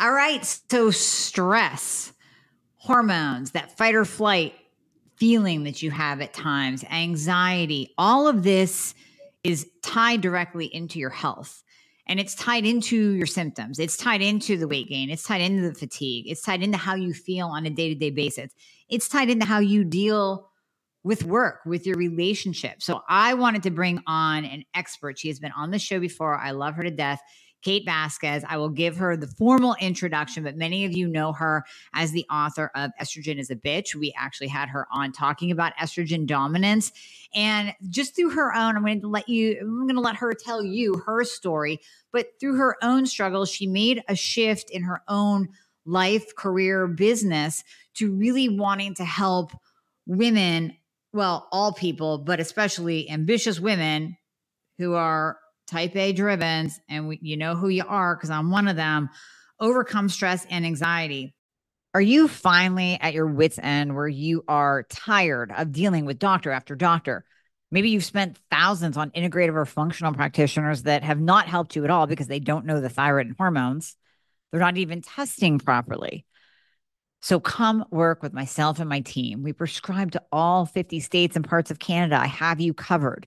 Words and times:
All 0.00 0.12
right. 0.12 0.42
So, 0.70 0.90
stress, 0.90 2.14
hormones, 2.76 3.50
that 3.50 3.76
fight 3.76 3.94
or 3.94 4.06
flight 4.06 4.54
feeling 5.16 5.64
that 5.64 5.82
you 5.82 5.90
have 5.90 6.22
at 6.22 6.32
times, 6.32 6.82
anxiety, 6.90 7.92
all 7.98 8.26
of 8.26 8.42
this 8.42 8.94
is 9.44 9.66
tied 9.82 10.22
directly 10.22 10.64
into 10.64 10.98
your 10.98 11.10
health. 11.10 11.62
And 12.06 12.18
it's 12.18 12.34
tied 12.34 12.64
into 12.64 13.10
your 13.12 13.26
symptoms. 13.26 13.78
It's 13.78 13.98
tied 13.98 14.22
into 14.22 14.56
the 14.56 14.66
weight 14.66 14.88
gain. 14.88 15.10
It's 15.10 15.22
tied 15.22 15.42
into 15.42 15.68
the 15.68 15.74
fatigue. 15.74 16.24
It's 16.28 16.42
tied 16.42 16.62
into 16.62 16.78
how 16.78 16.94
you 16.94 17.12
feel 17.12 17.48
on 17.48 17.66
a 17.66 17.70
day 17.70 17.92
to 17.92 17.94
day 17.94 18.10
basis. 18.10 18.52
It's 18.88 19.06
tied 19.06 19.28
into 19.28 19.44
how 19.44 19.58
you 19.58 19.84
deal 19.84 20.50
with 21.02 21.24
work, 21.24 21.60
with 21.66 21.86
your 21.86 21.96
relationship. 21.96 22.82
So 22.82 23.02
I 23.08 23.34
wanted 23.34 23.62
to 23.64 23.70
bring 23.70 24.02
on 24.06 24.44
an 24.46 24.64
expert. 24.74 25.18
She 25.18 25.28
has 25.28 25.38
been 25.38 25.52
on 25.52 25.70
the 25.70 25.78
show 25.78 26.00
before. 26.00 26.36
I 26.36 26.50
love 26.52 26.74
her 26.76 26.82
to 26.82 26.90
death. 26.90 27.20
Kate 27.62 27.84
Vasquez. 27.84 28.44
I 28.48 28.56
will 28.56 28.68
give 28.68 28.96
her 28.96 29.16
the 29.16 29.26
formal 29.26 29.76
introduction, 29.80 30.44
but 30.44 30.56
many 30.56 30.84
of 30.84 30.92
you 30.92 31.06
know 31.06 31.32
her 31.32 31.64
as 31.92 32.12
the 32.12 32.26
author 32.30 32.70
of 32.74 32.90
Estrogen 33.00 33.38
is 33.38 33.50
a 33.50 33.56
Bitch. 33.56 33.94
We 33.94 34.14
actually 34.16 34.48
had 34.48 34.68
her 34.68 34.86
on 34.92 35.12
talking 35.12 35.50
about 35.50 35.76
estrogen 35.76 36.26
dominance. 36.26 36.92
And 37.34 37.74
just 37.88 38.16
through 38.16 38.30
her 38.30 38.54
own, 38.54 38.76
I'm 38.76 38.82
going 38.82 39.00
to 39.02 39.08
let 39.08 39.28
you, 39.28 39.58
I'm 39.60 39.86
going 39.86 39.94
to 39.94 40.00
let 40.00 40.16
her 40.16 40.32
tell 40.32 40.64
you 40.64 41.02
her 41.06 41.24
story. 41.24 41.80
But 42.12 42.28
through 42.40 42.56
her 42.56 42.76
own 42.82 43.06
struggles, 43.06 43.50
she 43.50 43.66
made 43.66 44.02
a 44.08 44.16
shift 44.16 44.70
in 44.70 44.82
her 44.82 45.02
own 45.08 45.48
life, 45.84 46.34
career, 46.36 46.86
business 46.86 47.64
to 47.94 48.12
really 48.12 48.48
wanting 48.48 48.94
to 48.94 49.04
help 49.04 49.52
women 50.06 50.76
well, 51.12 51.48
all 51.50 51.72
people, 51.72 52.18
but 52.18 52.40
especially 52.40 53.10
ambitious 53.10 53.58
women 53.58 54.16
who 54.78 54.94
are 54.94 55.38
type 55.70 55.96
A 55.96 56.12
driven, 56.12 56.70
and 56.88 57.08
we, 57.08 57.18
you 57.22 57.36
know 57.36 57.54
who 57.54 57.68
you 57.68 57.84
are 57.86 58.16
because 58.16 58.30
I'm 58.30 58.50
one 58.50 58.68
of 58.68 58.76
them, 58.76 59.10
overcome 59.58 60.08
stress 60.08 60.46
and 60.50 60.66
anxiety. 60.66 61.34
Are 61.94 62.00
you 62.00 62.28
finally 62.28 62.98
at 63.00 63.14
your 63.14 63.26
wits' 63.26 63.58
end 63.60 63.94
where 63.94 64.08
you 64.08 64.44
are 64.46 64.84
tired 64.84 65.52
of 65.56 65.72
dealing 65.72 66.04
with 66.04 66.18
doctor 66.18 66.50
after 66.50 66.76
doctor? 66.76 67.24
Maybe 67.72 67.90
you've 67.90 68.04
spent 68.04 68.38
thousands 68.50 68.96
on 68.96 69.10
integrative 69.10 69.54
or 69.54 69.64
functional 69.64 70.12
practitioners 70.12 70.84
that 70.84 71.04
have 71.04 71.20
not 71.20 71.46
helped 71.46 71.76
you 71.76 71.84
at 71.84 71.90
all 71.90 72.06
because 72.06 72.26
they 72.26 72.40
don't 72.40 72.66
know 72.66 72.80
the 72.80 72.88
thyroid 72.88 73.26
and 73.26 73.36
hormones. 73.36 73.96
They're 74.50 74.60
not 74.60 74.76
even 74.76 75.02
testing 75.02 75.58
properly. 75.58 76.24
So 77.22 77.38
come 77.38 77.84
work 77.90 78.22
with 78.22 78.32
myself 78.32 78.80
and 78.80 78.88
my 78.88 79.00
team. 79.00 79.42
We 79.42 79.52
prescribe 79.52 80.12
to 80.12 80.22
all 80.32 80.66
50 80.66 81.00
states 81.00 81.36
and 81.36 81.46
parts 81.46 81.70
of 81.70 81.78
Canada. 81.78 82.16
I 82.16 82.26
have 82.26 82.60
you 82.60 82.72
covered. 82.72 83.26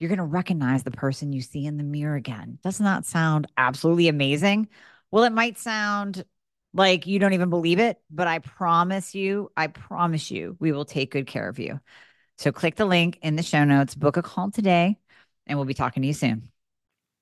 You're 0.00 0.08
going 0.08 0.18
to 0.18 0.24
recognize 0.24 0.82
the 0.82 0.90
person 0.90 1.32
you 1.32 1.42
see 1.42 1.66
in 1.66 1.76
the 1.76 1.84
mirror 1.84 2.16
again. 2.16 2.58
Doesn't 2.64 2.84
that 2.84 3.04
sound 3.04 3.46
absolutely 3.58 4.08
amazing? 4.08 4.68
Well, 5.10 5.24
it 5.24 5.32
might 5.32 5.58
sound 5.58 6.24
like 6.72 7.06
you 7.06 7.18
don't 7.18 7.34
even 7.34 7.50
believe 7.50 7.78
it, 7.78 7.98
but 8.10 8.26
I 8.26 8.38
promise 8.38 9.14
you, 9.14 9.52
I 9.56 9.66
promise 9.66 10.30
you, 10.30 10.56
we 10.58 10.72
will 10.72 10.86
take 10.86 11.10
good 11.10 11.26
care 11.26 11.48
of 11.48 11.58
you. 11.58 11.80
So 12.38 12.50
click 12.50 12.76
the 12.76 12.86
link 12.86 13.18
in 13.20 13.36
the 13.36 13.42
show 13.42 13.64
notes, 13.64 13.94
book 13.94 14.16
a 14.16 14.22
call 14.22 14.50
today, 14.50 14.96
and 15.46 15.58
we'll 15.58 15.66
be 15.66 15.74
talking 15.74 16.02
to 16.02 16.06
you 16.06 16.14
soon. 16.14 16.48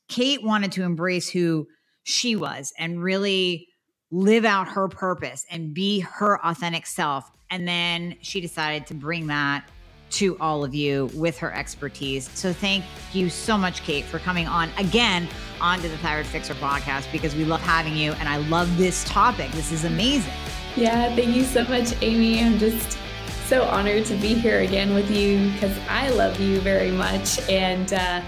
Kate 0.09 0.45
wanted 0.45 0.71
to 0.72 0.84
embrace 0.84 1.28
who 1.28 1.66
she 2.05 2.37
was 2.37 2.72
and 2.78 3.03
really 3.03 3.66
live 4.12 4.45
out 4.45 4.69
her 4.69 4.87
purpose 4.87 5.45
and 5.50 5.75
be 5.75 6.00
her 6.00 6.39
authentic 6.47 6.87
self. 6.87 7.28
And 7.50 7.66
then 7.66 8.16
she 8.21 8.41
decided 8.41 8.87
to 8.87 8.95
bring 8.95 9.27
that 9.27 9.69
to 10.11 10.39
all 10.39 10.65
of 10.65 10.75
you 10.75 11.11
with 11.15 11.39
her 11.39 11.53
expertise. 11.55 12.29
So 12.31 12.53
thank 12.53 12.85
you 13.13 13.31
so 13.31 13.59
much, 13.59 13.83
Kate, 13.83 14.05
for 14.05 14.19
coming 14.19 14.47
on 14.47 14.71
again 14.79 15.29
onto 15.61 15.89
the 15.89 15.99
Thyroid 15.99 16.27
Fixer 16.27 16.55
podcast 16.55 17.11
because 17.13 17.35
we 17.35 17.45
love 17.45 17.61
having 17.61 17.97
you 17.97 18.13
and 18.13 18.29
I 18.29 18.39
love 18.39 18.77
this 18.79 19.05
topic. 19.05 19.51
This 19.53 19.73
is 19.73 19.85
amazing. 19.85 20.33
Yeah, 20.77 21.15
thank 21.17 21.35
you 21.35 21.45
so 21.45 21.65
much, 21.65 21.95
Amy. 22.03 22.41
I'm 22.43 22.59
just 22.59 22.99
so 23.47 23.65
honored 23.65 24.05
to 24.05 24.15
be 24.17 24.35
here 24.35 24.61
again 24.61 24.95
with 24.95 25.11
you 25.11 25.51
because 25.53 25.77
I 25.89 26.11
love 26.11 26.39
you 26.39 26.61
very 26.61 26.91
much. 26.91 27.41
And 27.49 27.93
uh, 27.93 28.21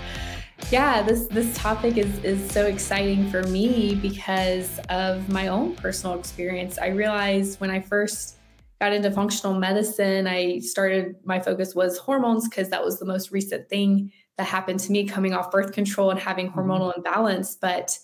yeah, 0.71 1.03
this 1.03 1.27
this 1.27 1.57
topic 1.57 1.97
is 1.97 2.19
is 2.25 2.51
so 2.51 2.67
exciting 2.67 3.31
for 3.31 3.43
me 3.45 3.95
because 3.95 4.79
of 4.89 5.29
my 5.29 5.49
own 5.49 5.75
personal 5.77 6.19
experience. 6.19 6.79
I 6.79 6.89
realized 6.89 7.61
when 7.61 7.71
I 7.71 7.81
first 7.81 8.37
got 8.81 8.93
into 8.93 9.11
functional 9.11 9.55
medicine, 9.55 10.27
I 10.27 10.59
started 10.61 11.17
my 11.25 11.39
focus 11.39 11.75
was 11.75 11.99
hormones 11.99 12.49
because 12.49 12.71
that 12.71 12.85
was 12.85 12.99
the 12.99 13.05
most 13.05 13.31
recent 13.31 13.69
thing 13.69 14.11
that 14.39 14.47
happened 14.47 14.81
to 14.81 14.93
me 14.93 15.07
coming 15.07 15.35
off 15.35 15.51
birth 15.51 15.73
control 15.73 16.11
and 16.11 16.19
having 16.19 16.49
mm-hmm. 16.49 16.59
hormonal 16.59 16.97
imbalance. 16.97 17.57
But 17.57 17.97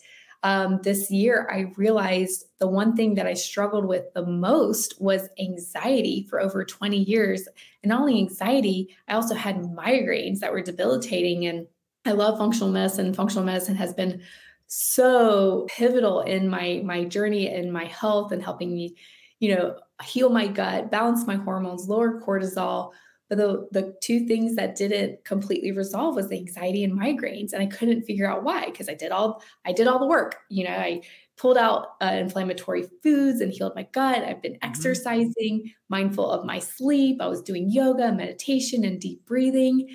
um, 0.43 0.81
this 0.83 1.11
year, 1.11 1.49
I 1.51 1.73
realized 1.77 2.45
the 2.59 2.69
one 2.69 2.95
thing 2.95 3.15
that 3.15 3.27
I 3.27 3.35
struggled 3.35 3.87
with 3.87 4.13
the 4.15 4.27
most 4.27 5.01
was 5.01 5.29
anxiety 5.41 6.27
for 6.29 6.41
over 6.41 6.65
20 6.65 6.99
years. 6.99 7.49
And 7.83 7.91
not 7.91 8.01
only 8.01 8.19
anxiety, 8.19 8.95
I 9.09 9.15
also 9.15 9.35
had 9.35 9.57
migraines 9.57 10.41
that 10.41 10.53
were 10.53 10.61
debilitating. 10.61 11.47
And 11.47 11.67
I 12.05 12.13
love 12.13 12.39
functional 12.39 12.71
medicine. 12.71 13.15
Functional 13.15 13.45
medicine 13.45 13.77
has 13.77 13.95
been 13.95 14.23
so 14.69 15.67
pivotal 15.69 16.21
in 16.23 16.49
my 16.49 16.83
my 16.85 17.05
journey 17.05 17.49
and 17.49 17.73
my 17.73 17.85
health 17.85 18.33
and 18.33 18.43
helping 18.43 18.75
me, 18.75 18.97
you 19.41 19.55
know, 19.55 19.77
heal 20.03 20.31
my 20.31 20.47
gut, 20.47 20.91
balance 20.91 21.27
my 21.27 21.37
hormones, 21.37 21.89
lower 21.89 22.21
cortisol. 22.21 22.93
But 23.29 23.39
the 23.39 23.67
the 23.73 23.95
two 24.01 24.27
things 24.27 24.55
that 24.55 24.77
didn't 24.77 25.25
completely 25.25 25.73
resolve 25.73 26.15
was 26.15 26.29
the 26.29 26.39
anxiety 26.39 26.85
and 26.85 26.99
migraines, 26.99 27.53
and 27.53 27.61
I 27.61 27.67
couldn't 27.67 28.03
figure 28.03 28.31
out 28.31 28.45
why 28.45 28.67
because 28.67 28.89
I 28.89 28.95
did 28.95 29.11
all 29.11 29.43
I 29.65 29.73
did 29.73 29.89
all 29.89 29.99
the 29.99 30.07
work. 30.07 30.37
You 30.49 30.65
know, 30.65 30.77
I 30.77 31.03
pulled 31.37 31.59
out 31.59 31.89
uh, 32.01 32.13
inflammatory 32.15 32.85
foods 33.03 33.41
and 33.41 33.53
healed 33.53 33.75
my 33.75 33.87
gut. 33.93 34.25
I've 34.25 34.43
been 34.43 34.55
mm-hmm. 34.55 34.69
exercising, 34.69 35.73
mindful 35.89 36.31
of 36.31 36.47
my 36.47 36.59
sleep. 36.59 37.21
I 37.21 37.27
was 37.27 37.43
doing 37.43 37.71
yoga, 37.71 38.13
meditation, 38.13 38.85
and 38.85 39.01
deep 39.01 39.25
breathing. 39.27 39.89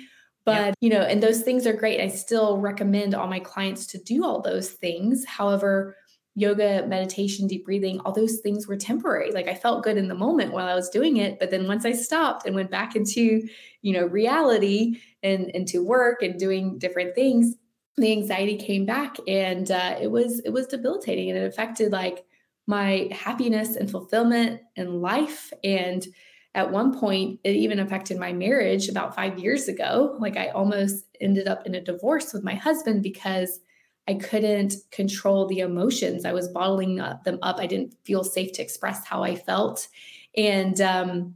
But, 0.44 0.66
yep. 0.66 0.74
you 0.80 0.90
know, 0.90 1.02
and 1.02 1.22
those 1.22 1.42
things 1.42 1.66
are 1.66 1.72
great. 1.72 2.00
I 2.00 2.08
still 2.08 2.58
recommend 2.58 3.14
all 3.14 3.28
my 3.28 3.38
clients 3.38 3.86
to 3.88 3.98
do 3.98 4.24
all 4.24 4.40
those 4.40 4.70
things. 4.70 5.24
However, 5.24 5.96
yoga, 6.34 6.86
meditation, 6.86 7.46
deep 7.46 7.64
breathing, 7.64 8.00
all 8.00 8.12
those 8.12 8.38
things 8.38 8.66
were 8.66 8.76
temporary. 8.76 9.32
Like 9.32 9.48
I 9.48 9.54
felt 9.54 9.84
good 9.84 9.98
in 9.98 10.08
the 10.08 10.14
moment 10.14 10.52
while 10.52 10.66
I 10.66 10.74
was 10.74 10.88
doing 10.88 11.18
it, 11.18 11.38
but 11.38 11.50
then 11.50 11.68
once 11.68 11.84
I 11.84 11.92
stopped 11.92 12.46
and 12.46 12.54
went 12.54 12.70
back 12.70 12.96
into, 12.96 13.46
you 13.82 13.92
know, 13.92 14.06
reality 14.06 15.00
and 15.22 15.50
into 15.50 15.84
work 15.84 16.22
and 16.22 16.38
doing 16.38 16.78
different 16.78 17.14
things, 17.14 17.56
the 17.96 18.12
anxiety 18.12 18.56
came 18.56 18.86
back 18.86 19.16
and 19.28 19.70
uh, 19.70 19.96
it 20.00 20.10
was 20.10 20.40
it 20.40 20.50
was 20.50 20.66
debilitating 20.66 21.28
and 21.28 21.38
it 21.38 21.46
affected 21.46 21.92
like 21.92 22.24
my 22.66 23.08
happiness 23.12 23.76
and 23.76 23.90
fulfillment 23.90 24.62
in 24.76 25.02
life 25.02 25.52
and 25.62 26.06
at 26.54 26.70
one 26.70 26.98
point 26.98 27.40
it 27.44 27.54
even 27.54 27.80
affected 27.80 28.18
my 28.18 28.32
marriage 28.32 28.88
about 28.88 29.14
five 29.14 29.38
years 29.38 29.68
ago 29.68 30.16
like 30.20 30.36
i 30.36 30.48
almost 30.48 31.04
ended 31.20 31.48
up 31.48 31.66
in 31.66 31.74
a 31.74 31.80
divorce 31.80 32.32
with 32.32 32.44
my 32.44 32.54
husband 32.54 33.02
because 33.02 33.60
i 34.08 34.14
couldn't 34.14 34.74
control 34.90 35.46
the 35.46 35.60
emotions. 35.60 36.24
I 36.24 36.32
was 36.32 36.48
bottling 36.48 37.00
up, 37.00 37.24
them 37.24 37.38
up. 37.42 37.58
I 37.58 37.66
didn't 37.66 37.94
feel 38.04 38.24
safe 38.24 38.52
to 38.52 38.62
express 38.62 39.06
how 39.06 39.22
i 39.22 39.36
felt. 39.36 39.88
And 40.36 40.80
um 40.80 41.34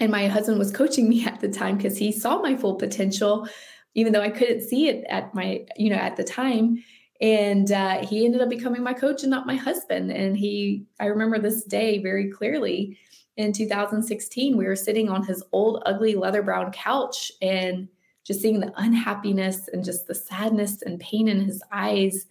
and 0.00 0.10
my 0.10 0.26
husband 0.26 0.58
was 0.58 0.72
coaching 0.72 1.08
me 1.12 1.24
at 1.24 1.40
the 1.40 1.48
time 1.48 1.76
because 1.76 1.96
he 1.96 2.12
saw 2.12 2.40
my 2.40 2.56
full 2.56 2.76
potential 2.76 3.48
even 3.94 4.12
though 4.12 4.22
i 4.22 4.30
couldn't 4.30 4.62
see 4.62 4.88
it 4.88 5.04
at 5.08 5.34
my 5.34 5.64
you 5.76 5.90
know 5.90 5.96
at 5.96 6.16
the 6.16 6.24
time. 6.24 6.82
And 7.20 7.70
uh, 7.70 8.04
he 8.04 8.24
ended 8.24 8.42
up 8.42 8.50
becoming 8.50 8.82
my 8.82 8.94
coach 8.94 9.22
and 9.22 9.30
not 9.30 9.46
my 9.46 9.54
husband. 9.54 10.10
And 10.10 10.36
he 10.36 10.84
i 11.00 11.06
remember 11.06 11.38
this 11.38 11.64
day 11.64 12.02
very 12.02 12.30
clearly. 12.30 12.98
In 13.38 13.52
2016, 13.52 14.58
we 14.58 14.66
were 14.66 14.76
sitting 14.76 15.08
on 15.08 15.24
his 15.24 15.42
old, 15.52 15.82
ugly 15.86 16.14
leather 16.14 16.42
brown 16.42 16.70
couch 16.70 17.32
and 17.40 17.88
just 18.24 18.40
seeing 18.40 18.60
the 18.60 18.72
unhappiness 18.76 19.68
and 19.68 19.84
just 19.84 20.06
the 20.06 20.14
sadness 20.14 20.82
and 20.82 21.00
pain 21.00 21.28
in 21.28 21.40
his 21.40 21.62
eyes 21.72 22.26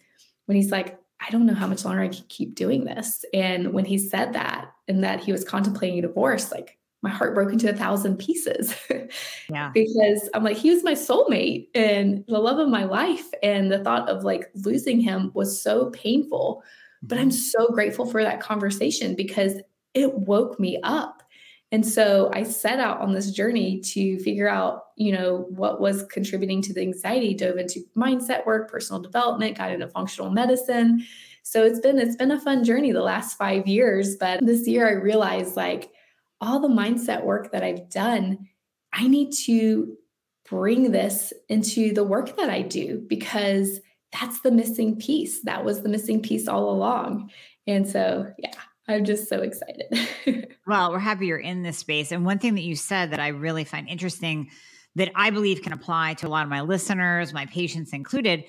when 0.45 0.55
he's 0.55 0.71
like, 0.71 0.99
I 1.19 1.29
don't 1.29 1.45
know 1.45 1.53
how 1.53 1.67
much 1.67 1.85
longer 1.85 2.01
I 2.01 2.07
can 2.07 2.25
keep 2.29 2.55
doing 2.55 2.83
this. 2.83 3.23
And 3.33 3.73
when 3.73 3.85
he 3.85 3.97
said 3.97 4.33
that 4.33 4.71
and 4.87 5.03
that 5.03 5.19
he 5.19 5.31
was 5.31 5.43
contemplating 5.43 5.99
a 5.99 6.01
divorce, 6.01 6.51
like 6.51 6.77
my 7.03 7.09
heart 7.09 7.35
broke 7.35 7.51
into 7.51 7.69
a 7.69 7.73
thousand 7.73 8.17
pieces. 8.17 8.75
yeah. 9.49 9.71
because 9.73 10.29
I'm 10.33 10.43
like, 10.43 10.57
he 10.57 10.71
was 10.71 10.83
my 10.83 10.93
soulmate 10.93 11.67
and 11.75 12.23
the 12.27 12.39
love 12.39 12.59
of 12.59 12.69
my 12.69 12.85
life. 12.85 13.27
And 13.43 13.71
the 13.71 13.83
thought 13.83 14.09
of 14.09 14.23
like 14.23 14.49
losing 14.55 14.99
him 14.99 15.31
was 15.33 15.61
so 15.61 15.89
painful. 15.91 16.63
But 17.03 17.17
I'm 17.17 17.29
mm-hmm. 17.29 17.37
so 17.37 17.67
grateful 17.69 18.05
for 18.05 18.23
that 18.23 18.39
conversation 18.39 19.15
because 19.15 19.55
it 19.93 20.13
woke 20.13 20.59
me 20.59 20.79
up. 20.83 21.20
And 21.71 21.85
so 21.85 22.29
I 22.33 22.43
set 22.43 22.79
out 22.79 22.99
on 22.99 23.13
this 23.13 23.31
journey 23.31 23.79
to 23.79 24.19
figure 24.19 24.49
out, 24.49 24.87
you 24.97 25.13
know, 25.13 25.45
what 25.49 25.79
was 25.79 26.03
contributing 26.03 26.61
to 26.63 26.73
the 26.73 26.81
anxiety, 26.81 27.33
dove 27.33 27.57
into 27.57 27.81
mindset 27.95 28.45
work, 28.45 28.69
personal 28.69 29.01
development, 29.01 29.57
got 29.57 29.71
into 29.71 29.87
functional 29.87 30.31
medicine. 30.31 31.05
So 31.43 31.63
it's 31.63 31.79
been 31.79 31.97
it's 31.97 32.17
been 32.17 32.31
a 32.31 32.39
fun 32.39 32.63
journey 32.63 32.91
the 32.91 33.01
last 33.01 33.37
5 33.37 33.67
years, 33.67 34.17
but 34.17 34.45
this 34.45 34.67
year 34.67 34.87
I 34.87 34.93
realized 34.93 35.55
like 35.55 35.91
all 36.41 36.59
the 36.59 36.67
mindset 36.67 37.23
work 37.23 37.51
that 37.51 37.63
I've 37.63 37.89
done, 37.89 38.49
I 38.93 39.07
need 39.07 39.31
to 39.45 39.95
bring 40.49 40.91
this 40.91 41.31
into 41.47 41.93
the 41.93 42.03
work 42.03 42.35
that 42.35 42.49
I 42.49 42.61
do 42.61 43.03
because 43.07 43.79
that's 44.11 44.41
the 44.41 44.51
missing 44.51 44.97
piece. 44.97 45.41
That 45.43 45.63
was 45.63 45.81
the 45.81 45.89
missing 45.89 46.21
piece 46.21 46.47
all 46.47 46.69
along. 46.69 47.31
And 47.65 47.87
so, 47.87 48.29
yeah, 48.37 48.51
I'm 48.87 49.05
just 49.05 49.29
so 49.29 49.41
excited. 49.41 50.47
well, 50.67 50.91
we're 50.91 50.99
happy 50.99 51.27
you're 51.27 51.37
in 51.37 51.63
this 51.63 51.77
space. 51.77 52.11
And 52.11 52.25
one 52.25 52.39
thing 52.39 52.55
that 52.55 52.61
you 52.63 52.75
said 52.75 53.11
that 53.11 53.19
I 53.19 53.29
really 53.29 53.63
find 53.63 53.87
interesting 53.87 54.49
that 54.95 55.11
I 55.15 55.29
believe 55.29 55.61
can 55.61 55.73
apply 55.73 56.15
to 56.15 56.27
a 56.27 56.29
lot 56.29 56.43
of 56.43 56.49
my 56.49 56.61
listeners, 56.61 57.33
my 57.33 57.45
patients 57.45 57.93
included, 57.93 58.43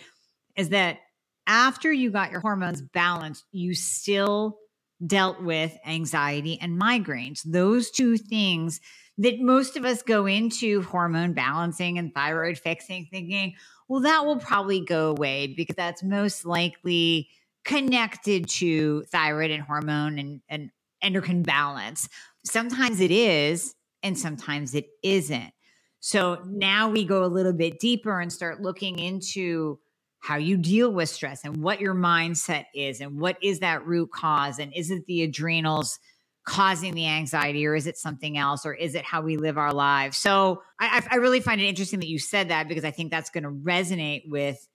is 0.57 0.71
that 0.71 0.99
after 1.47 1.93
you 1.93 2.11
got 2.11 2.31
your 2.31 2.41
hormones 2.41 2.83
balanced, 2.83 3.45
you 3.53 3.75
still 3.75 4.59
dealt 5.07 5.43
with 5.43 5.77
anxiety 5.87 6.59
and 6.61 6.81
migraines. 6.81 7.41
Those 7.45 7.91
two 7.91 8.17
things 8.17 8.81
that 9.19 9.41
most 9.41 9.77
of 9.77 9.85
us 9.85 10.03
go 10.03 10.27
into 10.27 10.83
hormone 10.83 11.33
balancing 11.33 11.99
and 11.99 12.15
thyroid 12.15 12.59
fixing 12.59 13.07
thinking, 13.11 13.55
well, 13.89 14.01
that 14.01 14.25
will 14.25 14.39
probably 14.39 14.85
go 14.85 15.11
away 15.11 15.49
because 15.49 15.77
that's 15.77 16.03
most 16.03 16.45
likely 16.47 17.29
connected 17.65 18.49
to 18.49 19.03
thyroid 19.05 19.51
and 19.51 19.63
hormone 19.63 20.19
and, 20.19 20.41
and 20.49 20.71
endocrine 21.03 21.43
balance. 21.43 22.09
Sometimes 22.45 23.01
it 23.01 23.11
is, 23.11 23.75
and 24.03 24.19
sometimes 24.19 24.75
it 24.75 24.87
isn't. 25.03 25.53
So 26.01 26.43
now 26.47 26.89
we 26.89 27.05
go 27.05 27.25
a 27.25 27.27
little 27.27 27.53
bit 27.53 27.79
deeper 27.79 28.21
and 28.21 28.33
start 28.33 28.61
looking 28.61 28.99
into 28.99 29.79
how 30.23 30.37
you 30.37 30.57
deal 30.57 30.93
with 30.93 31.09
stress 31.09 31.45
and 31.45 31.63
what 31.63 31.81
your 31.81 31.95
mindset 31.95 32.65
is 32.75 33.01
and 33.01 33.21
what 33.21 33.37
is 33.43 33.61
that 33.61 33.85
root 33.87 34.11
cause 34.13 34.59
and 34.59 34.73
is 34.75 34.91
it 34.91 35.05
the 35.07 35.23
adrenals 35.23 35.99
causing 36.45 36.95
the 36.95 37.07
anxiety 37.07 37.67
or 37.67 37.75
is 37.75 37.87
it 37.87 37.97
something 37.97 38.39
else 38.39 38.65
or 38.65 38.73
is 38.73 38.95
it 38.95 39.05
how 39.05 39.21
we 39.21 39.37
live 39.37 39.59
our 39.59 39.73
lives 39.73 40.19
so 40.19 40.63
i, 40.81 41.03
I 41.11 41.17
really 41.17 41.41
find 41.41 41.61
it 41.61 41.67
interesting 41.67 42.01
that 42.01 42.09
you 42.09 42.19
said 42.19 42.49
that 42.51 42.69
because 42.69 42.85
i 42.85 42.91
think 42.91 43.11
that's 43.11 43.31
going 43.31 43.45
to 43.45 43.51
resonate 43.51 44.23
with 44.29 44.67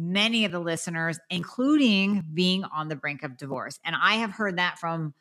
many 0.00 0.44
of 0.44 0.52
the 0.52 0.58
listeners, 0.58 1.18
including 1.28 2.24
being 2.32 2.64
on 2.64 2.88
the 2.88 2.96
brink 2.96 3.22
of 3.22 3.36
divorce. 3.36 3.78
And 3.84 3.94
I 4.00 4.14
have 4.14 4.30
heard 4.30 4.58
that 4.58 4.78
from 4.78 5.14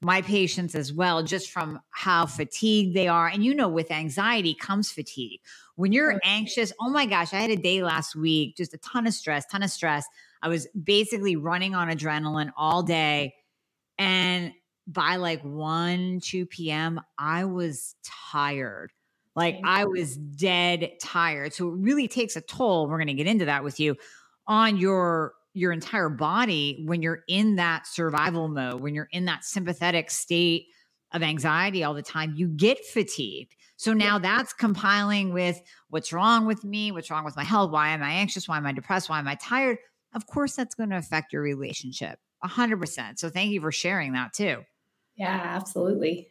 my 0.00 0.22
patients 0.22 0.74
as 0.74 0.92
well, 0.92 1.22
just 1.22 1.50
from 1.50 1.80
how 1.90 2.26
fatigued 2.26 2.94
they 2.94 3.08
are. 3.08 3.26
And 3.26 3.44
you 3.44 3.54
know, 3.54 3.68
with 3.68 3.90
anxiety 3.90 4.54
comes 4.54 4.92
fatigue. 4.92 5.40
When 5.74 5.92
you're 5.92 6.20
anxious, 6.22 6.72
oh 6.80 6.88
my 6.88 7.06
gosh, 7.06 7.32
I 7.32 7.38
had 7.38 7.50
a 7.50 7.56
day 7.56 7.82
last 7.82 8.14
week, 8.14 8.56
just 8.56 8.74
a 8.74 8.78
ton 8.78 9.06
of 9.06 9.14
stress, 9.14 9.46
ton 9.46 9.62
of 9.62 9.70
stress. 9.70 10.06
I 10.42 10.48
was 10.48 10.68
basically 10.68 11.36
running 11.36 11.74
on 11.74 11.88
adrenaline 11.88 12.52
all 12.56 12.82
day. 12.82 13.34
And 13.98 14.52
by 14.86 15.16
like 15.16 15.42
1, 15.42 16.20
2 16.22 16.46
p.m., 16.46 17.00
I 17.18 17.44
was 17.44 17.96
tired. 18.04 18.92
Like 19.38 19.54
mm-hmm. 19.56 19.66
I 19.66 19.84
was 19.84 20.16
dead 20.16 20.90
tired. 21.00 21.54
So 21.54 21.68
it 21.68 21.74
really 21.76 22.08
takes 22.08 22.34
a 22.34 22.40
toll. 22.40 22.88
We're 22.88 22.98
going 22.98 23.06
to 23.06 23.14
get 23.14 23.28
into 23.28 23.44
that 23.44 23.62
with 23.62 23.78
you 23.78 23.94
on 24.48 24.76
your 24.76 25.34
your 25.54 25.72
entire 25.72 26.08
body 26.08 26.82
when 26.86 27.02
you're 27.02 27.22
in 27.28 27.56
that 27.56 27.86
survival 27.86 28.48
mode, 28.48 28.80
when 28.80 28.94
you're 28.94 29.08
in 29.12 29.24
that 29.26 29.44
sympathetic 29.44 30.10
state 30.10 30.66
of 31.12 31.22
anxiety 31.22 31.84
all 31.84 31.94
the 31.94 32.02
time, 32.02 32.34
you 32.36 32.48
get 32.48 32.84
fatigued. 32.84 33.54
So 33.76 33.92
now 33.92 34.18
that's 34.18 34.52
compiling 34.52 35.32
with 35.32 35.60
what's 35.88 36.12
wrong 36.12 36.44
with 36.44 36.64
me, 36.64 36.90
what's 36.90 37.10
wrong 37.10 37.24
with 37.24 37.36
my 37.36 37.44
health, 37.44 37.70
why 37.70 37.90
am 37.90 38.02
I 38.02 38.10
anxious, 38.10 38.48
why 38.48 38.56
am 38.56 38.66
I 38.66 38.72
depressed, 38.72 39.08
why 39.08 39.20
am 39.20 39.28
I 39.28 39.36
tired? 39.36 39.78
Of 40.14 40.26
course, 40.26 40.54
that's 40.54 40.74
going 40.74 40.90
to 40.90 40.96
affect 40.96 41.32
your 41.32 41.42
relationship 41.42 42.18
100%. 42.44 43.18
So 43.18 43.30
thank 43.30 43.52
you 43.52 43.60
for 43.60 43.72
sharing 43.72 44.12
that 44.14 44.32
too. 44.32 44.62
Yeah, 45.16 45.40
absolutely. 45.44 46.28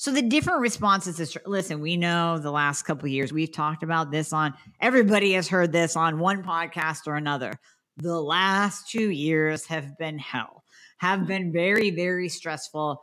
So 0.00 0.10
the 0.10 0.22
different 0.22 0.60
responses 0.60 1.32
to 1.32 1.42
listen, 1.44 1.78
we 1.78 1.98
know 1.98 2.38
the 2.38 2.50
last 2.50 2.84
couple 2.84 3.06
years 3.06 3.34
we've 3.34 3.52
talked 3.52 3.82
about 3.82 4.10
this 4.10 4.32
on 4.32 4.54
everybody 4.80 5.34
has 5.34 5.46
heard 5.46 5.72
this 5.72 5.94
on 5.94 6.18
one 6.18 6.42
podcast 6.42 7.06
or 7.06 7.16
another. 7.16 7.52
The 7.98 8.18
last 8.18 8.88
2 8.88 9.10
years 9.10 9.66
have 9.66 9.98
been 9.98 10.18
hell. 10.18 10.64
Have 11.00 11.26
been 11.26 11.52
very 11.52 11.90
very 11.90 12.30
stressful 12.30 13.02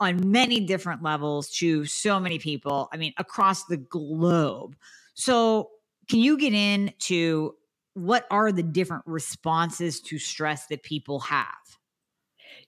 on 0.00 0.30
many 0.30 0.60
different 0.60 1.02
levels 1.02 1.50
to 1.52 1.86
so 1.86 2.20
many 2.20 2.38
people. 2.38 2.90
I 2.92 2.98
mean, 2.98 3.14
across 3.16 3.64
the 3.64 3.78
globe. 3.78 4.76
So, 5.14 5.70
can 6.10 6.18
you 6.18 6.36
get 6.36 6.52
into 6.52 7.54
what 7.94 8.26
are 8.30 8.52
the 8.52 8.62
different 8.62 9.04
responses 9.06 9.98
to 10.02 10.18
stress 10.18 10.66
that 10.66 10.82
people 10.82 11.20
have? 11.20 11.46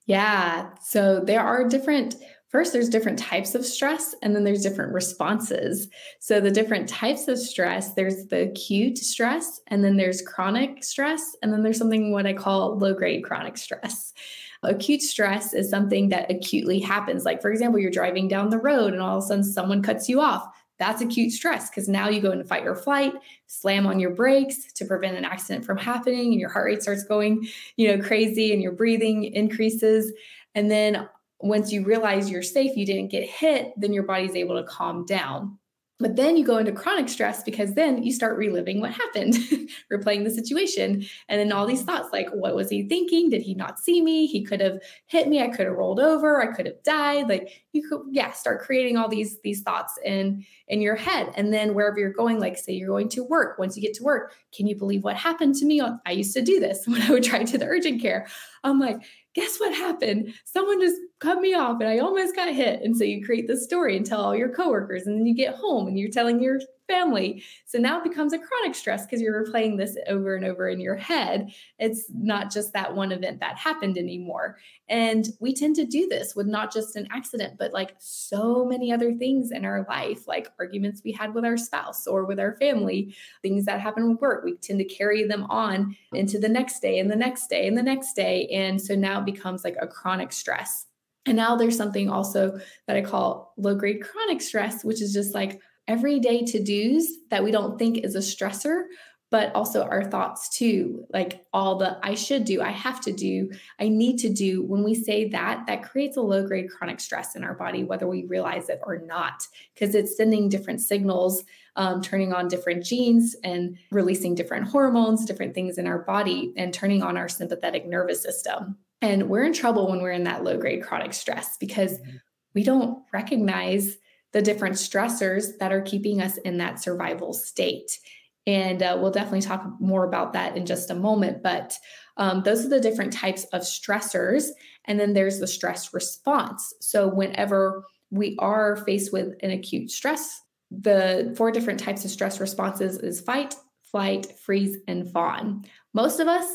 Yeah. 0.06 0.70
So 0.82 1.20
there 1.20 1.40
are 1.40 1.68
different 1.68 2.14
First, 2.56 2.72
there's 2.72 2.88
different 2.88 3.18
types 3.18 3.54
of 3.54 3.66
stress, 3.66 4.14
and 4.22 4.34
then 4.34 4.42
there's 4.42 4.62
different 4.62 4.94
responses. 4.94 5.88
So, 6.20 6.40
the 6.40 6.50
different 6.50 6.88
types 6.88 7.28
of 7.28 7.38
stress 7.38 7.92
there's 7.92 8.28
the 8.28 8.44
acute 8.44 8.96
stress, 8.96 9.60
and 9.66 9.84
then 9.84 9.98
there's 9.98 10.22
chronic 10.22 10.82
stress, 10.82 11.36
and 11.42 11.52
then 11.52 11.62
there's 11.62 11.76
something 11.76 12.12
what 12.12 12.24
I 12.24 12.32
call 12.32 12.78
low 12.78 12.94
grade 12.94 13.24
chronic 13.24 13.58
stress. 13.58 14.14
Acute 14.62 15.02
stress 15.02 15.52
is 15.52 15.68
something 15.68 16.08
that 16.08 16.30
acutely 16.30 16.78
happens. 16.78 17.26
Like, 17.26 17.42
for 17.42 17.50
example, 17.50 17.78
you're 17.78 17.90
driving 17.90 18.26
down 18.26 18.48
the 18.48 18.56
road 18.56 18.94
and 18.94 19.02
all 19.02 19.18
of 19.18 19.24
a 19.24 19.26
sudden 19.26 19.44
someone 19.44 19.82
cuts 19.82 20.08
you 20.08 20.22
off. 20.22 20.48
That's 20.78 21.02
acute 21.02 21.32
stress 21.32 21.68
because 21.68 21.90
now 21.90 22.08
you 22.08 22.22
go 22.22 22.32
into 22.32 22.44
fight 22.46 22.66
or 22.66 22.74
flight, 22.74 23.12
slam 23.48 23.86
on 23.86 24.00
your 24.00 24.12
brakes 24.12 24.72
to 24.72 24.86
prevent 24.86 25.18
an 25.18 25.26
accident 25.26 25.66
from 25.66 25.76
happening, 25.76 26.32
and 26.32 26.40
your 26.40 26.48
heart 26.48 26.64
rate 26.64 26.82
starts 26.82 27.04
going, 27.04 27.46
you 27.76 27.94
know, 27.94 28.02
crazy 28.02 28.54
and 28.54 28.62
your 28.62 28.72
breathing 28.72 29.24
increases. 29.24 30.10
And 30.54 30.70
then 30.70 31.06
once 31.48 31.72
you 31.72 31.84
realize 31.84 32.30
you're 32.30 32.42
safe, 32.42 32.76
you 32.76 32.86
didn't 32.86 33.08
get 33.10 33.28
hit, 33.28 33.72
then 33.76 33.92
your 33.92 34.04
body's 34.04 34.34
able 34.34 34.56
to 34.56 34.64
calm 34.64 35.04
down. 35.04 35.58
But 35.98 36.14
then 36.14 36.36
you 36.36 36.44
go 36.44 36.58
into 36.58 36.72
chronic 36.72 37.08
stress 37.08 37.42
because 37.42 37.72
then 37.72 38.02
you 38.02 38.12
start 38.12 38.36
reliving 38.36 38.80
what 38.80 38.90
happened, 38.90 39.34
replaying 39.92 40.24
the 40.24 40.30
situation. 40.30 41.06
And 41.30 41.40
then 41.40 41.52
all 41.52 41.66
these 41.66 41.82
thoughts 41.82 42.10
like, 42.12 42.28
what 42.34 42.54
was 42.54 42.68
he 42.68 42.86
thinking? 42.86 43.30
Did 43.30 43.40
he 43.40 43.54
not 43.54 43.78
see 43.78 44.02
me? 44.02 44.26
He 44.26 44.44
could 44.44 44.60
have 44.60 44.78
hit 45.06 45.26
me. 45.26 45.40
I 45.40 45.48
could 45.48 45.64
have 45.64 45.74
rolled 45.74 45.98
over. 45.98 46.42
I 46.42 46.54
could 46.54 46.66
have 46.66 46.82
died. 46.82 47.30
Like 47.30 47.62
you 47.72 47.88
could, 47.88 48.02
yeah, 48.10 48.32
start 48.32 48.60
creating 48.60 48.98
all 48.98 49.08
these, 49.08 49.40
these 49.40 49.62
thoughts 49.62 49.98
in, 50.04 50.44
in 50.68 50.82
your 50.82 50.96
head. 50.96 51.32
And 51.34 51.50
then 51.50 51.72
wherever 51.72 51.98
you're 51.98 52.12
going, 52.12 52.40
like 52.40 52.58
say 52.58 52.74
you're 52.74 52.88
going 52.88 53.08
to 53.10 53.24
work, 53.24 53.58
once 53.58 53.74
you 53.74 53.80
get 53.80 53.94
to 53.94 54.04
work, 54.04 54.34
can 54.54 54.66
you 54.66 54.76
believe 54.76 55.02
what 55.02 55.16
happened 55.16 55.54
to 55.56 55.64
me? 55.64 55.80
Oh, 55.80 55.96
I 56.04 56.10
used 56.10 56.34
to 56.34 56.42
do 56.42 56.60
this 56.60 56.82
when 56.86 57.00
I 57.00 57.10
would 57.10 57.22
drive 57.22 57.50
to 57.52 57.58
the 57.58 57.66
urgent 57.66 58.02
care. 58.02 58.26
I'm 58.64 58.78
like, 58.78 58.98
guess 59.34 59.58
what 59.58 59.74
happened? 59.74 60.34
Someone 60.44 60.80
just 60.80 60.96
cut 61.18 61.40
me 61.40 61.54
off 61.54 61.80
and 61.80 61.88
I 61.88 61.98
almost 61.98 62.36
got 62.36 62.52
hit. 62.52 62.82
And 62.82 62.96
so 62.96 63.04
you 63.04 63.24
create 63.24 63.48
this 63.48 63.64
story 63.64 63.96
and 63.96 64.04
tell 64.04 64.20
all 64.20 64.36
your 64.36 64.50
coworkers, 64.50 65.06
and 65.06 65.18
then 65.18 65.26
you 65.26 65.34
get 65.34 65.54
home 65.54 65.86
and 65.86 65.98
you're 65.98 66.10
telling 66.10 66.42
your 66.42 66.60
family. 66.88 67.42
So 67.64 67.78
now 67.78 67.98
it 67.98 68.04
becomes 68.04 68.32
a 68.32 68.38
chronic 68.38 68.76
stress 68.76 69.04
because 69.04 69.20
you're 69.20 69.44
replaying 69.44 69.76
this 69.76 69.96
over 70.06 70.36
and 70.36 70.44
over 70.44 70.68
in 70.68 70.78
your 70.78 70.94
head. 70.94 71.50
It's 71.80 72.04
not 72.14 72.52
just 72.52 72.72
that 72.74 72.94
one 72.94 73.10
event 73.10 73.40
that 73.40 73.56
happened 73.56 73.98
anymore. 73.98 74.58
And 74.88 75.28
we 75.40 75.52
tend 75.52 75.74
to 75.76 75.84
do 75.84 76.06
this 76.06 76.36
with 76.36 76.46
not 76.46 76.72
just 76.72 76.94
an 76.94 77.08
accident, 77.10 77.58
but 77.58 77.72
like 77.72 77.94
so 77.98 78.64
many 78.64 78.92
other 78.92 79.12
things 79.14 79.50
in 79.50 79.64
our 79.64 79.84
life, 79.88 80.28
like 80.28 80.52
arguments 80.60 81.02
we 81.04 81.10
had 81.10 81.34
with 81.34 81.44
our 81.44 81.56
spouse 81.56 82.06
or 82.06 82.24
with 82.24 82.38
our 82.38 82.56
family, 82.58 83.16
things 83.42 83.64
that 83.64 83.80
happen 83.80 84.08
with 84.08 84.20
work. 84.20 84.44
We 84.44 84.56
tend 84.56 84.78
to 84.78 84.84
carry 84.84 85.26
them 85.26 85.44
on 85.50 85.96
into 86.12 86.38
the 86.38 86.48
next 86.48 86.78
day 86.78 87.00
and 87.00 87.10
the 87.10 87.16
next 87.16 87.48
day 87.48 87.66
and 87.66 87.76
the 87.76 87.82
next 87.82 88.14
day. 88.14 88.46
And 88.46 88.80
so 88.80 88.94
now 88.94 89.18
it 89.18 89.26
becomes 89.26 89.64
like 89.64 89.76
a 89.80 89.88
chronic 89.88 90.32
stress. 90.32 90.86
And 91.26 91.36
now 91.36 91.56
there's 91.56 91.76
something 91.76 92.08
also 92.08 92.58
that 92.86 92.96
I 92.96 93.02
call 93.02 93.52
low 93.56 93.74
grade 93.74 94.02
chronic 94.02 94.40
stress, 94.40 94.84
which 94.84 95.02
is 95.02 95.12
just 95.12 95.34
like 95.34 95.60
everyday 95.88 96.44
to 96.44 96.62
dos 96.62 97.06
that 97.30 97.44
we 97.44 97.50
don't 97.50 97.78
think 97.78 97.98
is 97.98 98.14
a 98.14 98.20
stressor, 98.20 98.84
but 99.30 99.54
also 99.54 99.82
our 99.82 100.04
thoughts 100.04 100.48
too, 100.48 101.04
like 101.12 101.44
all 101.52 101.76
the 101.76 101.98
I 102.02 102.14
should 102.14 102.44
do, 102.44 102.62
I 102.62 102.70
have 102.70 103.00
to 103.02 103.12
do, 103.12 103.50
I 103.80 103.88
need 103.88 104.18
to 104.18 104.32
do. 104.32 104.62
When 104.64 104.84
we 104.84 104.94
say 104.94 105.28
that, 105.30 105.66
that 105.66 105.82
creates 105.82 106.16
a 106.16 106.22
low 106.22 106.46
grade 106.46 106.70
chronic 106.70 107.00
stress 107.00 107.34
in 107.34 107.42
our 107.42 107.54
body, 107.54 107.82
whether 107.82 108.06
we 108.06 108.24
realize 108.26 108.68
it 108.68 108.80
or 108.84 108.98
not, 108.98 109.42
because 109.74 109.94
it's 109.96 110.16
sending 110.16 110.48
different 110.48 110.80
signals, 110.80 111.42
um, 111.74 112.00
turning 112.02 112.32
on 112.32 112.46
different 112.46 112.84
genes 112.84 113.34
and 113.42 113.76
releasing 113.90 114.34
different 114.36 114.68
hormones, 114.68 115.24
different 115.24 115.54
things 115.54 115.76
in 115.76 115.88
our 115.88 115.98
body, 115.98 116.52
and 116.56 116.72
turning 116.72 117.02
on 117.02 117.16
our 117.16 117.28
sympathetic 117.28 117.84
nervous 117.86 118.22
system. 118.22 118.76
And 119.02 119.28
we're 119.28 119.44
in 119.44 119.52
trouble 119.52 119.90
when 119.90 120.00
we're 120.00 120.12
in 120.12 120.24
that 120.24 120.44
low 120.44 120.56
grade 120.56 120.82
chronic 120.82 121.12
stress 121.12 121.56
because 121.58 121.98
mm-hmm. 121.98 122.16
we 122.54 122.64
don't 122.64 123.02
recognize 123.12 123.96
the 124.32 124.42
different 124.42 124.76
stressors 124.76 125.58
that 125.58 125.72
are 125.72 125.82
keeping 125.82 126.20
us 126.20 126.36
in 126.38 126.58
that 126.58 126.82
survival 126.82 127.32
state. 127.32 127.98
And 128.46 128.82
uh, 128.82 128.98
we'll 129.00 129.10
definitely 129.10 129.42
talk 129.42 129.66
more 129.80 130.04
about 130.04 130.32
that 130.34 130.56
in 130.56 130.66
just 130.66 130.90
a 130.90 130.94
moment. 130.94 131.42
But 131.42 131.76
um, 132.16 132.42
those 132.42 132.64
are 132.64 132.68
the 132.68 132.80
different 132.80 133.12
types 133.12 133.44
of 133.52 133.62
stressors. 133.62 134.48
And 134.84 135.00
then 135.00 135.14
there's 135.14 135.40
the 135.40 135.46
stress 135.46 135.92
response. 135.92 136.72
So, 136.80 137.08
whenever 137.08 137.84
we 138.10 138.36
are 138.38 138.76
faced 138.76 139.12
with 139.12 139.34
an 139.42 139.50
acute 139.50 139.90
stress. 139.90 140.40
The 140.70 141.34
four 141.36 141.50
different 141.50 141.80
types 141.80 142.04
of 142.04 142.10
stress 142.10 142.40
responses 142.40 142.98
is 142.98 143.20
fight, 143.20 143.54
flight, 143.82 144.26
freeze, 144.44 144.76
and 144.88 145.10
fawn. 145.10 145.64
Most 145.94 146.20
of 146.20 146.28
us 146.28 146.46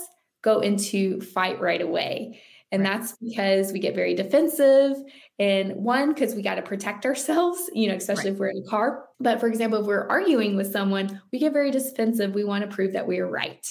go 0.42 0.60
into 0.60 1.22
fight 1.22 1.60
right 1.60 1.82
away. 1.82 2.42
And 2.72 2.86
that's 2.86 3.18
because 3.18 3.74
we 3.74 3.80
get 3.80 3.96
very 3.96 4.16
defensive. 4.16 4.96
And 5.40 5.76
one, 5.76 6.14
because 6.14 6.36
we 6.36 6.42
got 6.42 6.56
to 6.56 6.62
protect 6.62 7.06
ourselves, 7.06 7.70
you 7.74 7.90
know, 7.90 7.96
especially 7.96 8.26
right. 8.26 8.34
if 8.34 8.40
we're 8.40 8.50
in 8.50 8.64
a 8.66 8.70
car. 8.70 9.10
But 9.20 9.40
for 9.40 9.48
example, 9.48 9.82
if 9.82 9.88
we're 9.88 10.08
arguing 10.08 10.56
with 10.56 10.72
someone, 10.72 11.22
we 11.34 11.40
get 11.40 11.52
very 11.52 11.72
defensive. 11.72 12.34
We 12.34 12.46
want 12.46 12.64
to 12.64 12.74
prove 12.74 12.94
that 12.94 13.08
we 13.08 13.20
are 13.20 13.30
right. 13.30 13.66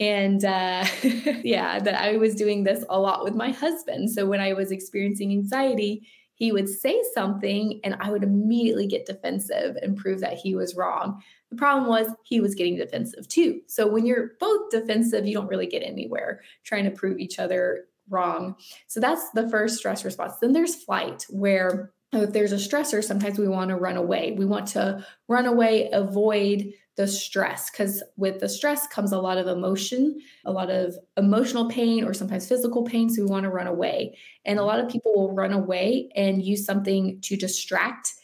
And 0.00 0.42
uh, 0.44 0.86
yeah, 1.02 1.80
that 1.80 2.00
I 2.00 2.16
was 2.16 2.34
doing 2.34 2.64
this 2.64 2.84
a 2.88 2.98
lot 2.98 3.24
with 3.24 3.34
my 3.34 3.50
husband. 3.50 4.10
So 4.10 4.24
when 4.24 4.40
I 4.40 4.54
was 4.54 4.70
experiencing 4.70 5.32
anxiety, 5.32 6.08
he 6.36 6.52
would 6.52 6.68
say 6.68 7.02
something 7.14 7.80
and 7.82 7.96
I 7.98 8.10
would 8.10 8.22
immediately 8.22 8.86
get 8.86 9.06
defensive 9.06 9.76
and 9.82 9.96
prove 9.96 10.20
that 10.20 10.34
he 10.34 10.54
was 10.54 10.76
wrong. 10.76 11.22
The 11.50 11.56
problem 11.56 11.88
was 11.88 12.08
he 12.22 12.40
was 12.40 12.54
getting 12.54 12.76
defensive 12.76 13.26
too. 13.26 13.62
So 13.66 13.86
when 13.86 14.06
you're 14.06 14.32
both 14.38 14.70
defensive, 14.70 15.26
you 15.26 15.34
don't 15.34 15.48
really 15.48 15.66
get 15.66 15.82
anywhere 15.82 16.42
trying 16.62 16.84
to 16.84 16.90
prove 16.90 17.18
each 17.18 17.38
other 17.38 17.86
wrong. 18.08 18.54
So 18.86 19.00
that's 19.00 19.30
the 19.30 19.48
first 19.48 19.78
stress 19.78 20.04
response. 20.04 20.36
Then 20.40 20.52
there's 20.52 20.76
flight, 20.76 21.26
where 21.30 21.92
if 22.12 22.32
there's 22.32 22.52
a 22.52 22.56
stressor, 22.56 23.02
sometimes 23.02 23.38
we 23.38 23.48
want 23.48 23.70
to 23.70 23.76
run 23.76 23.96
away. 23.96 24.32
We 24.32 24.46
want 24.46 24.68
to 24.68 25.04
run 25.28 25.46
away, 25.46 25.90
avoid 25.92 26.72
the 26.96 27.06
stress, 27.06 27.70
because 27.70 28.02
with 28.16 28.40
the 28.40 28.48
stress 28.48 28.86
comes 28.86 29.12
a 29.12 29.20
lot 29.20 29.38
of 29.38 29.46
emotion, 29.46 30.18
a 30.44 30.52
lot 30.52 30.70
of 30.70 30.96
emotional 31.16 31.68
pain, 31.68 32.04
or 32.04 32.14
sometimes 32.14 32.48
physical 32.48 32.84
pain. 32.84 33.10
So 33.10 33.22
we 33.22 33.28
want 33.28 33.44
to 33.44 33.50
run 33.50 33.66
away. 33.66 34.16
And 34.44 34.58
a 34.58 34.64
lot 34.64 34.80
of 34.80 34.88
people 34.88 35.14
will 35.14 35.34
run 35.34 35.52
away 35.52 36.08
and 36.16 36.42
use 36.42 36.64
something 36.64 37.20
to 37.22 37.36
distract 37.36 38.14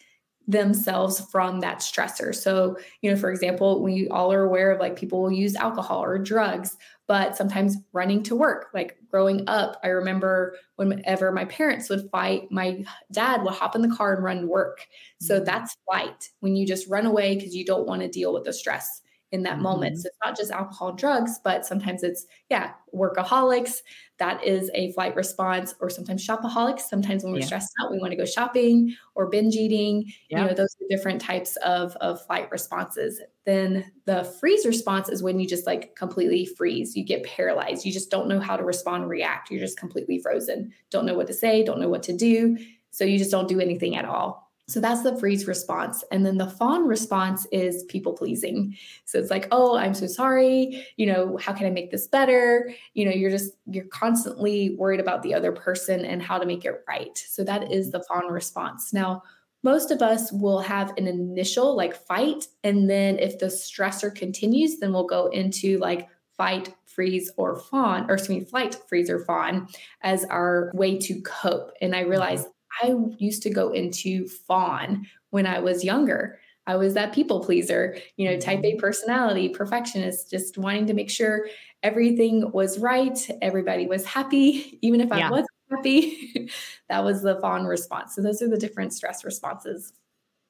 themselves 0.49 1.21
from 1.31 1.61
that 1.61 1.79
stressor. 1.79 2.35
So, 2.35 2.77
you 3.01 3.11
know, 3.11 3.17
for 3.17 3.31
example, 3.31 3.83
we 3.83 4.09
all 4.09 4.33
are 4.33 4.43
aware 4.43 4.73
of 4.73 4.81
like 4.81 4.97
people 4.97 5.23
will 5.23 5.33
use 5.33 5.55
alcohol 5.55 6.03
or 6.03 6.19
drugs, 6.19 6.77
but 7.07 7.37
sometimes 7.37 7.77
running 7.93 8.23
to 8.25 8.37
work. 8.37 8.69
Like 8.73 8.97
growing 9.11 9.45
up, 9.49 9.79
I 9.83 9.89
remember 9.89 10.57
whenever 10.77 11.33
my 11.33 11.45
parents 11.47 11.89
would 11.89 12.09
fight, 12.11 12.51
my 12.51 12.85
dad 13.11 13.43
would 13.43 13.55
hop 13.55 13.75
in 13.75 13.83
the 13.83 13.95
car 13.95 14.15
and 14.15 14.25
run 14.25 14.41
to 14.43 14.47
work. 14.47 14.87
So 15.21 15.37
mm-hmm. 15.37 15.45
that's 15.45 15.77
flight 15.85 16.31
when 16.41 16.57
you 16.57 16.67
just 16.67 16.89
run 16.89 17.07
away 17.07 17.35
because 17.37 17.55
you 17.55 17.65
don't 17.65 17.87
want 17.87 18.03
to 18.03 18.09
deal 18.09 18.33
with 18.33 18.45
the 18.45 18.53
stress 18.53 19.03
in 19.33 19.43
that 19.43 19.55
mm-hmm. 19.55 19.63
moment. 19.63 19.99
So 19.99 20.07
it's 20.07 20.19
not 20.25 20.37
just 20.37 20.51
alcohol, 20.51 20.91
and 20.91 20.99
drugs, 20.99 21.41
but 21.43 21.67
sometimes 21.67 22.03
it's, 22.03 22.27
yeah, 22.51 22.73
workaholics. 22.95 23.79
That 24.23 24.45
is 24.45 24.71
a 24.73 24.93
flight 24.93 25.17
response, 25.17 25.75
or 25.81 25.91
sometimes 25.91 26.25
shopaholics. 26.25 26.83
Sometimes 26.83 27.25
when 27.25 27.33
we're 27.33 27.41
yeah. 27.41 27.47
stressed 27.47 27.73
out, 27.83 27.91
we 27.91 27.99
want 27.99 28.13
to 28.13 28.17
go 28.17 28.25
shopping 28.25 28.95
or 29.17 29.27
binge 29.27 29.57
eating. 29.57 30.05
Yeah. 30.31 30.43
You 30.43 30.47
know, 30.47 30.55
those 30.55 30.77
are 30.81 30.87
different 30.89 31.21
types 31.21 31.57
of, 31.57 31.97
of 31.97 32.25
flight 32.25 32.49
responses. 32.53 33.21
Then 33.47 33.85
the 34.05 34.23
freeze 34.39 34.65
response 34.65 35.09
is 35.09 35.25
when 35.25 35.41
you 35.41 35.49
just 35.49 35.67
like 35.67 35.97
completely 35.97 36.47
freeze. 36.47 36.95
You 36.95 37.05
get 37.05 37.25
paralyzed. 37.25 37.85
You 37.85 37.91
just 37.91 38.13
don't 38.13 38.29
know 38.29 38.39
how 38.39 38.57
to 38.57 38.63
respond, 38.63 39.09
react. 39.09 39.51
You're 39.51 39.59
just 39.59 39.77
completely 39.77 40.21
frozen. 40.21 40.73
Don't 40.91 41.05
know 41.05 41.15
what 41.15 41.27
to 41.27 41.35
say, 41.35 41.65
don't 41.65 41.81
know 41.81 41.89
what 41.89 42.05
to 42.05 42.17
do. 42.17 42.57
So 42.93 43.03
you 43.03 43.19
just 43.19 43.33
don't 43.33 43.49
do 43.49 43.59
anything 43.59 43.97
at 43.97 44.05
all. 44.05 44.42
So 44.69 44.81
that's 44.81 45.03
the 45.03 45.17
freeze 45.19 45.47
response. 45.47 46.05
And 46.13 46.25
then 46.25 46.39
the 46.39 46.47
fawn 46.47 46.87
response 46.87 47.47
is 47.53 47.85
people 47.85 48.13
pleasing. 48.13 48.77
So 49.05 49.19
it's 49.19 49.31
like, 49.31 49.49
oh, 49.51 49.77
I'm 49.77 49.95
so 49.95 50.07
sorry. 50.07 50.87
You 50.97 51.07
know, 51.07 51.37
how 51.37 51.53
can 51.53 51.67
I 51.67 51.71
make 51.71 51.91
this 51.91 52.07
better? 52.07 52.73
You 52.95 53.05
know, 53.05 53.11
you're 53.11 53.31
just, 53.31 53.53
you're 53.67 53.87
constantly 53.87 54.77
worried 54.77 55.01
about 55.01 55.23
the 55.23 55.35
other 55.35 55.53
person 55.53 56.05
and 56.05 56.23
how 56.23 56.39
to 56.39 56.47
make 56.47 56.65
it 56.65 56.85
right. 56.89 57.17
So 57.19 57.45
that 57.45 57.73
is 57.73 57.91
the 57.91 58.05
fawn 58.05 58.33
response. 58.33 58.93
Now, 58.93 59.23
most 59.65 59.91
of 59.91 60.03
us 60.03 60.33
will 60.33 60.61
have 60.61 60.93
an 60.97 61.07
initial 61.07 61.77
like 61.77 61.95
fight. 61.95 62.47
And 62.65 62.89
then 62.89 63.19
if 63.19 63.39
the 63.39 63.47
stressor 63.47 64.15
continues, 64.15 64.79
then 64.79 64.93
we'll 64.93 65.07
go 65.07 65.27
into 65.27 65.79
like 65.79 66.09
fight, 66.37 66.75
freeze, 66.87 67.31
or 67.37 67.57
fawn, 67.57 68.11
or 68.11 68.15
excuse 68.15 68.41
me, 68.41 68.45
flight, 68.45 68.77
freeze, 68.89 69.09
or 69.09 69.25
fawn 69.25 69.69
as 70.03 70.25
our 70.25 70.71
way 70.75 70.99
to 70.99 71.21
cope. 71.23 71.71
And 71.81 71.95
I 71.95 72.01
realized 72.01 72.49
I 72.81 72.95
used 73.19 73.43
to 73.43 73.51
go 73.51 73.73
into 73.73 74.29
fawn 74.29 75.07
when 75.31 75.47
I 75.47 75.59
was 75.59 75.85
younger. 75.85 76.39
I 76.67 76.77
was 76.77 76.95
that 76.95 77.13
people 77.13 77.41
pleaser, 77.41 77.97
you 78.17 78.31
know, 78.31 78.39
type 78.39 78.61
A 78.61 78.73
mm-hmm. 78.73 78.79
personality, 78.79 79.49
perfectionist, 79.49 80.31
just 80.31 80.59
wanting 80.59 80.87
to 80.87 80.95
make 80.95 81.11
sure 81.11 81.49
everything 81.83 82.51
was 82.53 82.79
right, 82.79 83.19
everybody 83.41 83.87
was 83.87 84.05
happy, 84.05 84.79
even 84.83 85.01
if 85.01 85.09
yeah. 85.09 85.29
I 85.29 85.31
wasn't 85.31 85.49
happy. 85.71 86.51
that 86.89 87.05
was 87.05 87.23
the 87.23 87.41
fawn 87.41 87.65
response. 87.65 88.15
So 88.15 88.23
those 88.23 88.43
are 88.43 88.49
the 88.49 88.59
different 88.59 88.93
stress 88.93 89.25
responses. 89.25 89.93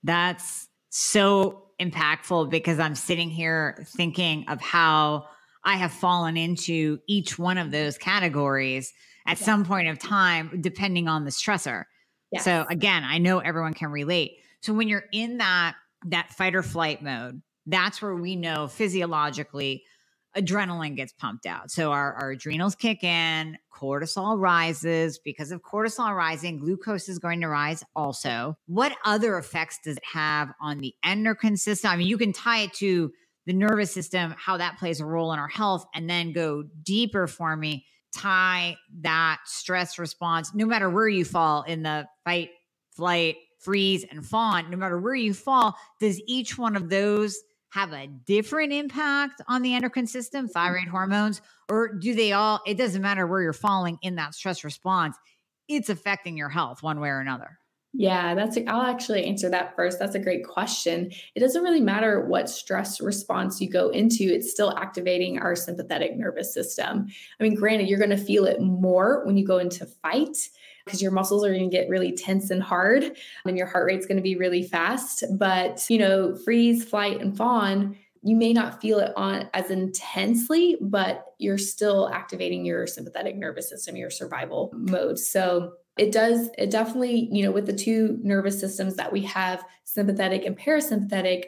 That's 0.03 0.69
so 0.91 1.69
impactful 1.81 2.51
because 2.51 2.79
I'm 2.79 2.95
sitting 2.95 3.31
here 3.31 3.85
thinking 3.97 4.45
of 4.49 4.61
how 4.61 5.27
I 5.65 5.77
have 5.77 5.93
fallen 5.93 6.37
into 6.37 6.99
each 7.07 7.39
one 7.39 7.57
of 7.57 7.71
those 7.71 7.97
categories 7.97 8.93
at 9.27 9.39
yeah. 9.39 9.47
some 9.47 9.65
point 9.65 9.89
of 9.89 9.99
time, 9.99 10.59
depending 10.61 11.09
on 11.09 11.25
the 11.25 11.31
stressor. 11.31 11.85
So 12.41 12.65
again, 12.69 13.05
I 13.05 13.19
know 13.19 13.39
everyone 13.39 13.75
can 13.75 13.91
relate. 13.91 14.39
So 14.61 14.73
when 14.73 14.89
you're 14.89 15.05
in 15.13 15.39
that 15.39 15.75
that 16.07 16.31
fight 16.31 16.55
or 16.55 16.63
flight 16.63 17.03
mode, 17.03 17.43
that's 17.67 18.01
where 18.03 18.17
we 18.17 18.37
know 18.37 18.67
physiologically 18.69 19.85
adrenaline 20.37 20.97
gets 20.97 21.13
pumped 21.13 21.47
out. 21.47 21.71
So 21.71 21.93
our, 21.93 22.15
our 22.15 22.31
adrenals 22.31 22.75
kick 22.75 23.05
in, 23.05 23.59
cortisol 23.73 24.41
rises. 24.41 25.19
Because 25.19 25.53
of 25.53 25.63
cortisol 25.63 26.15
rising, 26.17 26.59
glucose 26.59 27.09
is 27.09 27.19
going 27.19 27.41
to 27.43 27.49
rise 27.49 27.85
also. 27.95 28.57
What 28.67 28.97
other 29.05 29.37
effects 29.37 29.79
does 29.85 29.97
it 29.97 30.05
have 30.13 30.53
on 30.61 30.79
the 30.79 30.95
endocrine 31.05 31.57
system? 31.57 31.91
I 31.91 31.97
mean, 31.97 32.07
you 32.07 32.19
can 32.19 32.33
tie 32.33 32.61
it 32.61 32.73
to 32.75 33.13
the 33.47 33.53
nervous 33.53 33.93
system, 33.93 34.35
how 34.39 34.57
that 34.57 34.79
plays 34.79 35.01
a 35.01 35.05
role 35.05 35.33
in 35.33 35.39
our 35.39 35.49
health, 35.49 35.85
and 35.95 36.09
then 36.09 36.33
go 36.33 36.65
deeper 36.83 37.27
for 37.27 37.57
me 37.57 37.85
tie 38.15 38.77
that 39.01 39.41
stress 39.45 39.99
response, 39.99 40.55
no 40.55 40.67
matter 40.67 40.91
where 40.91 41.09
you 41.09 41.25
fall 41.25 41.63
in 41.63 41.83
the 41.83 42.07
fight, 42.25 42.51
flight, 42.91 43.37
freeze, 43.59 44.05
and 44.11 44.27
fawn, 44.27 44.71
no 44.71 44.77
matter 44.77 44.99
where 44.99 45.15
you 45.15 45.33
fall, 45.33 45.77
does 46.01 46.21
each 46.27 46.59
one 46.59 46.77
of 46.77 46.91
those 46.91 47.39
have 47.71 47.93
a 47.93 48.07
different 48.27 48.73
impact 48.73 49.41
on 49.49 49.63
the 49.63 49.75
endocrine 49.75 50.07
system, 50.07 50.47
thyroid 50.47 50.83
mm-hmm. 50.83 50.91
hormones, 50.91 51.41
or 51.71 51.95
do 51.95 52.15
they 52.15 52.33
all, 52.33 52.61
it 52.67 52.77
doesn't 52.77 53.01
matter 53.01 53.27
where 53.27 53.41
you're 53.41 53.53
falling 53.55 53.99
in 54.03 54.17
that 54.17 54.35
stress 54.35 54.63
response, 54.63 55.17
it's 55.69 55.89
affecting 55.89 56.37
your 56.37 56.51
health 56.51 56.83
one 56.83 57.01
way 57.01 57.09
or 57.09 57.21
another? 57.21 57.59
Yeah, 57.95 58.35
that's 58.35 58.57
I'll 58.67 58.83
actually 58.83 59.27
answer 59.27 59.51
that 59.51 59.77
first. 59.77 59.99
That's 59.99 60.15
a 60.15 60.19
great 60.19 60.47
question. 60.47 61.11
It 61.35 61.41
doesn't 61.41 61.63
really 61.63 61.81
matter 61.81 62.25
what 62.25 62.49
stress 62.49 63.01
response 63.03 63.61
you 63.61 63.69
go 63.69 63.91
into, 63.91 64.25
it's 64.25 64.51
still 64.51 64.77
activating 64.79 65.39
our 65.39 65.55
sympathetic 65.55 66.17
nervous 66.17 66.55
system. 66.55 67.07
I 67.39 67.43
mean, 67.43 67.55
granted, 67.55 67.89
you're 67.89 67.99
going 67.99 68.11
to 68.11 68.17
feel 68.17 68.47
it 68.47 68.61
more 68.63 69.25
when 69.27 69.37
you 69.37 69.47
go 69.47 69.59
into 69.59 69.85
fight 69.85 70.37
because 70.85 71.03
your 71.03 71.13
muscles 71.13 71.45
are 71.45 71.51
going 71.51 71.71
to 71.71 71.77
get 71.77 71.89
really 71.91 72.13
tense 72.13 72.51
and 72.51 72.63
hard 72.63 73.17
and 73.45 73.59
your 73.59 73.67
heart 73.67 73.87
rate's 73.87 74.07
going 74.07 74.17
to 74.17 74.23
be 74.23 74.37
really 74.37 74.63
fast, 74.63 75.25
but 75.39 75.85
you 75.91 75.99
know, 75.99 76.35
freeze, 76.35 76.85
flight 76.85 77.21
and 77.21 77.37
fawn 77.37 77.97
you 78.25 78.37
may 78.37 78.53
not 78.53 78.81
feel 78.81 79.01
it 79.01 79.13
on 79.17 79.51
as 79.53 79.71
intensely, 79.71 80.77
but 80.81 81.27
you're 81.39 81.59
still 81.59 82.09
activating 82.09 82.65
your 82.65 82.87
sympathetic 82.87 83.37
nervous 83.37 83.69
system, 83.69 83.97
your 83.97 84.11
survival 84.11 84.71
mode. 84.75 85.19
So 85.19 85.73
it 85.99 86.13
does 86.13 86.49
it 86.57 86.71
definitely 86.71 87.29
you 87.31 87.43
know 87.43 87.53
with 87.53 87.67
the 87.67 87.73
two 87.73 88.19
nervous 88.23 88.59
systems 88.59 88.97
that 88.97 89.13
we 89.13 89.21
have 89.23 89.65
sympathetic 89.85 90.45
and 90.45 90.59
parasympathetic 90.59 91.47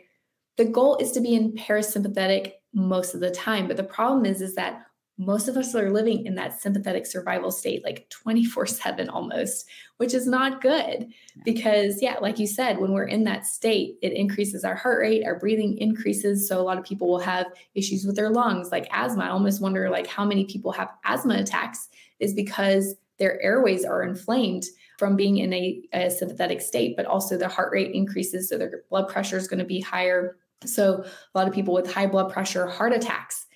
the 0.57 0.65
goal 0.65 0.97
is 0.97 1.13
to 1.13 1.21
be 1.21 1.35
in 1.35 1.53
parasympathetic 1.53 2.53
most 2.73 3.15
of 3.15 3.21
the 3.21 3.31
time. 3.31 3.67
But 3.67 3.77
the 3.77 3.85
problem 3.85 4.25
is 4.25 4.41
is 4.41 4.55
that 4.55 4.83
most 5.17 5.47
of 5.47 5.57
us 5.57 5.77
are 5.77 5.93
living 5.93 6.27
in 6.27 6.35
that 6.35 6.61
sympathetic 6.61 7.07
survival 7.07 7.53
state 7.53 7.85
like 7.85 8.11
24 8.11 8.67
7 8.67 9.09
almost 9.09 9.65
which 9.99 10.13
is 10.13 10.27
not 10.27 10.61
good. 10.61 11.07
Because 11.45 12.03
yeah 12.03 12.17
like 12.21 12.41
you 12.41 12.49
said 12.49 12.79
when 12.79 12.93
we're 12.93 13.07
in 13.07 13.23
that 13.25 13.47
state 13.47 13.95
it 14.03 14.13
increases 14.13 14.65
our 14.65 14.75
heart 14.75 15.01
rate 15.01 15.25
our 15.25 15.39
breathing 15.39 15.79
increases. 15.79 16.49
So 16.49 16.61
a 16.61 16.63
lot 16.63 16.79
of 16.79 16.85
people 16.85 17.09
will 17.09 17.21
have 17.21 17.47
issues 17.75 18.05
with 18.05 18.17
their 18.17 18.31
lungs 18.31 18.73
like 18.73 18.89
asthma. 18.91 19.25
I 19.25 19.29
almost 19.29 19.63
wonder 19.63 19.89
like 19.89 20.09
how 20.09 20.25
many 20.25 20.47
people 20.47 20.73
have 20.73 20.91
asthma 21.05 21.37
attacks 21.37 21.89
is 22.19 22.35
because 22.35 22.97
their 23.19 23.41
airways 23.43 23.85
are 23.85 24.03
inflamed 24.03 24.65
from 24.99 25.17
being 25.17 25.39
in 25.39 25.53
a, 25.53 25.83
a 25.93 26.11
sympathetic 26.11 26.61
state, 26.61 26.97
but 26.97 27.07
also 27.07 27.37
their 27.37 27.49
heart 27.49 27.73
rate 27.73 27.93
increases. 27.93 28.49
So 28.49 28.59
their 28.59 28.83
blood 28.91 29.09
pressure 29.09 29.37
is 29.37 29.49
going 29.49 29.59
to 29.59 29.65
be 29.65 29.81
higher. 29.81 30.37
So 30.65 31.05
a 31.05 31.39
lot 31.39 31.49
of 31.49 31.55
people 31.55 31.75
with 31.75 31.93
high 31.93 32.07
blood 32.07 32.33
pressure, 32.33 32.67
heart 32.67 32.93
attacks. 32.93 33.47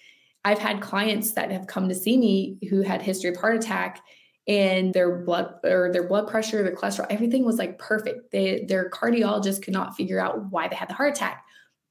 I've 0.45 0.59
had 0.59 0.81
clients 0.81 1.33
that 1.33 1.51
have 1.51 1.67
come 1.67 1.89
to 1.89 1.95
see 1.95 2.17
me 2.17 2.59
who 2.71 2.83
had 2.83 3.03
history 3.03 3.31
of 3.31 3.37
heart 3.37 3.57
attack 3.57 4.01
and 4.47 4.95
their 4.95 5.19
blood 5.19 5.55
or 5.63 5.93
their 5.93 6.09
blood 6.09 6.27
pressure, 6.27 6.63
their 6.63 6.75
cholesterol, 6.75 7.07
everything 7.11 7.45
was 7.45 7.57
like 7.57 7.79
perfect. 7.79 8.33
They, 8.33 8.65
their 8.67 8.89
cardiologist 8.89 9.63
could 9.63 9.75
not 9.75 9.95
figure 9.95 10.19
out 10.19 10.51
why 10.51 10.69
they 10.69 10.77
had 10.77 10.89
the 10.89 10.95
heart 10.95 11.17
attack. 11.17 11.45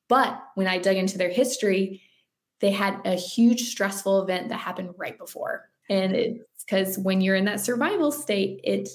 But 0.09 0.41
when 0.55 0.67
I 0.67 0.79
dug 0.79 0.95
into 0.95 1.17
their 1.17 1.29
history, 1.29 2.01
they 2.59 2.71
had 2.71 2.99
a 3.05 3.13
huge 3.13 3.69
stressful 3.69 4.23
event 4.23 4.49
that 4.49 4.57
happened 4.57 4.95
right 4.97 5.17
before. 5.17 5.69
And 5.89 6.15
it's 6.15 6.56
because 6.67 6.97
when 6.97 7.21
you're 7.21 7.35
in 7.35 7.45
that 7.45 7.61
survival 7.61 8.11
state, 8.11 8.59
it 8.63 8.89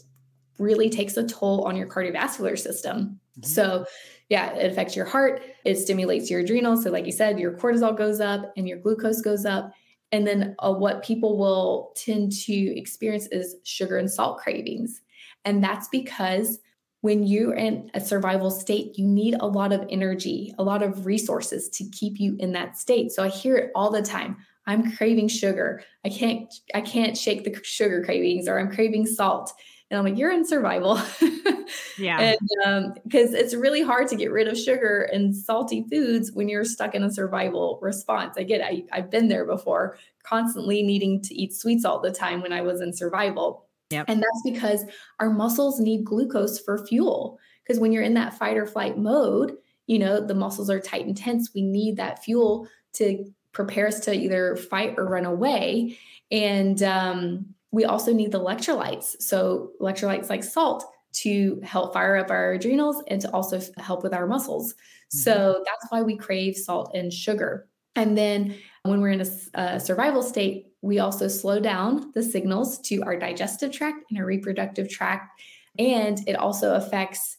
really 0.59 0.91
takes 0.91 1.17
a 1.17 1.27
toll 1.27 1.65
on 1.65 1.77
your 1.77 1.87
cardiovascular 1.87 2.59
system. 2.59 3.19
Mm-hmm. 3.39 3.47
So, 3.47 3.87
yeah, 4.29 4.53
it 4.55 4.71
affects 4.71 4.95
your 4.95 5.07
heart, 5.07 5.43
it 5.65 5.77
stimulates 5.77 6.31
your 6.31 6.41
adrenals. 6.41 6.85
So, 6.85 6.91
like 6.91 7.07
you 7.07 7.13
said, 7.13 7.39
your 7.39 7.53
cortisol 7.53 7.97
goes 7.97 8.21
up 8.21 8.53
and 8.57 8.69
your 8.69 8.79
glucose 8.79 9.21
goes 9.21 9.45
up. 9.45 9.73
And 10.13 10.27
then 10.27 10.55
uh, 10.59 10.73
what 10.73 11.03
people 11.03 11.39
will 11.39 11.93
tend 11.97 12.33
to 12.33 12.79
experience 12.79 13.27
is 13.29 13.57
sugar 13.65 13.97
and 13.97 14.11
salt 14.11 14.39
cravings. 14.39 15.01
And 15.45 15.65
that's 15.65 15.89
because 15.89 16.59
when 17.01 17.25
you're 17.25 17.55
in 17.55 17.91
a 17.95 18.01
survival 18.01 18.51
state, 18.51 18.97
you 18.97 19.07
need 19.07 19.35
a 19.41 19.47
lot 19.47 19.73
of 19.73 19.85
energy, 19.91 20.55
a 20.59 20.63
lot 20.63 20.83
of 20.83 21.07
resources 21.07 21.69
to 21.71 21.85
keep 21.91 22.21
you 22.21 22.37
in 22.39 22.53
that 22.53 22.77
state. 22.77 23.11
So 23.11 23.25
I 23.25 23.29
hear 23.29 23.57
it 23.57 23.73
all 23.75 23.91
the 23.91 24.03
time. 24.03 24.37
I'm 24.67 24.93
craving 24.93 25.29
sugar. 25.29 25.83
I 26.05 26.09
can't 26.09 26.53
I 26.75 26.81
can't 26.81 27.17
shake 27.17 27.45
the 27.45 27.59
sugar 27.65 28.05
cravings 28.05 28.49
or 28.49 28.59
I'm 28.59 28.71
craving 28.71 29.07
salt. 29.07 29.53
And 29.91 29.99
I'm 29.99 30.05
like, 30.07 30.17
you're 30.17 30.33
in 30.33 30.47
survival. 30.47 30.99
yeah. 31.99 32.35
And 32.65 32.95
because 33.05 33.31
um, 33.31 33.37
it's 33.37 33.55
really 33.55 33.83
hard 33.83 34.09
to 34.09 34.17
get 34.17 34.33
rid 34.33 34.49
of 34.49 34.57
sugar 34.57 35.03
and 35.13 35.37
salty 35.37 35.85
foods 35.91 36.33
when 36.33 36.49
you're 36.49 36.65
stuck 36.65 36.95
in 36.95 37.03
a 37.03 37.13
survival 37.13 37.79
response. 37.83 38.37
I 38.39 38.45
get 38.45 38.63
it. 38.63 38.87
I, 38.91 38.97
I've 38.97 39.11
been 39.11 39.29
there 39.29 39.45
before, 39.45 39.99
constantly 40.23 40.83
needing 40.83 41.21
to 41.23 41.35
eat 41.35 41.53
sweets 41.53 41.85
all 41.85 42.01
the 42.01 42.11
time 42.11 42.41
when 42.41 42.55
I 42.55 42.63
was 42.63 42.81
in 42.81 42.95
survival. 42.95 43.67
Yep. 43.91 44.07
And 44.09 44.23
that's 44.23 44.43
because 44.45 44.87
our 45.21 45.29
muscles 45.29 45.79
need 45.79 46.07
glucose 46.07 46.59
for 46.59 46.87
fuel. 46.87 47.39
Because 47.63 47.79
when 47.79 47.93
you're 47.93 48.03
in 48.03 48.15
that 48.15 48.39
fight 48.39 48.57
or 48.57 48.67
flight 48.67 48.97
mode, 48.97 49.57
you 49.87 49.99
know, 49.99 50.25
the 50.25 50.35
muscles 50.35 50.71
are 50.71 50.81
tight 50.81 51.05
and 51.05 51.15
tense. 51.15 51.51
We 51.55 51.61
need 51.61 51.99
that 51.99 52.25
fuel 52.25 52.67
to 52.95 53.31
prepare 53.53 53.87
us 53.87 54.01
to 54.01 54.15
either 54.15 54.57
fight 54.57 54.95
or 54.97 55.07
run 55.07 55.25
away. 55.25 55.99
And 56.31 56.83
um, 56.83 57.47
we 57.71 57.85
also 57.85 58.13
need 58.13 58.33
the 58.33 58.41
electrolytes. 58.41 59.21
So, 59.21 59.73
electrolytes 59.81 60.31
like 60.31 60.45
salt 60.45 60.85
to 61.15 61.61
help 61.63 61.93
fire 61.93 62.17
up 62.17 62.31
our 62.31 62.53
adrenals 62.53 63.03
and 63.09 63.21
to 63.21 63.31
also 63.31 63.61
help 63.79 64.03
with 64.03 64.15
our 64.15 64.27
muscles. 64.27 64.73
Mm-hmm. 64.73 65.19
So, 65.19 65.65
that's 65.65 65.91
why 65.91 66.03
we 66.03 66.17
crave 66.17 66.57
salt 66.57 66.95
and 66.95 67.13
sugar. 67.13 67.69
And 67.95 68.17
then 68.17 68.57
when 68.85 69.01
we're 69.01 69.11
in 69.11 69.21
a, 69.21 69.61
a, 69.61 69.81
survival 69.81 70.23
state, 70.23 70.69
we 70.81 70.99
also 70.99 71.29
slow 71.29 71.61
down 71.61 72.11
the 72.15 72.23
signals 72.23 72.79
to 72.81 73.03
our 73.03 73.17
digestive 73.17 73.71
tract 73.73 74.05
and 74.11 74.19
our 74.19 74.25
reproductive 74.25 74.89
tract. 74.89 75.41
And 75.79 76.19
it 76.27 76.35
also 76.35 76.75
affects 76.75 77.37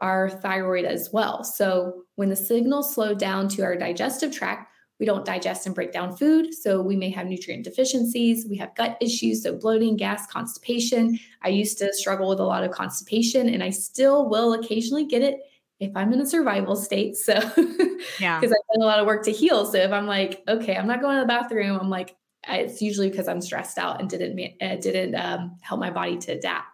our 0.00 0.30
thyroid 0.30 0.84
as 0.84 1.10
well. 1.12 1.42
So 1.42 2.04
when 2.16 2.28
the 2.28 2.36
signals 2.36 2.94
slow 2.94 3.14
down 3.14 3.48
to 3.50 3.62
our 3.62 3.76
digestive 3.76 4.32
tract, 4.32 4.70
we 4.98 5.06
don't 5.06 5.24
digest 5.24 5.66
and 5.66 5.74
break 5.74 5.92
down 5.92 6.16
food. 6.16 6.54
So 6.54 6.80
we 6.80 6.96
may 6.96 7.10
have 7.10 7.26
nutrient 7.26 7.64
deficiencies. 7.64 8.46
We 8.48 8.56
have 8.56 8.74
gut 8.74 8.96
issues, 9.00 9.42
so 9.42 9.54
bloating, 9.54 9.96
gas, 9.96 10.26
constipation. 10.26 11.18
I 11.42 11.48
used 11.48 11.78
to 11.78 11.92
struggle 11.92 12.28
with 12.28 12.40
a 12.40 12.44
lot 12.44 12.64
of 12.64 12.70
constipation 12.70 13.48
and 13.48 13.62
I 13.62 13.70
still 13.70 14.28
will 14.28 14.54
occasionally 14.54 15.04
get 15.04 15.22
it 15.22 15.40
if 15.78 15.94
I'm 15.94 16.12
in 16.12 16.20
a 16.20 16.26
survival 16.26 16.76
state. 16.76 17.16
So, 17.16 17.34
yeah, 18.20 18.40
because 18.40 18.52
I've 18.52 18.74
done 18.74 18.82
a 18.82 18.86
lot 18.86 18.98
of 18.98 19.06
work 19.06 19.24
to 19.24 19.32
heal. 19.32 19.66
So 19.66 19.78
if 19.78 19.92
I'm 19.92 20.06
like, 20.06 20.42
okay, 20.48 20.76
I'm 20.76 20.86
not 20.86 21.02
going 21.02 21.16
to 21.16 21.20
the 21.20 21.26
bathroom, 21.26 21.78
I'm 21.78 21.90
like, 21.90 22.16
it's 22.48 22.80
usually 22.80 23.10
because 23.10 23.28
I'm 23.28 23.40
stressed 23.40 23.76
out 23.76 24.00
and 24.00 24.08
didn't 24.08 24.38
uh, 24.62 24.76
didn't 24.76 25.14
um, 25.14 25.56
help 25.60 25.80
my 25.80 25.90
body 25.90 26.16
to 26.18 26.32
adapt. 26.32 26.68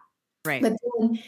Right. 0.45 0.61
But 0.61 0.73
then 0.99 1.19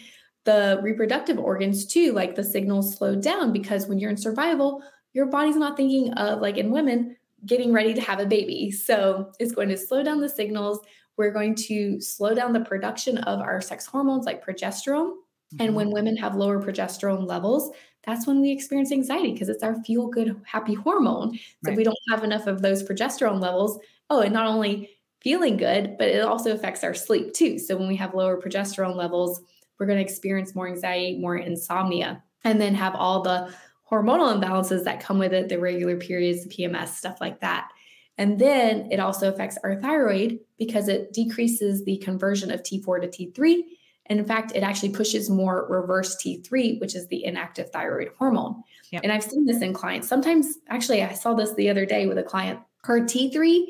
the 0.45 0.79
reproductive 0.81 1.39
organs 1.39 1.85
too, 1.85 2.13
like 2.13 2.35
the 2.35 2.43
signals 2.43 2.95
slowed 2.95 3.21
down 3.21 3.51
because 3.51 3.87
when 3.87 3.97
you're 3.97 4.11
in 4.11 4.17
survival, 4.17 4.83
your 5.15 5.25
body's 5.25 5.55
not 5.55 5.75
thinking 5.75 6.13
of 6.13 6.41
like 6.41 6.57
in 6.57 6.69
women 6.69 7.17
getting 7.47 7.73
ready 7.73 7.95
to 7.95 8.01
have 8.01 8.19
a 8.19 8.25
baby. 8.25 8.69
So 8.69 9.31
it's 9.39 9.51
going 9.51 9.69
to 9.69 9.77
slow 9.77 10.03
down 10.03 10.21
the 10.21 10.29
signals. 10.29 10.79
We're 11.17 11.31
going 11.31 11.55
to 11.55 11.99
slow 11.99 12.35
down 12.35 12.53
the 12.53 12.59
production 12.59 13.17
of 13.19 13.39
our 13.39 13.61
sex 13.61 13.87
hormones 13.87 14.25
like 14.25 14.45
progesterone 14.45 15.13
and 15.59 15.69
mm-hmm. 15.69 15.75
when 15.75 15.91
women 15.91 16.17
have 16.17 16.35
lower 16.35 16.61
progesterone 16.61 17.27
levels, 17.27 17.71
that's 18.05 18.27
when 18.27 18.41
we 18.41 18.51
experience 18.51 18.91
anxiety 18.91 19.31
because 19.31 19.49
it's 19.49 19.63
our 19.63 19.81
feel 19.83 20.07
good, 20.07 20.39
happy 20.45 20.73
hormone. 20.73 21.33
So 21.35 21.39
right. 21.63 21.71
if 21.71 21.77
we 21.77 21.83
don't 21.83 21.97
have 22.09 22.23
enough 22.23 22.47
of 22.47 22.61
those 22.61 22.83
progesterone 22.83 23.41
levels, 23.41 23.79
oh, 24.09 24.21
and 24.21 24.33
not 24.33 24.47
only 24.47 24.89
feeling 25.21 25.57
good, 25.57 25.97
but 25.97 26.09
it 26.09 26.21
also 26.21 26.53
affects 26.53 26.83
our 26.83 26.93
sleep 26.93 27.33
too. 27.33 27.57
So 27.57 27.77
when 27.77 27.87
we 27.87 27.95
have 27.95 28.13
lower 28.13 28.39
progesterone 28.39 28.95
levels, 28.95 29.41
we're 29.79 29.87
going 29.87 29.97
to 29.97 30.03
experience 30.03 30.55
more 30.55 30.67
anxiety, 30.67 31.17
more 31.17 31.37
insomnia, 31.37 32.23
and 32.43 32.61
then 32.61 32.75
have 32.75 32.95
all 32.95 33.21
the 33.21 33.53
hormonal 33.91 34.35
imbalances 34.35 34.83
that 34.83 34.99
come 34.99 35.19
with 35.19 35.33
it, 35.33 35.49
the 35.49 35.59
regular 35.59 35.97
periods, 35.97 36.43
the 36.43 36.49
PMS, 36.49 36.89
stuff 36.89 37.17
like 37.21 37.41
that. 37.41 37.69
And 38.17 38.39
then 38.39 38.91
it 38.91 38.99
also 38.99 39.29
affects 39.29 39.57
our 39.63 39.75
thyroid 39.81 40.39
because 40.57 40.87
it 40.87 41.11
decreases 41.13 41.83
the 41.83 41.97
conversion 41.97 42.49
of 42.49 42.63
T4 42.63 43.01
to 43.01 43.07
T3 43.07 43.63
and 44.07 44.19
in 44.19 44.25
fact, 44.25 44.51
it 44.53 44.63
actually 44.63 44.89
pushes 44.89 45.29
more 45.29 45.67
reverse 45.69 46.15
T3, 46.15 46.79
which 46.79 46.95
is 46.95 47.07
the 47.07 47.25
inactive 47.25 47.71
thyroid 47.71 48.09
hormone. 48.17 48.63
Yep. 48.91 49.01
And 49.03 49.11
I've 49.11 49.23
seen 49.23 49.45
this 49.45 49.61
in 49.61 49.73
clients. 49.73 50.07
Sometimes, 50.07 50.59
actually, 50.69 51.01
I 51.01 51.13
saw 51.13 51.33
this 51.33 51.53
the 51.53 51.69
other 51.69 51.85
day 51.85 52.05
with 52.05 52.17
a 52.17 52.23
client. 52.23 52.59
Her 52.83 53.01
T3 53.01 53.65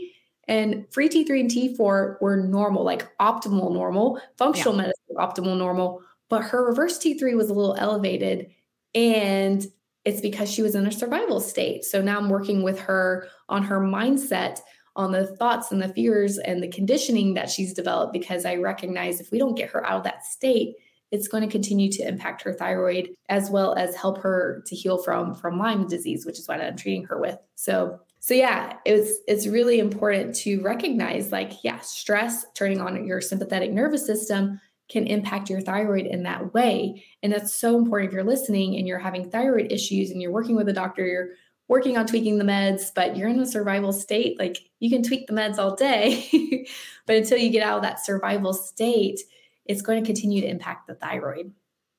and 0.47 0.85
free 0.91 1.07
T3 1.07 1.39
and 1.39 1.49
T4 1.49 2.21
were 2.21 2.35
normal, 2.35 2.83
like 2.83 3.17
optimal 3.17 3.71
normal, 3.73 4.19
functional 4.37 4.75
yep. 4.75 4.87
medicine, 4.87 5.15
optimal 5.15 5.57
normal. 5.57 6.01
But 6.29 6.43
her 6.43 6.65
reverse 6.65 6.99
T3 6.99 7.35
was 7.37 7.49
a 7.49 7.53
little 7.53 7.75
elevated. 7.75 8.51
And 8.93 9.65
it's 10.05 10.21
because 10.21 10.51
she 10.51 10.61
was 10.61 10.75
in 10.75 10.85
a 10.85 10.91
survival 10.91 11.41
state. 11.41 11.83
So 11.83 12.01
now 12.01 12.17
I'm 12.17 12.29
working 12.29 12.63
with 12.63 12.79
her 12.79 13.27
on 13.49 13.63
her 13.63 13.79
mindset 13.79 14.59
on 14.95 15.11
the 15.11 15.27
thoughts 15.35 15.71
and 15.71 15.81
the 15.81 15.89
fears 15.89 16.37
and 16.37 16.63
the 16.63 16.69
conditioning 16.69 17.33
that 17.33 17.49
she's 17.49 17.73
developed 17.73 18.13
because 18.13 18.45
I 18.45 18.55
recognize 18.55 19.19
if 19.19 19.31
we 19.31 19.39
don't 19.39 19.57
get 19.57 19.71
her 19.71 19.85
out 19.85 19.97
of 19.97 20.03
that 20.03 20.23
state, 20.23 20.75
it's 21.11 21.27
going 21.27 21.43
to 21.43 21.49
continue 21.49 21.91
to 21.91 22.07
impact 22.07 22.43
her 22.43 22.53
thyroid 22.53 23.09
as 23.29 23.49
well 23.49 23.73
as 23.75 23.95
help 23.95 24.19
her 24.19 24.63
to 24.67 24.75
heal 24.75 24.97
from 24.97 25.35
from 25.35 25.57
Lyme 25.57 25.87
disease, 25.87 26.25
which 26.25 26.39
is 26.39 26.47
what 26.47 26.61
I'm 26.61 26.77
treating 26.77 27.05
her 27.05 27.19
with. 27.19 27.37
So 27.55 27.99
so 28.19 28.33
yeah, 28.33 28.77
it's 28.85 29.19
it's 29.27 29.47
really 29.47 29.79
important 29.79 30.35
to 30.37 30.61
recognize 30.61 31.31
like 31.31 31.63
yeah, 31.63 31.79
stress 31.79 32.45
turning 32.53 32.81
on 32.81 33.05
your 33.05 33.21
sympathetic 33.21 33.71
nervous 33.71 34.05
system 34.05 34.59
can 34.89 35.07
impact 35.07 35.49
your 35.49 35.61
thyroid 35.61 36.05
in 36.05 36.23
that 36.23 36.53
way. 36.53 37.03
And 37.23 37.33
that's 37.33 37.55
so 37.55 37.77
important 37.77 38.09
if 38.09 38.13
you're 38.13 38.23
listening 38.23 38.75
and 38.75 38.87
you're 38.87 38.99
having 38.99 39.29
thyroid 39.29 39.71
issues 39.71 40.11
and 40.11 40.21
you're 40.21 40.31
working 40.31 40.55
with 40.55 40.69
a 40.69 40.73
doctor, 40.73 41.05
you're 41.05 41.29
working 41.67 41.97
on 41.97 42.05
tweaking 42.05 42.37
the 42.37 42.45
meds, 42.45 42.91
but 42.93 43.17
you're 43.17 43.29
in 43.29 43.39
a 43.39 43.45
survival 43.45 43.91
state. 43.91 44.37
Like 44.37 44.59
you 44.79 44.89
can 44.89 45.01
tweak 45.01 45.27
the 45.27 45.33
meds 45.33 45.57
all 45.57 45.75
day, 45.75 46.67
but 47.07 47.15
until 47.15 47.39
you 47.39 47.49
get 47.49 47.63
out 47.63 47.77
of 47.77 47.83
that 47.83 48.05
survival 48.05 48.53
state, 48.53 49.19
it's 49.65 49.81
going 49.81 50.03
to 50.03 50.05
continue 50.05 50.41
to 50.41 50.47
impact 50.47 50.87
the 50.87 50.95
thyroid. 50.95 51.51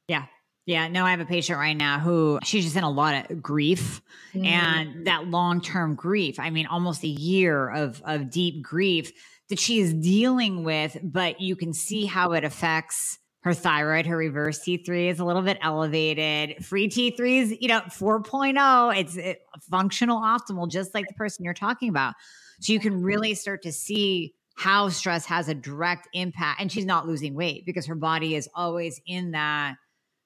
Yeah. 0.08 0.26
Yeah. 0.66 0.88
No, 0.88 1.04
I 1.04 1.10
have 1.10 1.20
a 1.20 1.26
patient 1.26 1.58
right 1.58 1.76
now 1.76 1.98
who 1.98 2.38
she's 2.44 2.64
just 2.64 2.76
in 2.76 2.84
a 2.84 2.90
lot 2.90 3.30
of 3.30 3.42
grief 3.42 4.02
mm. 4.34 4.46
and 4.46 5.06
that 5.06 5.26
long 5.26 5.60
term 5.60 5.94
grief. 5.94 6.38
I 6.38 6.50
mean, 6.50 6.66
almost 6.66 7.04
a 7.04 7.08
year 7.08 7.68
of, 7.68 8.02
of 8.04 8.30
deep 8.30 8.62
grief 8.62 9.12
that 9.48 9.58
she 9.58 9.80
is 9.80 9.94
dealing 9.94 10.64
with, 10.64 10.98
but 11.02 11.40
you 11.40 11.56
can 11.56 11.72
see 11.72 12.06
how 12.06 12.32
it 12.32 12.44
affects 12.44 13.18
her 13.46 13.54
thyroid, 13.54 14.06
her 14.06 14.16
reverse 14.16 14.58
T3 14.58 15.08
is 15.08 15.20
a 15.20 15.24
little 15.24 15.42
bit 15.42 15.56
elevated. 15.62 16.64
Free 16.64 16.88
T3 16.88 17.42
is, 17.42 17.56
you 17.60 17.68
know, 17.68 17.80
4.0. 17.82 18.98
It's 18.98 19.16
it, 19.16 19.42
functional 19.70 20.20
optimal, 20.20 20.68
just 20.68 20.92
like 20.94 21.06
the 21.06 21.14
person 21.14 21.44
you're 21.44 21.54
talking 21.54 21.88
about. 21.88 22.14
So 22.60 22.72
you 22.72 22.80
can 22.80 23.00
really 23.00 23.34
start 23.34 23.62
to 23.62 23.70
see 23.70 24.34
how 24.56 24.88
stress 24.88 25.26
has 25.26 25.48
a 25.48 25.54
direct 25.54 26.08
impact. 26.12 26.60
And 26.60 26.72
she's 26.72 26.86
not 26.86 27.06
losing 27.06 27.34
weight 27.34 27.64
because 27.64 27.86
her 27.86 27.94
body 27.94 28.34
is 28.34 28.48
always 28.52 29.00
in 29.06 29.30
that 29.30 29.76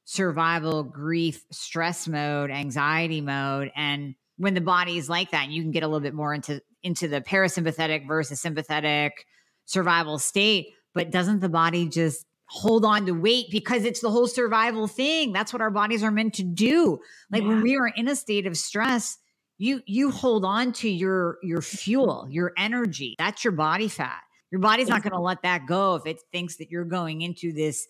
survival, 0.07 0.83
grief, 0.83 1.45
stress 1.53 2.09
mode, 2.09 2.51
anxiety 2.51 3.21
mode. 3.21 3.71
And 3.77 4.15
when 4.39 4.55
the 4.55 4.63
body 4.63 4.97
is 4.97 5.11
like 5.11 5.33
that, 5.33 5.51
you 5.51 5.61
can 5.61 5.73
get 5.73 5.83
a 5.83 5.87
little 5.87 6.01
bit 6.01 6.15
more 6.15 6.33
into 6.33 6.63
into 6.83 7.09
the 7.09 7.21
parasympathetic 7.21 8.07
versus 8.07 8.41
sympathetic 8.41 9.27
survival 9.65 10.19
state. 10.19 10.69
But 10.95 11.11
doesn't 11.11 11.41
the 11.41 11.49
body 11.49 11.89
just 11.89 12.27
hold 12.47 12.85
on 12.85 13.07
to 13.07 13.13
weight 13.13 13.47
because 13.51 13.85
it's 13.85 14.01
the 14.01 14.11
whole 14.11 14.27
survival 14.27 14.89
thing. 14.89 15.33
That's 15.33 15.53
what 15.53 15.63
our 15.63 15.71
bodies 15.71 16.03
are 16.03 16.11
meant 16.11 16.35
to 16.35 16.43
do. 16.43 16.99
Like 17.31 17.43
yeah. 17.43 17.49
when 17.49 17.63
we 17.63 17.77
are 17.77 17.87
in 17.87 18.09
a 18.09 18.17
state 18.17 18.47
of 18.47 18.57
stress, 18.57 19.19
you 19.59 19.83
you 19.87 20.11
hold 20.11 20.45
on 20.45 20.73
to 20.73 20.89
your 20.89 21.39
your 21.43 21.63
fuel, 21.63 22.27
your 22.29 22.53
energy. 22.57 23.15
That's 23.19 23.45
your 23.45 23.53
body 23.53 23.89
fat. 23.89 24.21
Your 24.51 24.61
body's 24.61 24.89
not 24.89 25.03
going 25.03 25.13
to 25.13 25.21
let 25.21 25.43
that 25.43 25.67
go 25.67 25.95
if 25.95 26.07
it 26.07 26.21
thinks 26.33 26.57
that 26.57 26.71
you're 26.71 26.85
going 26.85 27.21
into 27.23 27.53
this 27.53 27.87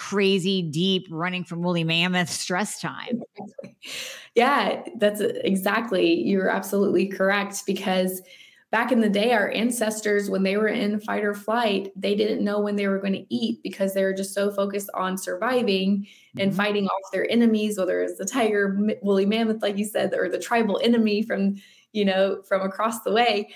crazy 0.00 0.62
deep 0.62 1.06
running 1.10 1.44
from 1.44 1.60
woolly 1.60 1.84
mammoth 1.84 2.30
stress 2.30 2.80
time. 2.80 3.22
Yeah, 4.34 4.82
that's 4.96 5.20
exactly. 5.20 6.22
You're 6.22 6.48
absolutely 6.48 7.06
correct 7.06 7.66
because 7.66 8.22
back 8.70 8.92
in 8.92 9.00
the 9.00 9.10
day, 9.10 9.32
our 9.32 9.50
ancestors, 9.50 10.30
when 10.30 10.42
they 10.42 10.56
were 10.56 10.68
in 10.68 11.00
fight 11.00 11.22
or 11.22 11.34
flight, 11.34 11.92
they 11.96 12.14
didn't 12.14 12.42
know 12.42 12.60
when 12.60 12.76
they 12.76 12.88
were 12.88 12.98
going 12.98 13.12
to 13.12 13.26
eat 13.28 13.62
because 13.62 13.92
they 13.92 14.02
were 14.02 14.14
just 14.14 14.32
so 14.32 14.50
focused 14.50 14.88
on 14.94 15.18
surviving 15.18 16.06
and 16.38 16.50
mm-hmm. 16.50 16.56
fighting 16.56 16.86
off 16.86 17.12
their 17.12 17.30
enemies, 17.30 17.76
whether 17.76 18.00
it's 18.00 18.16
the 18.16 18.24
tiger, 18.24 18.78
woolly 19.02 19.26
mammoth, 19.26 19.60
like 19.60 19.76
you 19.76 19.84
said, 19.84 20.14
or 20.14 20.30
the 20.30 20.38
tribal 20.38 20.80
enemy 20.82 21.22
from, 21.22 21.56
you 21.92 22.06
know, 22.06 22.40
from 22.48 22.62
across 22.62 23.02
the 23.02 23.12
way. 23.12 23.50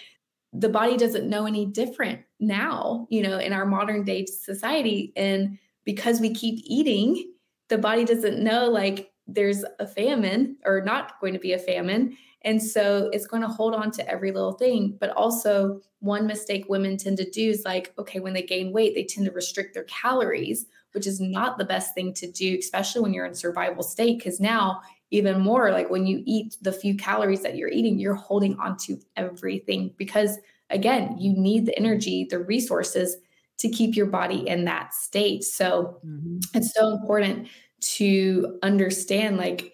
The 0.53 0.69
body 0.69 0.99
doesn't 0.99 1.29
know 1.29 1.47
any 1.47 1.65
different 1.65 2.21
now, 2.39 3.07
you 3.09 3.23
know, 3.23 3.39
in 3.39 3.55
our 3.55 3.65
modern 3.65 4.05
day 4.05 4.27
society. 4.27 5.13
And 5.17 5.59
because 5.85 6.21
we 6.21 6.35
keep 6.35 6.61
eating, 6.65 7.33
the 7.69 7.79
body 7.79 8.05
doesn't 8.05 8.43
know 8.43 8.69
like 8.69 9.13
there's 9.27 9.65
a 9.79 9.87
famine 9.87 10.57
or 10.65 10.83
not 10.83 11.21
going 11.21 11.33
to 11.33 11.39
be 11.39 11.53
a 11.53 11.59
famine. 11.59 12.17
And 12.43 12.63
so 12.63 13.09
it's 13.13 13.27
going 13.27 13.43
to 13.43 13.49
hold 13.49 13.75
on 13.75 13.91
to 13.93 14.09
every 14.09 14.31
little 14.31 14.53
thing. 14.53 14.97
But 15.01 15.11
also, 15.11 15.81
one 16.01 16.27
mistake 16.27 16.67
women 16.69 16.99
tend 16.99 17.17
to 17.17 17.31
do 17.31 17.49
is 17.49 17.65
like, 17.65 17.95
okay, 17.99 18.21
when 18.21 18.35
they 18.35 18.43
gain 18.43 18.73
weight, 18.73 18.95
they 18.95 19.05
tend 19.05 19.27
to 19.27 19.33
restrict 19.33 19.73
their 19.73 19.85
calories, 19.85 20.67
which 20.93 21.07
is 21.07 21.21
not 21.21 21.57
the 21.57 21.65
best 21.65 21.95
thing 21.95 22.13
to 22.15 22.31
do, 22.31 22.59
especially 22.59 23.01
when 23.01 23.15
you're 23.15 23.25
in 23.25 23.35
survival 23.35 23.83
state. 23.83 24.19
Because 24.19 24.41
now, 24.41 24.83
even 25.11 25.41
more, 25.41 25.71
like 25.71 25.89
when 25.89 26.07
you 26.07 26.23
eat 26.27 26.59
the 26.61 26.73
few 26.73 26.95
calories 26.97 27.41
that 27.43 27.57
you're 27.57 27.71
eating, 27.71 27.99
you're 27.99 28.15
holding 28.15 28.59
on 28.59 28.77
to 28.77 29.01
everything 29.17 29.95
because, 29.97 30.39
again, 30.69 31.17
you 31.19 31.33
need 31.33 31.65
the 31.65 31.79
energy, 31.79 32.27
the 32.29 32.39
resources 32.39 33.17
to 33.59 33.69
keep 33.69 33.97
your 33.97 34.07
body 34.07 34.47
in 34.49 34.65
that 34.65 34.95
state. 34.95 35.45
So 35.45 36.01
mm-hmm. 36.05 36.39
it's 36.55 36.75
so 36.75 36.91
important 36.91 37.49
to 37.81 38.59
understand 38.63 39.37
like 39.37 39.73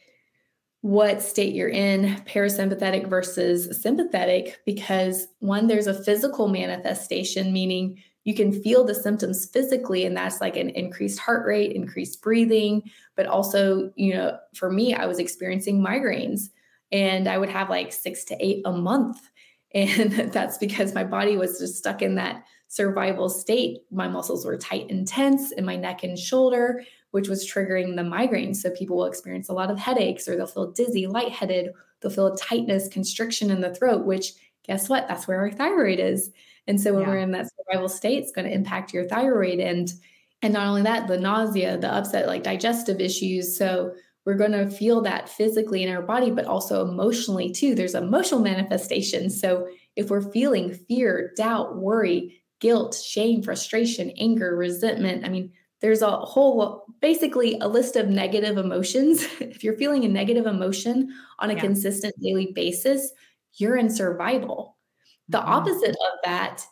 what 0.82 1.22
state 1.22 1.54
you're 1.54 1.68
in, 1.68 2.16
parasympathetic 2.26 3.08
versus 3.08 3.80
sympathetic, 3.80 4.60
because 4.64 5.26
one, 5.40 5.66
there's 5.66 5.86
a 5.86 6.02
physical 6.02 6.48
manifestation, 6.48 7.52
meaning 7.52 8.02
you 8.24 8.34
can 8.34 8.52
feel 8.62 8.84
the 8.84 8.94
symptoms 8.94 9.46
physically, 9.46 10.04
and 10.04 10.16
that's 10.16 10.40
like 10.40 10.56
an 10.56 10.70
increased 10.70 11.18
heart 11.18 11.46
rate, 11.46 11.72
increased 11.72 12.22
breathing. 12.22 12.82
But 13.16 13.26
also, 13.26 13.92
you 13.96 14.14
know, 14.14 14.38
for 14.54 14.70
me, 14.70 14.94
I 14.94 15.06
was 15.06 15.18
experiencing 15.18 15.82
migraines 15.82 16.48
and 16.92 17.28
I 17.28 17.38
would 17.38 17.48
have 17.48 17.70
like 17.70 17.92
six 17.92 18.24
to 18.24 18.36
eight 18.44 18.62
a 18.64 18.72
month. 18.72 19.18
And 19.72 20.32
that's 20.32 20.58
because 20.58 20.96
my 20.96 21.04
body 21.04 21.36
was 21.36 21.60
just 21.60 21.76
stuck 21.76 22.02
in 22.02 22.16
that 22.16 22.42
survival 22.70 23.28
state. 23.28 23.80
My 23.90 24.08
muscles 24.08 24.46
were 24.46 24.56
tight 24.56 24.90
and 24.90 25.06
tense 25.06 25.52
in 25.52 25.64
my 25.64 25.76
neck 25.76 26.02
and 26.02 26.18
shoulder 26.18 26.82
which 27.10 27.28
was 27.28 27.48
triggering 27.48 27.96
the 27.96 28.04
migraine. 28.04 28.54
So 28.54 28.70
people 28.70 28.96
will 28.96 29.06
experience 29.06 29.48
a 29.48 29.52
lot 29.52 29.70
of 29.70 29.78
headaches 29.78 30.28
or 30.28 30.36
they'll 30.36 30.46
feel 30.46 30.70
dizzy, 30.70 31.06
lightheaded, 31.06 31.72
they'll 32.00 32.12
feel 32.12 32.28
a 32.28 32.36
tightness, 32.36 32.88
constriction 32.88 33.50
in 33.50 33.60
the 33.60 33.74
throat, 33.74 34.06
which 34.06 34.32
guess 34.64 34.88
what? 34.88 35.08
That's 35.08 35.26
where 35.26 35.40
our 35.40 35.50
thyroid 35.50 35.98
is. 35.98 36.30
And 36.66 36.80
so 36.80 36.92
when 36.92 37.02
yeah. 37.02 37.08
we're 37.08 37.18
in 37.18 37.32
that 37.32 37.50
survival 37.56 37.88
state, 37.88 38.18
it's 38.18 38.32
going 38.32 38.46
to 38.46 38.54
impact 38.54 38.92
your 38.92 39.08
thyroid 39.08 39.58
and 39.58 39.92
and 40.42 40.54
not 40.54 40.68
only 40.68 40.80
that, 40.82 41.06
the 41.06 41.18
nausea, 41.18 41.76
the 41.76 41.92
upset, 41.92 42.26
like 42.26 42.42
digestive 42.42 42.98
issues. 42.98 43.58
So 43.58 43.92
we're 44.24 44.38
going 44.38 44.52
to 44.52 44.70
feel 44.70 45.02
that 45.02 45.28
physically 45.28 45.82
in 45.82 45.94
our 45.94 46.00
body, 46.00 46.30
but 46.30 46.46
also 46.46 46.88
emotionally 46.88 47.50
too. 47.50 47.74
There's 47.74 47.94
emotional 47.94 48.40
manifestations. 48.40 49.38
So 49.38 49.68
if 49.96 50.08
we're 50.08 50.32
feeling 50.32 50.72
fear, 50.72 51.34
doubt, 51.36 51.76
worry, 51.76 52.39
guilt, 52.60 52.94
shame, 52.94 53.42
frustration, 53.42 54.10
anger, 54.18 54.56
resentment, 54.56 55.24
I 55.24 55.28
mean, 55.28 55.52
there's 55.80 56.02
a 56.02 56.10
whole 56.10 56.84
basically 57.00 57.58
a 57.60 57.68
list 57.68 57.96
of 57.96 58.08
negative 58.08 58.58
emotions 58.58 59.22
if 59.40 59.64
you're 59.64 59.76
feeling 59.76 60.04
a 60.04 60.08
negative 60.08 60.46
emotion 60.46 61.12
on 61.38 61.50
a 61.50 61.54
yeah. 61.54 61.60
consistent 61.60 62.14
daily 62.20 62.52
basis 62.54 63.12
you're 63.54 63.76
in 63.76 63.90
survival 63.90 64.76
the 65.28 65.38
mm-hmm. 65.38 65.50
opposite 65.50 65.90
of 65.90 66.18
that 66.24 66.64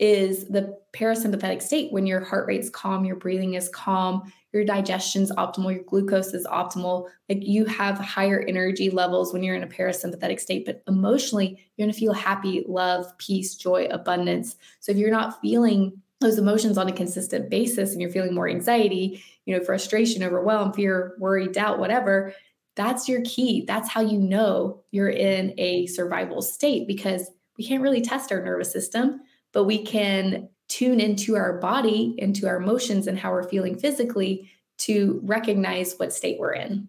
is 0.00 0.46
the 0.46 0.76
parasympathetic 0.94 1.60
state 1.62 1.92
when 1.92 2.06
your 2.06 2.24
heart 2.24 2.46
rate's 2.46 2.70
calm 2.70 3.04
your 3.04 3.16
breathing 3.16 3.54
is 3.54 3.68
calm 3.68 4.32
your 4.52 4.64
digestion's 4.64 5.30
optimal 5.32 5.72
your 5.72 5.84
glucose 5.84 6.34
is 6.34 6.46
optimal. 6.46 7.06
Like 7.28 7.46
you 7.46 7.64
have 7.66 7.98
higher 7.98 8.44
energy 8.48 8.90
levels 8.90 9.32
when 9.32 9.44
you're 9.44 9.54
in 9.54 9.62
a 9.62 9.68
parasympathetic 9.68 10.40
state 10.40 10.64
but 10.64 10.82
emotionally 10.88 11.58
you're 11.76 11.86
going 11.86 11.92
to 11.92 12.00
feel 12.00 12.14
happy 12.14 12.64
love 12.66 13.06
peace 13.18 13.54
joy 13.54 13.86
abundance. 13.90 14.56
So 14.80 14.90
if 14.90 14.98
you're 14.98 15.10
not 15.10 15.40
feeling 15.40 16.00
those 16.20 16.38
emotions 16.38 16.76
on 16.76 16.88
a 16.88 16.92
consistent 16.92 17.48
basis 17.48 17.92
and 17.92 18.00
you're 18.00 18.10
feeling 18.10 18.34
more 18.34 18.48
anxiety, 18.48 19.22
you 19.46 19.56
know, 19.56 19.64
frustration, 19.64 20.22
overwhelm, 20.22 20.72
fear, 20.72 21.14
worry, 21.18 21.48
doubt, 21.48 21.78
whatever, 21.78 22.34
that's 22.76 23.08
your 23.08 23.22
key. 23.22 23.64
That's 23.66 23.88
how 23.88 24.00
you 24.00 24.18
know 24.18 24.82
you're 24.90 25.10
in 25.10 25.54
a 25.58 25.86
survival 25.86 26.42
state 26.42 26.86
because 26.86 27.30
we 27.56 27.66
can't 27.66 27.82
really 27.82 28.00
test 28.00 28.32
our 28.32 28.42
nervous 28.42 28.72
system, 28.72 29.20
but 29.52 29.64
we 29.64 29.82
can 29.82 30.48
tune 30.68 31.00
into 31.00 31.36
our 31.36 31.58
body, 31.58 32.14
into 32.18 32.46
our 32.46 32.56
emotions, 32.56 33.06
and 33.06 33.18
how 33.18 33.32
we're 33.32 33.48
feeling 33.48 33.76
physically 33.78 34.50
to 34.78 35.20
recognize 35.24 35.94
what 35.96 36.12
state 36.12 36.38
we're 36.38 36.52
in. 36.52 36.88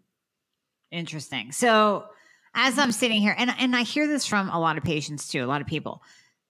Interesting. 0.91 1.51
So, 1.51 2.05
as 2.53 2.77
I'm 2.77 2.91
sitting 2.91 3.21
here, 3.21 3.35
and, 3.37 3.51
and 3.59 3.75
I 3.75 3.83
hear 3.83 4.07
this 4.07 4.25
from 4.25 4.49
a 4.49 4.59
lot 4.59 4.77
of 4.77 4.83
patients 4.83 5.27
too, 5.29 5.43
a 5.43 5.47
lot 5.47 5.61
of 5.61 5.67
people 5.67 6.03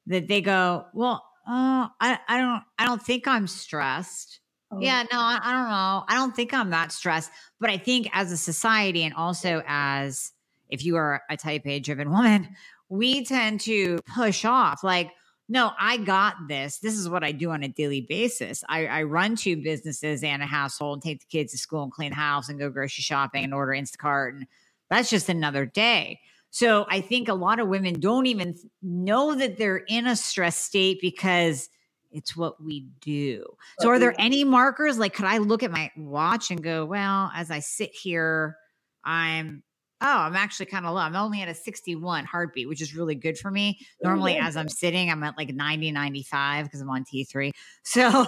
that 0.08 0.28
they 0.28 0.42
go, 0.42 0.86
Well, 0.94 1.24
Oh, 1.48 1.88
I, 2.00 2.20
I 2.28 2.38
don't 2.38 2.64
I 2.78 2.86
don't 2.86 3.02
think 3.02 3.28
I'm 3.28 3.48
stressed. 3.48 4.40
Oh. 4.72 4.80
Yeah, 4.80 5.04
no, 5.12 5.20
I, 5.20 5.40
I 5.42 5.52
don't 5.52 5.70
know. 5.70 6.04
I 6.08 6.16
don't 6.16 6.36
think 6.36 6.54
I'm 6.54 6.70
that 6.70 6.92
stressed. 6.92 7.32
But 7.60 7.70
I 7.70 7.78
think 7.78 8.10
as 8.14 8.32
a 8.32 8.38
society 8.38 9.04
and 9.04 9.14
also 9.14 9.64
as 9.68 10.32
if 10.70 10.86
you 10.86 10.96
are 10.96 11.22
a 11.30 11.38
type 11.38 11.64
A 11.66 11.80
driven 11.80 12.12
woman, 12.12 12.56
we 12.90 13.26
tend 13.26 13.62
to 13.62 14.00
push 14.14 14.46
off 14.46 14.84
like, 14.84 15.12
no, 15.52 15.74
I 15.78 15.98
got 15.98 16.48
this. 16.48 16.78
This 16.78 16.98
is 16.98 17.10
what 17.10 17.26
I 17.26 17.34
do 17.34 17.52
on 17.52 17.62
a 17.62 17.68
daily 17.68 18.00
basis. 18.00 18.64
I, 18.70 18.86
I 18.88 19.04
run 19.04 19.36
two 19.36 19.58
businesses 19.58 20.24
and 20.24 20.42
a 20.42 20.46
household 20.46 20.96
and 20.96 21.04
take 21.04 21.20
the 21.20 21.26
kids 21.26 21.52
to 21.52 21.58
school 21.58 21.84
and 21.84 21.92
clean 21.92 22.12
the 22.12 22.16
house 22.16 22.48
and 22.48 22.58
go 22.58 22.70
grocery 22.70 23.02
shopping 23.02 23.44
and 23.44 23.54
order 23.54 23.74
Instacart. 23.74 24.30
And 24.30 24.48
that's 24.90 25.10
just 25.10 25.28
another 25.28 25.66
day. 25.66 26.22
So 26.52 26.86
I 26.90 27.02
think 27.02 27.28
a 27.28 27.34
lot 27.34 27.60
of 27.60 27.68
women 27.68 28.00
don't 28.00 28.28
even 28.28 28.56
know 28.82 29.36
that 29.36 29.58
they're 29.58 29.84
in 29.90 30.08
a 30.08 30.16
stress 30.16 30.56
state 30.56 31.00
because 31.02 31.68
it's 32.14 32.34
what 32.38 32.64
we 32.64 32.88
do. 33.02 33.44
So 33.82 33.90
are 33.90 34.00
there 34.00 34.16
any 34.18 34.46
markers? 34.46 34.98
Like, 34.98 35.14
could 35.14 35.26
I 35.26 35.40
look 35.40 35.64
at 35.64 35.72
my 35.72 35.92
watch 35.98 36.50
and 36.50 36.64
go, 36.64 36.86
well, 36.86 37.30
as 37.36 37.52
I 37.52 37.60
sit 37.60 37.94
here, 37.94 38.56
I'm 39.04 39.64
oh, 40.02 40.18
I'm 40.18 40.36
actually 40.36 40.66
kind 40.66 40.86
of 40.86 40.94
low. 40.94 41.02
I'm 41.02 41.16
only 41.16 41.42
at 41.42 41.48
a 41.48 41.54
61 41.54 42.26
heartbeat, 42.26 42.68
which 42.68 42.82
is 42.82 42.96
really 42.96 43.16
good 43.16 43.38
for 43.38 43.52
me. 43.52 43.80
Normally, 44.04 44.38
as 44.38 44.58
I'm 44.58 44.70
sitting, 44.70 45.10
I'm 45.12 45.24
at 45.24 45.38
like 45.38 45.54
90, 45.54 45.92
95 45.92 46.66
because 46.66 46.82
I'm 46.82 46.90
on 46.90 47.04
T3. 47.04 47.52
So, 47.84 48.26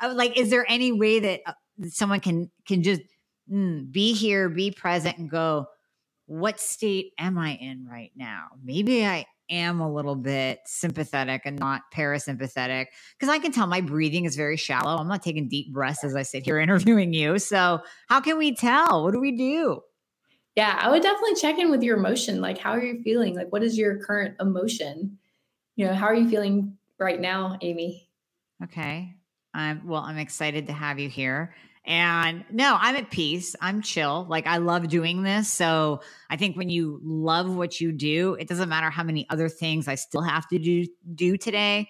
I 0.00 0.06
was 0.08 0.16
like, 0.16 0.38
is 0.38 0.50
there 0.50 0.64
any 0.68 0.92
way 0.92 1.20
that 1.20 1.40
uh, 1.46 1.52
someone 1.88 2.20
can 2.20 2.50
can 2.66 2.82
just 2.82 3.02
mm, 3.50 3.90
be 3.90 4.12
here, 4.12 4.48
be 4.48 4.70
present, 4.70 5.18
and 5.18 5.30
go, 5.30 5.66
what 6.26 6.60
state 6.60 7.12
am 7.18 7.38
I 7.38 7.54
in 7.54 7.86
right 7.88 8.12
now? 8.16 8.48
Maybe 8.62 9.06
I 9.06 9.26
am 9.50 9.80
a 9.80 9.92
little 9.92 10.14
bit 10.14 10.60
sympathetic 10.64 11.42
and 11.44 11.58
not 11.58 11.82
parasympathetic 11.94 12.86
because 13.18 13.32
I 13.32 13.38
can 13.38 13.52
tell 13.52 13.66
my 13.66 13.80
breathing 13.80 14.24
is 14.24 14.36
very 14.36 14.56
shallow. 14.56 14.96
I'm 14.96 15.08
not 15.08 15.22
taking 15.22 15.48
deep 15.48 15.72
breaths 15.72 16.04
as 16.04 16.14
I 16.14 16.22
sit 16.22 16.44
here 16.44 16.58
interviewing 16.60 17.12
you. 17.12 17.38
So, 17.38 17.80
how 18.08 18.20
can 18.20 18.38
we 18.38 18.54
tell? 18.54 19.04
What 19.04 19.12
do 19.12 19.20
we 19.20 19.36
do? 19.36 19.80
Yeah, 20.56 20.78
I 20.80 20.90
would 20.90 21.02
definitely 21.02 21.34
check 21.36 21.58
in 21.58 21.70
with 21.70 21.82
your 21.82 21.96
emotion. 21.96 22.40
Like, 22.40 22.58
how 22.58 22.72
are 22.72 22.82
you 22.82 23.02
feeling? 23.02 23.34
Like, 23.34 23.50
what 23.50 23.62
is 23.62 23.78
your 23.78 23.98
current 24.04 24.36
emotion? 24.38 25.18
You 25.76 25.86
know, 25.86 25.94
how 25.94 26.06
are 26.06 26.14
you 26.14 26.28
feeling 26.28 26.76
right 26.98 27.20
now, 27.20 27.56
Amy? 27.62 28.08
Okay. 28.62 29.14
I'm 29.54 29.86
well, 29.86 30.02
I'm 30.02 30.18
excited 30.18 30.66
to 30.66 30.72
have 30.72 30.98
you 30.98 31.08
here. 31.08 31.54
And 31.84 32.44
no, 32.50 32.76
I'm 32.78 32.94
at 32.94 33.10
peace. 33.10 33.56
I'm 33.60 33.82
chill. 33.82 34.24
Like 34.28 34.46
I 34.46 34.58
love 34.58 34.88
doing 34.88 35.22
this. 35.22 35.48
So 35.50 36.00
I 36.30 36.36
think 36.36 36.56
when 36.56 36.68
you 36.68 37.00
love 37.02 37.54
what 37.54 37.80
you 37.80 37.90
do, 37.90 38.34
it 38.34 38.46
doesn't 38.46 38.68
matter 38.68 38.88
how 38.88 39.02
many 39.02 39.26
other 39.30 39.48
things 39.48 39.88
I 39.88 39.96
still 39.96 40.22
have 40.22 40.48
to 40.48 40.58
do 40.58 40.86
do 41.14 41.36
today. 41.36 41.88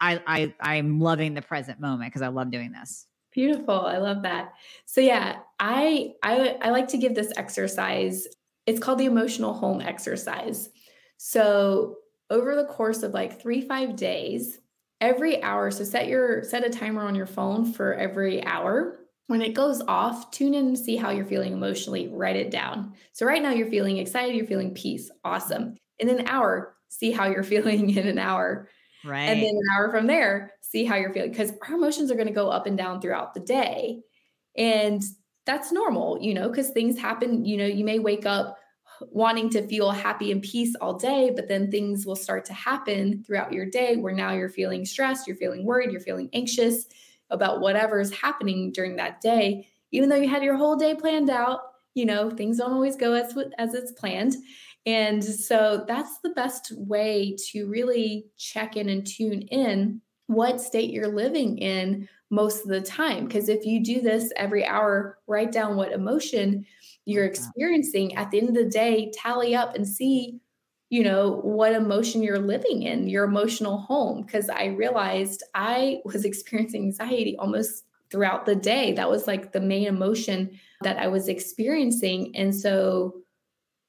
I 0.00 0.20
I 0.26 0.54
I'm 0.60 1.00
loving 1.00 1.34
the 1.34 1.42
present 1.42 1.80
moment 1.80 2.10
because 2.10 2.22
I 2.22 2.28
love 2.28 2.50
doing 2.50 2.72
this. 2.72 3.06
Beautiful. 3.32 3.80
I 3.80 3.98
love 3.98 4.22
that. 4.22 4.52
So 4.84 5.00
yeah, 5.00 5.38
I 5.58 6.12
I 6.22 6.56
I 6.60 6.70
like 6.70 6.88
to 6.88 6.98
give 6.98 7.14
this 7.14 7.32
exercise. 7.36 8.26
It's 8.66 8.78
called 8.78 8.98
the 8.98 9.06
emotional 9.06 9.54
home 9.54 9.80
exercise. 9.80 10.70
So 11.16 11.96
over 12.30 12.54
the 12.54 12.66
course 12.66 13.02
of 13.02 13.12
like 13.12 13.42
3-5 13.42 13.96
days, 13.96 14.58
every 15.00 15.42
hour 15.42 15.70
so 15.70 15.84
set 15.84 16.08
your 16.08 16.42
set 16.44 16.66
a 16.66 16.70
timer 16.70 17.02
on 17.02 17.14
your 17.14 17.26
phone 17.26 17.72
for 17.72 17.94
every 17.94 18.44
hour 18.44 19.02
when 19.28 19.40
it 19.42 19.54
goes 19.54 19.80
off, 19.88 20.30
tune 20.30 20.52
in 20.52 20.66
and 20.66 20.78
see 20.78 20.96
how 20.96 21.10
you're 21.10 21.24
feeling 21.24 21.54
emotionally. 21.54 22.08
Write 22.08 22.36
it 22.36 22.50
down. 22.50 22.92
So, 23.12 23.24
right 23.24 23.42
now, 23.42 23.50
you're 23.52 23.70
feeling 23.70 23.96
excited, 23.96 24.36
you're 24.36 24.46
feeling 24.46 24.74
peace. 24.74 25.10
Awesome. 25.24 25.76
In 25.98 26.10
an 26.10 26.26
hour, 26.28 26.76
see 26.88 27.12
how 27.12 27.26
you're 27.28 27.42
feeling 27.54 27.90
in 27.90 28.06
an 28.06 28.18
hour. 28.18 28.68
Right. 29.04 29.22
And 29.28 29.42
then 29.42 29.50
an 29.50 29.62
hour 29.76 29.90
from 29.90 30.06
there, 30.06 30.52
see 30.60 30.84
how 30.84 30.96
you're 30.96 31.12
feeling 31.12 31.30
because 31.30 31.52
our 31.68 31.74
emotions 31.74 32.10
are 32.10 32.14
going 32.14 32.28
to 32.28 32.32
go 32.32 32.48
up 32.48 32.66
and 32.66 32.78
down 32.78 33.00
throughout 33.00 33.34
the 33.34 33.40
day. 33.40 34.00
And 34.56 35.02
that's 35.44 35.72
normal, 35.72 36.18
you 36.20 36.34
know, 36.34 36.48
because 36.48 36.70
things 36.70 36.98
happen. 36.98 37.44
You 37.44 37.56
know, 37.56 37.66
you 37.66 37.84
may 37.84 37.98
wake 37.98 38.26
up 38.26 38.56
wanting 39.10 39.50
to 39.50 39.66
feel 39.66 39.90
happy 39.90 40.30
and 40.30 40.42
peace 40.42 40.74
all 40.80 40.94
day, 40.94 41.32
but 41.34 41.48
then 41.48 41.70
things 41.70 42.06
will 42.06 42.16
start 42.16 42.44
to 42.44 42.52
happen 42.52 43.24
throughout 43.24 43.52
your 43.52 43.66
day 43.66 43.96
where 43.96 44.14
now 44.14 44.32
you're 44.32 44.48
feeling 44.48 44.84
stressed, 44.84 45.26
you're 45.26 45.36
feeling 45.36 45.64
worried, 45.64 45.90
you're 45.90 46.00
feeling 46.00 46.28
anxious 46.32 46.86
about 47.30 47.60
whatever 47.60 48.00
is 48.00 48.12
happening 48.12 48.70
during 48.72 48.96
that 48.96 49.20
day, 49.20 49.66
even 49.90 50.08
though 50.08 50.16
you 50.16 50.28
had 50.28 50.42
your 50.42 50.56
whole 50.56 50.76
day 50.76 50.94
planned 50.94 51.30
out. 51.30 51.60
You 51.94 52.06
know, 52.06 52.30
things 52.30 52.56
don't 52.56 52.72
always 52.72 52.96
go 52.96 53.12
as 53.12 53.36
as 53.58 53.74
it's 53.74 53.92
planned. 53.92 54.34
And 54.84 55.22
so 55.24 55.84
that's 55.86 56.18
the 56.20 56.30
best 56.30 56.72
way 56.76 57.36
to 57.50 57.68
really 57.68 58.26
check 58.36 58.76
in 58.76 58.88
and 58.88 59.06
tune 59.06 59.42
in 59.42 60.00
what 60.26 60.60
state 60.60 60.90
you're 60.90 61.14
living 61.14 61.58
in 61.58 62.08
most 62.30 62.62
of 62.62 62.68
the 62.68 62.80
time. 62.80 63.26
Because 63.26 63.48
if 63.48 63.64
you 63.64 63.84
do 63.84 64.00
this 64.00 64.32
every 64.36 64.66
hour, 64.66 65.18
write 65.26 65.52
down 65.52 65.76
what 65.76 65.92
emotion 65.92 66.66
you're 67.04 67.26
experiencing 67.26 68.16
at 68.16 68.30
the 68.30 68.38
end 68.38 68.48
of 68.48 68.54
the 68.54 68.70
day, 68.70 69.12
tally 69.14 69.54
up 69.54 69.74
and 69.74 69.86
see, 69.86 70.40
you 70.88 71.02
know, 71.02 71.40
what 71.42 71.72
emotion 71.72 72.22
you're 72.22 72.38
living 72.38 72.82
in, 72.82 73.08
your 73.08 73.24
emotional 73.24 73.78
home. 73.78 74.22
Because 74.22 74.48
I 74.48 74.66
realized 74.66 75.42
I 75.54 76.00
was 76.04 76.24
experiencing 76.24 76.84
anxiety 76.84 77.36
almost 77.38 77.84
throughout 78.10 78.46
the 78.46 78.56
day. 78.56 78.92
That 78.92 79.10
was 79.10 79.26
like 79.26 79.52
the 79.52 79.60
main 79.60 79.86
emotion 79.86 80.58
that 80.82 80.98
I 80.98 81.08
was 81.08 81.28
experiencing. 81.28 82.36
And 82.36 82.54
so 82.54 83.21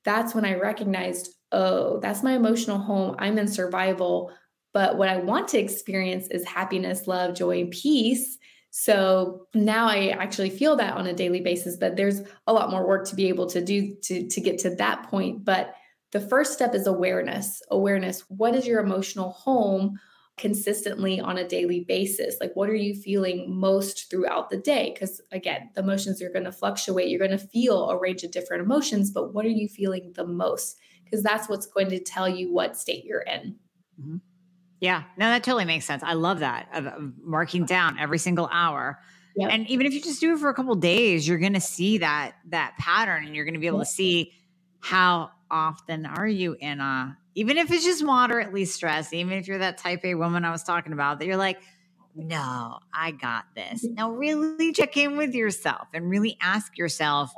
that's 0.05 0.35
when 0.35 0.45
I 0.45 0.55
recognized, 0.55 1.29
oh, 1.51 1.99
that's 1.99 2.23
my 2.23 2.33
emotional 2.33 2.77
home. 2.77 3.15
I'm 3.19 3.37
in 3.37 3.47
survival. 3.47 4.31
But 4.73 4.97
what 4.97 5.09
I 5.09 5.17
want 5.17 5.47
to 5.49 5.59
experience 5.59 6.27
is 6.27 6.45
happiness, 6.45 7.07
love, 7.07 7.35
joy, 7.35 7.61
and 7.61 7.71
peace. 7.71 8.37
So 8.71 9.47
now 9.53 9.87
I 9.87 10.07
actually 10.07 10.49
feel 10.49 10.75
that 10.77 10.97
on 10.97 11.05
a 11.05 11.13
daily 11.13 11.41
basis, 11.41 11.77
but 11.77 11.95
there's 11.95 12.21
a 12.47 12.53
lot 12.53 12.71
more 12.71 12.87
work 12.87 13.07
to 13.09 13.15
be 13.15 13.27
able 13.29 13.45
to 13.47 13.63
do 13.63 13.95
to, 14.01 14.27
to 14.27 14.41
get 14.41 14.57
to 14.59 14.75
that 14.75 15.03
point. 15.09 15.45
But 15.45 15.75
the 16.11 16.19
first 16.19 16.53
step 16.53 16.73
is 16.73 16.87
awareness. 16.87 17.61
Awareness. 17.69 18.23
What 18.29 18.55
is 18.55 18.65
your 18.65 18.79
emotional 18.79 19.29
home 19.31 19.99
consistently 20.37 21.19
on 21.19 21.37
a 21.37 21.47
daily 21.47 21.81
basis? 21.81 22.35
Like, 22.41 22.51
what 22.55 22.69
are 22.69 22.75
you 22.75 22.95
feeling 22.95 23.45
most 23.47 24.09
throughout 24.09 24.49
the 24.49 24.57
day? 24.57 24.91
Because 24.93 25.21
again, 25.31 25.69
the 25.75 25.81
emotions 25.81 26.21
are 26.21 26.29
going 26.29 26.45
to 26.45 26.51
fluctuate. 26.51 27.09
You're 27.09 27.19
going 27.19 27.31
to 27.31 27.37
feel 27.37 27.89
a 27.89 27.99
range 27.99 28.23
of 28.23 28.31
different 28.31 28.63
emotions, 28.63 29.11
but 29.11 29.33
what 29.33 29.45
are 29.45 29.49
you 29.49 29.67
feeling 29.67 30.13
the 30.15 30.25
most? 30.25 30.77
Because 31.03 31.23
that's 31.23 31.47
what's 31.47 31.67
going 31.67 31.89
to 31.89 31.99
tell 31.99 32.27
you 32.27 32.51
what 32.51 32.77
state 32.77 33.05
you're 33.05 33.21
in. 33.21 33.55
Mm-hmm. 34.01 34.17
Yeah, 34.79 35.03
no, 35.17 35.27
that 35.27 35.43
totally 35.43 35.65
makes 35.65 35.85
sense. 35.85 36.03
I 36.03 36.13
love 36.13 36.39
that 36.39 36.67
of, 36.73 36.87
of 36.87 37.13
marking 37.23 37.65
down 37.65 37.97
every 37.99 38.17
single 38.17 38.49
hour. 38.51 38.99
Yep. 39.37 39.49
And 39.51 39.69
even 39.69 39.85
if 39.85 39.93
you 39.93 40.01
just 40.01 40.19
do 40.19 40.33
it 40.33 40.39
for 40.39 40.49
a 40.49 40.53
couple 40.53 40.75
days, 40.75 41.27
you're 41.27 41.37
going 41.37 41.53
to 41.53 41.61
see 41.61 41.99
that 41.99 42.33
that 42.49 42.75
pattern, 42.77 43.25
and 43.25 43.35
you're 43.35 43.45
going 43.45 43.53
to 43.53 43.59
be 43.59 43.67
able 43.67 43.79
to 43.79 43.85
see 43.85 44.33
how 44.81 45.31
often 45.49 46.05
are 46.05 46.27
you 46.27 46.57
in 46.59 46.79
a 46.81 47.17
even 47.35 47.57
if 47.57 47.71
it's 47.71 47.83
just 47.83 48.03
moderately 48.03 48.65
stressed, 48.65 49.13
even 49.13 49.33
if 49.33 49.47
you're 49.47 49.57
that 49.59 49.77
type 49.77 50.01
A 50.03 50.15
woman 50.15 50.45
I 50.45 50.51
was 50.51 50.63
talking 50.63 50.93
about, 50.93 51.19
that 51.19 51.25
you're 51.25 51.37
like, 51.37 51.61
no, 52.15 52.79
I 52.93 53.11
got 53.11 53.45
this. 53.55 53.83
Now, 53.83 54.11
really 54.11 54.71
check 54.71 54.97
in 54.97 55.17
with 55.17 55.33
yourself 55.33 55.87
and 55.93 56.09
really 56.09 56.37
ask 56.41 56.77
yourself, 56.77 57.33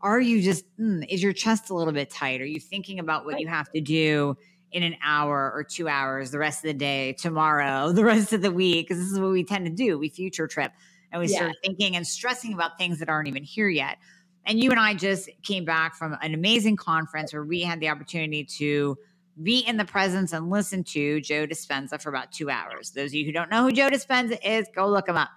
are 0.00 0.20
you 0.20 0.42
just, 0.42 0.64
mm, 0.78 1.04
is 1.08 1.22
your 1.22 1.32
chest 1.32 1.70
a 1.70 1.74
little 1.74 1.92
bit 1.92 2.10
tight? 2.10 2.40
Are 2.40 2.46
you 2.46 2.60
thinking 2.60 3.00
about 3.00 3.24
what 3.24 3.40
you 3.40 3.48
have 3.48 3.70
to 3.72 3.80
do? 3.80 4.36
in 4.72 4.82
an 4.82 4.96
hour 5.04 5.52
or 5.54 5.62
two 5.62 5.88
hours 5.88 6.30
the 6.30 6.38
rest 6.38 6.64
of 6.64 6.68
the 6.68 6.74
day, 6.74 7.12
tomorrow, 7.12 7.92
the 7.92 8.04
rest 8.04 8.32
of 8.32 8.42
the 8.42 8.50
week, 8.50 8.88
because 8.88 9.02
this 9.02 9.12
is 9.12 9.20
what 9.20 9.30
we 9.30 9.44
tend 9.44 9.66
to 9.66 9.72
do. 9.72 9.98
We 9.98 10.08
future 10.08 10.46
trip 10.46 10.72
and 11.12 11.20
we 11.20 11.28
yeah. 11.28 11.36
start 11.36 11.52
thinking 11.62 11.94
and 11.94 12.06
stressing 12.06 12.54
about 12.54 12.78
things 12.78 12.98
that 12.98 13.08
aren't 13.08 13.28
even 13.28 13.42
here 13.42 13.68
yet. 13.68 13.98
And 14.44 14.62
you 14.62 14.70
and 14.70 14.80
I 14.80 14.94
just 14.94 15.28
came 15.42 15.64
back 15.64 15.94
from 15.94 16.16
an 16.20 16.34
amazing 16.34 16.76
conference 16.76 17.32
where 17.32 17.44
we 17.44 17.60
had 17.60 17.80
the 17.80 17.90
opportunity 17.90 18.44
to 18.44 18.98
be 19.40 19.60
in 19.60 19.76
the 19.76 19.84
presence 19.84 20.32
and 20.32 20.50
listen 20.50 20.84
to 20.84 21.20
Joe 21.20 21.46
Dispenza 21.46 22.00
for 22.00 22.08
about 22.08 22.32
two 22.32 22.50
hours. 22.50 22.90
Those 22.90 23.10
of 23.10 23.14
you 23.14 23.24
who 23.24 23.32
don't 23.32 23.50
know 23.50 23.62
who 23.62 23.72
Joe 23.72 23.88
Dispenza 23.88 24.38
is, 24.44 24.66
go 24.74 24.88
look 24.88 25.08
him 25.08 25.16
up. 25.16 25.30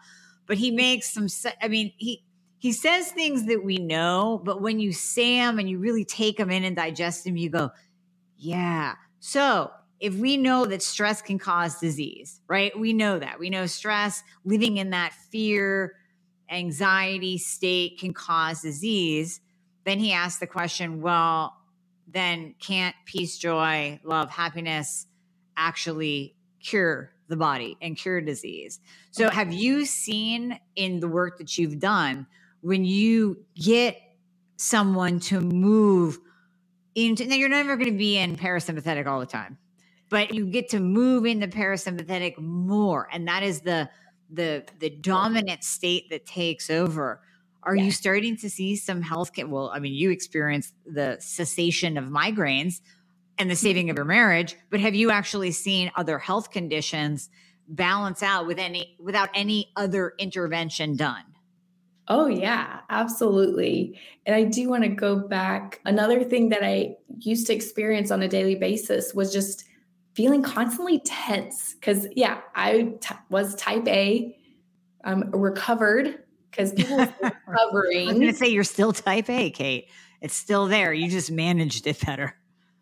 But 0.47 0.57
he 0.57 0.71
makes 0.71 1.13
some, 1.13 1.27
I 1.61 1.67
mean, 1.67 1.93
he, 1.97 2.23
he 2.57 2.71
says 2.71 3.11
things 3.11 3.45
that 3.45 3.63
we 3.63 3.77
know, 3.77 4.41
but 4.43 4.61
when 4.61 4.79
you 4.79 4.91
say 4.91 5.37
them 5.37 5.59
and 5.59 5.69
you 5.69 5.79
really 5.79 6.05
take 6.05 6.37
them 6.37 6.51
in 6.51 6.63
and 6.63 6.75
digest 6.75 7.23
them, 7.23 7.37
you 7.37 7.49
go, 7.49 7.71
yeah, 8.37 8.95
so, 9.27 9.71
if 9.99 10.13
we 10.13 10.37
know 10.37 10.65
that 10.65 10.83
stress 10.83 11.19
can 11.19 11.39
cause 11.39 11.79
disease, 11.79 12.41
right? 12.47 12.77
We 12.77 12.93
know 12.93 13.17
that. 13.17 13.39
We 13.39 13.49
know 13.49 13.65
stress, 13.65 14.21
living 14.43 14.77
in 14.77 14.91
that 14.91 15.13
fear, 15.31 15.93
anxiety 16.51 17.39
state 17.39 17.97
can 17.97 18.13
cause 18.13 18.61
disease. 18.61 19.41
Then 19.83 19.97
he 19.97 20.13
asked 20.13 20.41
the 20.41 20.45
question, 20.45 21.01
well, 21.01 21.57
then 22.15 22.55
can't 22.59 22.95
peace, 23.05 23.37
joy, 23.37 23.99
love, 24.03 24.31
happiness 24.31 25.07
actually 25.57 26.35
cure 26.63 27.11
the 27.27 27.37
body 27.37 27.77
and 27.81 27.97
cure 27.97 28.21
disease? 28.21 28.79
So, 29.11 29.29
have 29.29 29.53
you 29.53 29.85
seen 29.85 30.59
in 30.75 30.99
the 30.99 31.07
work 31.07 31.37
that 31.39 31.57
you've 31.57 31.79
done 31.79 32.27
when 32.61 32.85
you 32.85 33.45
get 33.55 33.97
someone 34.57 35.19
to 35.19 35.41
move 35.41 36.17
into 36.95 37.25
now 37.25 37.35
you're 37.35 37.49
never 37.49 37.75
going 37.75 37.91
to 37.91 37.97
be 37.97 38.17
in 38.17 38.35
parasympathetic 38.35 39.05
all 39.05 39.19
the 39.19 39.25
time 39.25 39.57
but 40.09 40.33
you 40.33 40.45
get 40.45 40.69
to 40.69 40.79
move 40.79 41.25
into 41.25 41.47
parasympathetic 41.47 42.37
more 42.39 43.07
and 43.11 43.27
that 43.27 43.43
is 43.43 43.61
the 43.61 43.89
the 44.31 44.63
the 44.79 44.89
dominant 44.89 45.63
state 45.63 46.09
that 46.09 46.25
takes 46.25 46.69
over 46.69 47.21
are 47.65 47.75
you 47.75 47.91
starting 47.91 48.37
to 48.37 48.49
see 48.49 48.75
some 48.75 49.01
health 49.01 49.33
care 49.33 49.47
well 49.47 49.71
i 49.73 49.79
mean 49.79 49.93
you 49.93 50.11
experienced 50.11 50.73
the 50.85 51.17
cessation 51.19 51.97
of 51.97 52.05
migraines 52.05 52.81
and 53.37 53.49
the 53.49 53.55
saving 53.55 53.89
of 53.89 53.95
your 53.95 54.05
marriage 54.05 54.55
but 54.69 54.79
have 54.79 54.95
you 54.95 55.11
actually 55.11 55.51
seen 55.51 55.91
other 55.95 56.19
health 56.19 56.51
conditions 56.51 57.29
balance 57.67 58.21
out 58.21 58.45
with 58.45 58.59
any 58.59 58.95
without 58.99 59.29
any 59.33 59.71
other 59.75 60.13
intervention 60.19 60.95
done 60.95 61.23
Oh, 62.07 62.27
yeah, 62.27 62.81
absolutely. 62.89 63.99
And 64.25 64.35
I 64.35 64.43
do 64.43 64.69
want 64.69 64.83
to 64.83 64.89
go 64.89 65.15
back. 65.15 65.81
Another 65.85 66.23
thing 66.23 66.49
that 66.49 66.63
I 66.63 66.97
used 67.19 67.47
to 67.47 67.53
experience 67.53 68.11
on 68.11 68.21
a 68.21 68.27
daily 68.27 68.55
basis 68.55 69.13
was 69.13 69.33
just 69.33 69.65
feeling 70.13 70.43
constantly 70.43 70.99
tense. 70.99 71.73
Because, 71.73 72.07
yeah, 72.15 72.41
I 72.53 72.93
t- 73.01 73.15
was 73.29 73.55
type 73.55 73.87
A, 73.87 74.37
I'm 75.03 75.31
recovered 75.31 76.19
because 76.55 76.73
people 76.73 76.97
recovering. 76.97 77.29
I 78.07 78.11
was 78.11 78.19
going 78.19 78.27
to 78.27 78.33
say 78.33 78.47
you're 78.47 78.63
still 78.63 78.93
type 78.93 79.29
A, 79.29 79.49
Kate. 79.49 79.89
It's 80.21 80.35
still 80.35 80.67
there. 80.67 80.93
You 80.93 81.09
just 81.09 81.31
managed 81.31 81.87
it 81.87 81.99
better. 82.05 82.35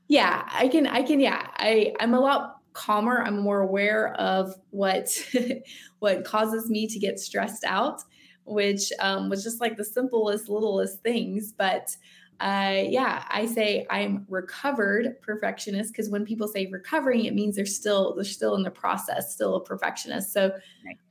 Yeah, 0.08 0.48
I 0.52 0.68
can, 0.68 0.86
I 0.86 1.04
can, 1.04 1.20
yeah. 1.20 1.48
I, 1.58 1.94
I'm 2.00 2.14
a 2.14 2.20
lot 2.20 2.58
calmer. 2.74 3.22
I'm 3.22 3.40
more 3.40 3.62
aware 3.62 4.14
of 4.14 4.54
what, 4.70 5.10
what 6.00 6.24
causes 6.24 6.70
me 6.70 6.88
to 6.88 7.00
get 7.00 7.20
stressed 7.20 7.64
out 7.64 8.02
which 8.46 8.92
um, 9.00 9.30
was 9.30 9.44
just 9.44 9.62
like 9.62 9.78
the 9.78 9.86
simplest, 9.86 10.50
littlest 10.50 11.02
things. 11.02 11.54
But 11.58 11.96
uh, 12.40 12.84
yeah, 12.90 13.26
I 13.30 13.46
say 13.46 13.86
I'm 13.90 14.26
recovered 14.28 15.22
perfectionist 15.22 15.94
because 15.94 16.10
when 16.10 16.26
people 16.26 16.48
say 16.48 16.68
recovering, 16.72 17.26
it 17.26 17.34
means 17.34 17.56
they're 17.56 17.66
still 17.66 18.16
they're 18.16 18.24
still 18.26 18.56
in 18.56 18.64
the 18.64 18.72
process, 18.72 19.34
still 19.34 19.56
a 19.56 19.64
perfectionist. 19.64 20.34
So 20.34 20.52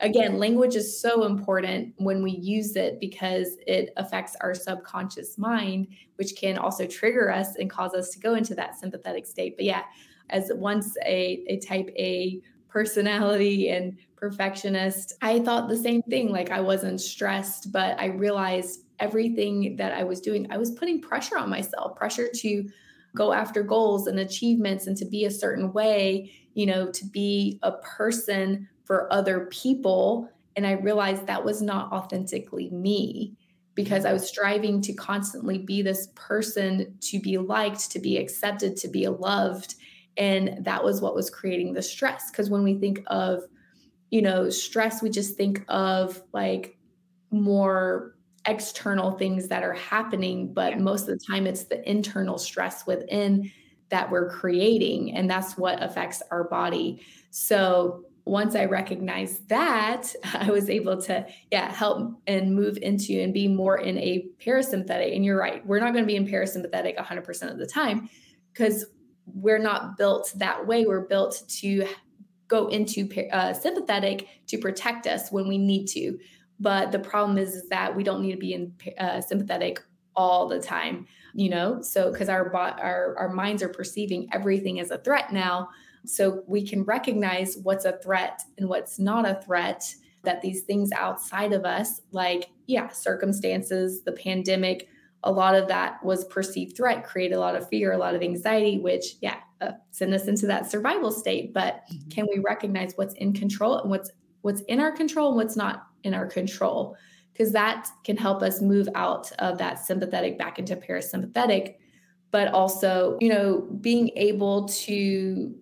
again, 0.00 0.38
language 0.38 0.74
is 0.74 1.00
so 1.00 1.24
important 1.24 1.94
when 1.96 2.22
we 2.22 2.32
use 2.32 2.76
it 2.76 3.00
because 3.00 3.56
it 3.66 3.90
affects 3.96 4.36
our 4.40 4.54
subconscious 4.54 5.38
mind, 5.38 5.88
which 6.16 6.36
can 6.36 6.58
also 6.58 6.86
trigger 6.86 7.30
us 7.30 7.56
and 7.56 7.70
cause 7.70 7.94
us 7.94 8.10
to 8.10 8.18
go 8.18 8.34
into 8.34 8.54
that 8.56 8.78
sympathetic 8.78 9.26
state. 9.26 9.56
But 9.56 9.64
yeah, 9.64 9.82
as 10.30 10.50
once 10.54 10.96
a, 11.04 11.44
a 11.48 11.60
type 11.60 11.88
A 11.96 12.42
personality 12.68 13.68
and 13.70 13.96
perfectionist, 14.16 15.14
I 15.22 15.40
thought 15.40 15.68
the 15.68 15.76
same 15.76 16.02
thing. 16.02 16.30
Like 16.30 16.50
I 16.50 16.60
wasn't 16.60 17.00
stressed, 17.00 17.72
but 17.72 17.98
I 17.98 18.06
realized 18.06 18.84
everything 19.02 19.76
that 19.76 19.92
I 19.92 20.04
was 20.04 20.20
doing, 20.20 20.46
I 20.50 20.56
was 20.56 20.70
putting 20.70 21.02
pressure 21.02 21.36
on 21.36 21.50
myself, 21.50 21.96
pressure 21.96 22.28
to 22.36 22.68
go 23.14 23.32
after 23.32 23.62
goals 23.62 24.06
and 24.06 24.20
achievements 24.20 24.86
and 24.86 24.96
to 24.96 25.04
be 25.04 25.24
a 25.24 25.30
certain 25.30 25.72
way, 25.72 26.32
you 26.54 26.64
know, 26.64 26.90
to 26.92 27.04
be 27.06 27.58
a 27.62 27.72
person 27.72 28.68
for 28.84 29.12
other 29.12 29.46
people. 29.50 30.30
And 30.56 30.66
I 30.66 30.72
realized 30.72 31.26
that 31.26 31.44
was 31.44 31.60
not 31.60 31.92
authentically 31.92 32.70
me 32.70 33.36
because 33.74 34.04
I 34.04 34.12
was 34.12 34.28
striving 34.28 34.80
to 34.82 34.92
constantly 34.92 35.58
be 35.58 35.82
this 35.82 36.08
person 36.14 36.94
to 37.00 37.18
be 37.18 37.38
liked, 37.38 37.90
to 37.90 37.98
be 37.98 38.18
accepted, 38.18 38.76
to 38.78 38.88
be 38.88 39.08
loved. 39.08 39.74
And 40.16 40.64
that 40.64 40.84
was 40.84 41.00
what 41.00 41.14
was 41.14 41.28
creating 41.28 41.72
the 41.72 41.82
stress. 41.82 42.30
Because 42.30 42.50
when 42.50 42.62
we 42.62 42.74
think 42.74 43.02
of, 43.08 43.42
you 44.10 44.22
know, 44.22 44.48
stress, 44.48 45.02
we 45.02 45.10
just 45.10 45.36
think 45.36 45.64
of 45.68 46.22
like 46.32 46.76
more 47.30 48.14
external 48.46 49.12
things 49.12 49.48
that 49.48 49.62
are 49.62 49.74
happening. 49.74 50.52
But 50.52 50.78
most 50.78 51.08
of 51.08 51.18
the 51.18 51.24
time, 51.24 51.46
it's 51.46 51.64
the 51.64 51.88
internal 51.88 52.38
stress 52.38 52.86
within 52.86 53.50
that 53.90 54.10
we're 54.10 54.30
creating. 54.30 55.14
And 55.14 55.30
that's 55.30 55.56
what 55.56 55.82
affects 55.82 56.22
our 56.30 56.44
body. 56.44 57.02
So 57.30 58.04
once 58.24 58.54
I 58.54 58.64
recognized 58.64 59.48
that, 59.48 60.14
I 60.34 60.50
was 60.50 60.70
able 60.70 61.00
to, 61.02 61.26
yeah, 61.50 61.72
help 61.72 62.20
and 62.26 62.54
move 62.54 62.78
into 62.78 63.20
and 63.20 63.32
be 63.32 63.48
more 63.48 63.78
in 63.78 63.98
a 63.98 64.26
parasympathetic. 64.44 65.14
And 65.14 65.24
you're 65.24 65.38
right, 65.38 65.64
we're 65.66 65.80
not 65.80 65.92
going 65.92 66.04
to 66.04 66.08
be 66.08 66.16
in 66.16 66.26
parasympathetic 66.26 66.96
100% 66.96 67.50
of 67.50 67.58
the 67.58 67.66
time 67.66 68.08
because 68.52 68.86
we're 69.26 69.58
not 69.58 69.96
built 69.96 70.32
that 70.36 70.66
way. 70.66 70.84
We're 70.84 71.06
built 71.06 71.42
to 71.60 71.86
go 72.48 72.68
into 72.68 73.08
uh, 73.32 73.52
sympathetic 73.52 74.28
to 74.48 74.58
protect 74.58 75.06
us 75.06 75.30
when 75.30 75.48
we 75.48 75.58
need 75.58 75.86
to. 75.86 76.18
But 76.62 76.92
the 76.92 76.98
problem 76.98 77.36
is, 77.38 77.54
is 77.54 77.68
that 77.68 77.94
we 77.96 78.04
don't 78.04 78.22
need 78.22 78.32
to 78.32 78.38
be 78.38 78.54
in 78.54 78.72
uh, 78.98 79.20
sympathetic 79.20 79.80
all 80.14 80.46
the 80.48 80.60
time, 80.60 81.06
you 81.34 81.50
know. 81.50 81.82
So 81.82 82.12
because 82.12 82.28
our, 82.28 82.54
our 82.54 83.16
our 83.18 83.28
minds 83.28 83.62
are 83.62 83.68
perceiving 83.68 84.28
everything 84.32 84.78
as 84.80 84.90
a 84.90 84.98
threat 84.98 85.32
now, 85.32 85.68
so 86.06 86.42
we 86.46 86.66
can 86.66 86.84
recognize 86.84 87.58
what's 87.62 87.84
a 87.84 87.98
threat 87.98 88.42
and 88.58 88.68
what's 88.68 88.98
not 88.98 89.28
a 89.28 89.40
threat 89.44 89.94
that 90.24 90.40
these 90.40 90.62
things 90.62 90.92
outside 90.92 91.52
of 91.52 91.64
us, 91.64 92.00
like, 92.12 92.50
yeah, 92.66 92.88
circumstances, 92.88 94.02
the 94.02 94.12
pandemic, 94.12 94.88
a 95.24 95.32
lot 95.32 95.54
of 95.54 95.68
that 95.68 96.04
was 96.04 96.24
perceived 96.26 96.76
threat, 96.76 97.04
create 97.04 97.32
a 97.32 97.38
lot 97.38 97.56
of 97.56 97.68
fear, 97.68 97.92
a 97.92 97.98
lot 97.98 98.14
of 98.14 98.22
anxiety, 98.22 98.78
which, 98.78 99.16
yeah, 99.20 99.38
uh, 99.60 99.72
send 99.90 100.12
us 100.14 100.26
into 100.26 100.46
that 100.46 100.70
survival 100.70 101.10
state. 101.10 101.52
But 101.52 101.82
mm-hmm. 101.92 102.08
can 102.08 102.26
we 102.32 102.40
recognize 102.40 102.92
what's 102.96 103.14
in 103.14 103.32
control 103.32 103.78
and 103.78 103.90
what's 103.90 104.10
what's 104.42 104.60
in 104.62 104.80
our 104.80 104.90
control 104.90 105.28
and 105.28 105.36
what's 105.36 105.56
not 105.56 105.86
in 106.04 106.14
our 106.14 106.26
control? 106.26 106.96
Because 107.32 107.52
that 107.52 107.88
can 108.04 108.16
help 108.16 108.42
us 108.42 108.60
move 108.60 108.88
out 108.94 109.32
of 109.38 109.58
that 109.58 109.84
sympathetic 109.84 110.38
back 110.38 110.58
into 110.58 110.76
parasympathetic. 110.76 111.76
But 112.30 112.52
also, 112.52 113.18
you 113.20 113.28
know, 113.28 113.68
being 113.80 114.10
able 114.16 114.68
to 114.68 115.54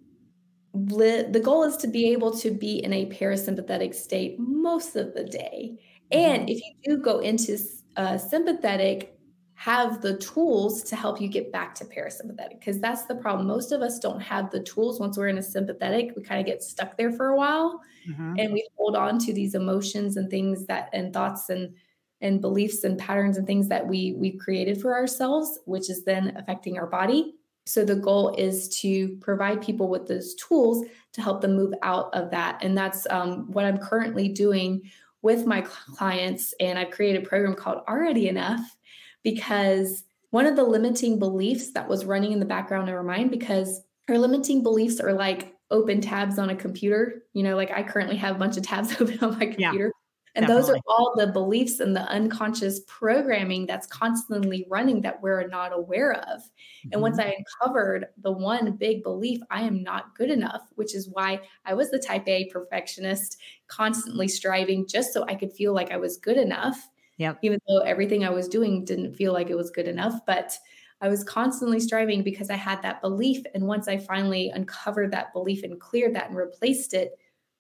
the 0.72 1.40
goal 1.42 1.64
is 1.64 1.76
to 1.78 1.88
be 1.88 2.12
able 2.12 2.36
to 2.38 2.50
be 2.50 2.82
in 2.82 2.92
a 2.92 3.06
parasympathetic 3.06 3.94
state 3.94 4.38
most 4.38 4.94
of 4.94 5.14
the 5.14 5.24
day. 5.24 5.78
And 6.12 6.42
mm-hmm. 6.42 6.48
if 6.48 6.58
you 6.58 6.96
do 6.96 7.02
go 7.02 7.18
into 7.18 7.58
uh, 7.96 8.18
sympathetic, 8.18 9.19
have 9.60 10.00
the 10.00 10.16
tools 10.16 10.82
to 10.82 10.96
help 10.96 11.20
you 11.20 11.28
get 11.28 11.52
back 11.52 11.74
to 11.74 11.84
parasympathetic 11.84 12.58
because 12.58 12.80
that's 12.80 13.04
the 13.04 13.14
problem. 13.14 13.46
Most 13.46 13.72
of 13.72 13.82
us 13.82 13.98
don't 13.98 14.18
have 14.18 14.50
the 14.50 14.62
tools 14.62 14.98
once 14.98 15.18
we're 15.18 15.28
in 15.28 15.36
a 15.36 15.42
sympathetic. 15.42 16.12
We 16.16 16.22
kind 16.22 16.40
of 16.40 16.46
get 16.46 16.62
stuck 16.62 16.96
there 16.96 17.12
for 17.12 17.26
a 17.26 17.36
while 17.36 17.82
mm-hmm. 18.08 18.36
and 18.38 18.54
we 18.54 18.66
hold 18.78 18.96
on 18.96 19.18
to 19.18 19.34
these 19.34 19.54
emotions 19.54 20.16
and 20.16 20.30
things 20.30 20.64
that 20.64 20.88
and 20.94 21.12
thoughts 21.12 21.50
and 21.50 21.74
and 22.22 22.40
beliefs 22.40 22.84
and 22.84 22.98
patterns 22.98 23.36
and 23.36 23.46
things 23.46 23.68
that 23.68 23.86
we 23.86 24.14
we've 24.16 24.38
created 24.38 24.80
for 24.80 24.94
ourselves, 24.94 25.58
which 25.66 25.90
is 25.90 26.04
then 26.04 26.34
affecting 26.38 26.78
our 26.78 26.86
body. 26.86 27.34
So 27.66 27.84
the 27.84 27.96
goal 27.96 28.34
is 28.38 28.66
to 28.80 29.18
provide 29.20 29.60
people 29.60 29.88
with 29.88 30.08
those 30.08 30.34
tools 30.36 30.86
to 31.12 31.20
help 31.20 31.42
them 31.42 31.54
move 31.54 31.74
out 31.82 32.08
of 32.14 32.30
that. 32.30 32.64
And 32.64 32.78
that's 32.78 33.06
um, 33.10 33.52
what 33.52 33.66
I'm 33.66 33.76
currently 33.76 34.30
doing 34.30 34.90
with 35.20 35.44
my 35.44 35.60
clients. 35.60 36.54
And 36.60 36.78
I've 36.78 36.92
created 36.92 37.22
a 37.22 37.28
program 37.28 37.54
called 37.54 37.82
Already 37.86 38.28
Enough 38.28 38.78
because 39.22 40.04
one 40.30 40.46
of 40.46 40.56
the 40.56 40.64
limiting 40.64 41.18
beliefs 41.18 41.72
that 41.72 41.88
was 41.88 42.04
running 42.04 42.32
in 42.32 42.40
the 42.40 42.46
background 42.46 42.88
of 42.88 42.94
her 42.94 43.02
mind, 43.02 43.30
because 43.30 43.82
her 44.08 44.18
limiting 44.18 44.62
beliefs 44.62 45.00
are 45.00 45.12
like 45.12 45.54
open 45.70 46.00
tabs 46.00 46.38
on 46.38 46.50
a 46.50 46.56
computer. 46.56 47.24
You 47.32 47.42
know, 47.42 47.56
like 47.56 47.70
I 47.70 47.82
currently 47.82 48.16
have 48.16 48.36
a 48.36 48.38
bunch 48.38 48.56
of 48.56 48.62
tabs 48.62 48.94
open 49.00 49.18
on 49.20 49.38
my 49.38 49.46
computer. 49.46 49.92
And 50.36 50.46
Definitely. 50.46 50.62
those 50.62 50.70
are 50.70 50.80
all 50.86 51.14
the 51.16 51.26
beliefs 51.26 51.80
and 51.80 51.94
the 51.94 52.02
unconscious 52.02 52.82
programming 52.86 53.66
that's 53.66 53.88
constantly 53.88 54.64
running 54.70 55.00
that 55.00 55.20
we're 55.20 55.48
not 55.48 55.72
aware 55.72 56.12
of. 56.12 56.40
Mm-hmm. 56.40 56.90
And 56.92 57.02
once 57.02 57.18
mm-hmm. 57.18 57.30
I 57.30 57.36
uncovered 57.38 58.06
the 58.22 58.30
one 58.30 58.76
big 58.76 59.02
belief, 59.02 59.40
I 59.50 59.62
am 59.62 59.82
not 59.82 60.14
good 60.14 60.30
enough, 60.30 60.62
which 60.76 60.94
is 60.94 61.08
why 61.10 61.40
I 61.64 61.74
was 61.74 61.90
the 61.90 61.98
type 61.98 62.28
A 62.28 62.48
perfectionist, 62.48 63.38
constantly 63.66 64.28
striving 64.28 64.86
just 64.86 65.12
so 65.12 65.24
I 65.24 65.34
could 65.34 65.52
feel 65.52 65.74
like 65.74 65.90
I 65.90 65.96
was 65.96 66.16
good 66.16 66.36
enough. 66.36 66.88
Yep. 67.20 67.40
Even 67.42 67.60
though 67.68 67.80
everything 67.80 68.24
I 68.24 68.30
was 68.30 68.48
doing 68.48 68.82
didn't 68.82 69.14
feel 69.14 69.34
like 69.34 69.50
it 69.50 69.56
was 69.56 69.70
good 69.70 69.86
enough. 69.86 70.20
But 70.26 70.58
I 71.02 71.08
was 71.08 71.22
constantly 71.22 71.78
striving 71.78 72.22
because 72.22 72.48
I 72.48 72.56
had 72.56 72.80
that 72.80 73.02
belief. 73.02 73.44
And 73.54 73.66
once 73.66 73.88
I 73.88 73.98
finally 73.98 74.48
uncovered 74.48 75.10
that 75.12 75.34
belief 75.34 75.62
and 75.62 75.78
cleared 75.78 76.14
that 76.14 76.28
and 76.28 76.36
replaced 76.36 76.94
it, 76.94 77.12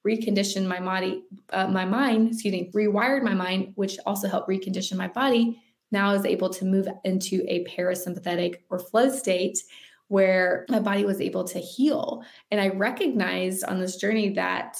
reconditioned 0.06 0.66
my 0.66 0.80
body, 0.80 1.24
uh, 1.50 1.68
my 1.68 1.84
mind, 1.84 2.28
excuse 2.28 2.52
me, 2.52 2.70
rewired 2.74 3.22
my 3.22 3.34
mind, 3.34 3.72
which 3.74 3.98
also 4.06 4.28
helped 4.28 4.48
recondition 4.48 4.96
my 4.96 5.08
body. 5.08 5.60
Now 5.92 6.08
I 6.08 6.14
was 6.14 6.24
able 6.24 6.48
to 6.48 6.64
move 6.64 6.88
into 7.04 7.44
a 7.46 7.64
parasympathetic 7.64 8.60
or 8.70 8.78
flow 8.78 9.10
state 9.10 9.58
where 10.08 10.64
my 10.70 10.80
body 10.80 11.04
was 11.04 11.20
able 11.20 11.44
to 11.44 11.58
heal. 11.58 12.24
And 12.50 12.62
I 12.62 12.68
recognized 12.68 13.64
on 13.64 13.78
this 13.78 13.96
journey 13.96 14.30
that, 14.30 14.78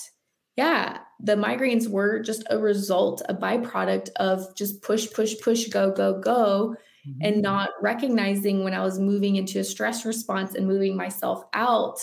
yeah, 0.57 1.01
the 1.23 1.37
migraines 1.37 1.89
were 1.89 2.21
just 2.21 2.45
a 2.51 2.59
result, 2.59 3.23
a 3.29 3.35
byproduct 3.35 4.11
of 4.17 4.55
just 4.57 4.83
push, 4.83 5.11
push, 5.11 5.35
push, 5.43 5.69
go, 5.69 5.91
go, 5.91 6.19
go. 6.19 6.75
Mm-hmm. 7.09 7.19
And 7.23 7.43
not 7.43 7.71
recognizing 7.81 8.63
when 8.63 8.75
I 8.75 8.83
was 8.83 8.99
moving 8.99 9.37
into 9.37 9.59
a 9.59 9.65
stress 9.65 10.05
response 10.05 10.55
and 10.55 10.67
moving 10.67 10.97
myself 10.97 11.45
out. 11.55 11.99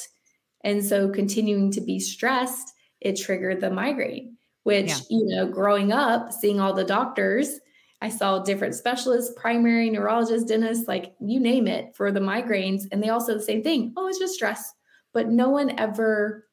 And 0.64 0.84
so 0.84 1.10
continuing 1.10 1.72
to 1.74 1.82
be 1.82 2.00
stressed 2.00 2.74
it 3.02 3.14
triggered 3.14 3.62
the 3.62 3.70
migraine, 3.70 4.38
which, 4.64 4.88
yeah. 4.88 5.00
you 5.10 5.26
know, 5.28 5.48
growing 5.48 5.92
up, 5.92 6.32
seeing 6.32 6.60
all 6.60 6.74
the 6.74 6.84
doctors, 6.84 7.60
I 8.02 8.10
saw 8.10 8.40
different 8.40 8.76
specialists, 8.76 9.34
primary 9.40 9.90
neurologists, 9.90 10.48
dentists, 10.48 10.88
like 10.88 11.14
you 11.20 11.40
name 11.40 11.68
it 11.68 11.96
for 11.96 12.12
the 12.12 12.20
migraines. 12.20 12.84
And 12.92 13.02
they 13.02 13.10
all 13.10 13.22
said 13.22 13.38
the 13.38 13.44
same 13.44 13.64
thing. 13.64 13.94
Oh, 13.98 14.08
it's 14.08 14.20
just 14.20 14.36
stress. 14.36 14.74
But 15.14 15.30
no 15.30 15.50
one 15.50 15.78
ever 15.80 16.48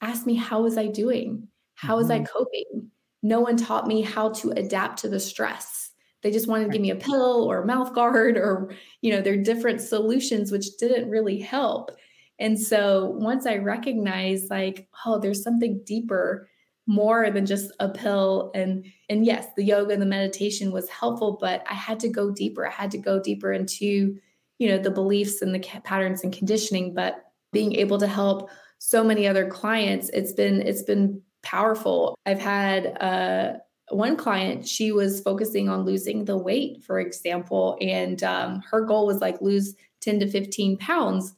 asked 0.00 0.26
me, 0.26 0.34
how 0.34 0.62
was 0.62 0.76
I 0.76 0.86
doing? 0.88 1.48
How 1.80 1.96
was 1.96 2.08
mm-hmm. 2.08 2.22
I 2.22 2.26
coping? 2.26 2.90
No 3.22 3.40
one 3.40 3.56
taught 3.56 3.86
me 3.86 4.02
how 4.02 4.30
to 4.30 4.50
adapt 4.52 5.00
to 5.00 5.08
the 5.08 5.20
stress. 5.20 5.90
They 6.22 6.30
just 6.30 6.48
wanted 6.48 6.66
to 6.66 6.70
give 6.70 6.82
me 6.82 6.90
a 6.90 6.96
pill 6.96 7.50
or 7.50 7.62
a 7.62 7.66
mouth 7.66 7.94
guard 7.94 8.36
or, 8.36 8.74
you 9.00 9.10
know, 9.12 9.22
their 9.22 9.36
different 9.36 9.80
solutions, 9.80 10.52
which 10.52 10.76
didn't 10.78 11.08
really 11.08 11.38
help. 11.38 11.90
And 12.38 12.58
so 12.58 13.16
once 13.18 13.46
I 13.46 13.56
recognized 13.56 14.50
like, 14.50 14.88
oh, 15.06 15.18
there's 15.18 15.42
something 15.42 15.80
deeper, 15.84 16.48
more 16.86 17.30
than 17.30 17.46
just 17.46 17.70
a 17.78 17.88
pill 17.88 18.50
and 18.54 18.84
and 19.08 19.24
yes, 19.24 19.46
the 19.56 19.62
yoga 19.62 19.92
and 19.92 20.02
the 20.02 20.06
meditation 20.06 20.72
was 20.72 20.88
helpful, 20.88 21.38
but 21.40 21.62
I 21.70 21.74
had 21.74 22.00
to 22.00 22.08
go 22.08 22.30
deeper. 22.30 22.66
I 22.66 22.72
had 22.72 22.90
to 22.90 22.98
go 22.98 23.20
deeper 23.22 23.52
into, 23.52 24.16
you 24.58 24.68
know, 24.68 24.78
the 24.78 24.90
beliefs 24.90 25.40
and 25.40 25.54
the 25.54 25.60
patterns 25.84 26.24
and 26.24 26.32
conditioning, 26.32 26.92
but 26.92 27.22
being 27.52 27.74
able 27.76 27.98
to 27.98 28.08
help 28.08 28.50
so 28.78 29.04
many 29.04 29.28
other 29.28 29.46
clients, 29.46 30.08
it's 30.10 30.32
been 30.32 30.62
it's 30.62 30.82
been 30.82 31.22
powerful. 31.42 32.18
I've 32.26 32.40
had 32.40 32.96
uh 33.00 33.58
one 33.90 34.16
client 34.16 34.68
she 34.68 34.92
was 34.92 35.20
focusing 35.20 35.68
on 35.68 35.84
losing 35.84 36.24
the 36.24 36.36
weight 36.36 36.80
for 36.84 37.00
example 37.00 37.76
and 37.80 38.22
um, 38.22 38.60
her 38.60 38.82
goal 38.82 39.04
was 39.04 39.20
like 39.20 39.40
lose 39.40 39.74
10 40.00 40.20
to 40.20 40.30
15 40.30 40.76
pounds 40.76 41.34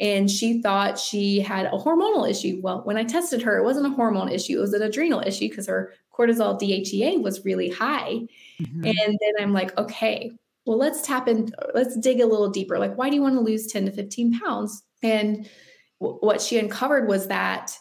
and 0.00 0.30
she 0.30 0.60
thought 0.60 0.98
she 0.98 1.38
had 1.40 1.66
a 1.66 1.70
hormonal 1.70 2.28
issue. 2.28 2.58
Well, 2.60 2.82
when 2.84 2.96
I 2.96 3.04
tested 3.04 3.42
her, 3.42 3.58
it 3.58 3.64
wasn't 3.64 3.86
a 3.86 3.90
hormone 3.90 4.28
issue, 4.28 4.58
it 4.58 4.60
was 4.60 4.74
an 4.74 4.82
adrenal 4.82 5.20
issue 5.20 5.48
because 5.48 5.66
her 5.66 5.92
cortisol 6.12 6.60
DHEA 6.60 7.22
was 7.22 7.44
really 7.44 7.70
high. 7.70 8.26
Mm-hmm. 8.60 8.84
And 8.84 9.18
then 9.20 9.32
I'm 9.40 9.52
like, 9.52 9.76
okay, 9.78 10.32
well, 10.66 10.78
let's 10.78 11.02
tap 11.02 11.28
in, 11.28 11.52
let's 11.74 11.96
dig 11.98 12.20
a 12.20 12.26
little 12.26 12.48
deeper. 12.48 12.78
Like, 12.78 12.96
why 12.96 13.08
do 13.08 13.14
you 13.14 13.22
want 13.22 13.34
to 13.34 13.40
lose 13.40 13.66
10 13.66 13.86
to 13.86 13.92
15 13.92 14.40
pounds? 14.40 14.82
And 15.02 15.48
w- 16.00 16.18
what 16.20 16.40
she 16.40 16.58
uncovered 16.58 17.08
was 17.08 17.28
that 17.28 17.76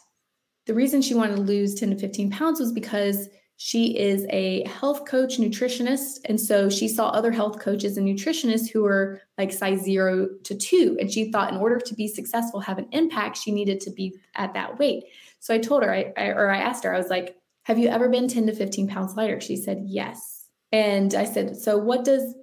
the 0.65 0.73
reason 0.73 1.01
she 1.01 1.15
wanted 1.15 1.35
to 1.35 1.41
lose 1.41 1.75
10 1.75 1.91
to 1.91 1.97
15 1.97 2.31
pounds 2.31 2.59
was 2.59 2.71
because 2.71 3.29
she 3.57 3.97
is 3.97 4.25
a 4.29 4.67
health 4.67 5.05
coach, 5.05 5.37
nutritionist. 5.37 6.19
And 6.25 6.39
so 6.39 6.69
she 6.69 6.87
saw 6.87 7.09
other 7.09 7.31
health 7.31 7.59
coaches 7.59 7.97
and 7.97 8.07
nutritionists 8.07 8.69
who 8.69 8.83
were 8.83 9.21
like 9.37 9.53
size 9.53 9.81
zero 9.83 10.27
to 10.43 10.55
two. 10.55 10.97
And 10.99 11.11
she 11.11 11.31
thought 11.31 11.53
in 11.53 11.59
order 11.59 11.79
to 11.79 11.95
be 11.95 12.07
successful, 12.07 12.59
have 12.59 12.77
an 12.77 12.87
impact, 12.91 13.37
she 13.37 13.51
needed 13.51 13.79
to 13.81 13.91
be 13.91 14.17
at 14.35 14.53
that 14.53 14.79
weight. 14.79 15.05
So 15.39 15.53
I 15.53 15.59
told 15.59 15.83
her, 15.83 15.93
I, 15.93 16.11
I, 16.17 16.27
or 16.27 16.49
I 16.49 16.57
asked 16.57 16.83
her, 16.83 16.93
I 16.93 16.97
was 16.97 17.09
like, 17.09 17.37
have 17.63 17.77
you 17.77 17.87
ever 17.87 18.09
been 18.09 18.27
10 18.27 18.47
to 18.47 18.53
15 18.53 18.87
pounds 18.87 19.15
lighter? 19.15 19.39
She 19.39 19.55
said, 19.55 19.83
yes. 19.85 20.47
And 20.71 21.13
I 21.13 21.25
said, 21.25 21.55
so 21.55 21.77
what 21.77 22.03
does, 22.03 22.33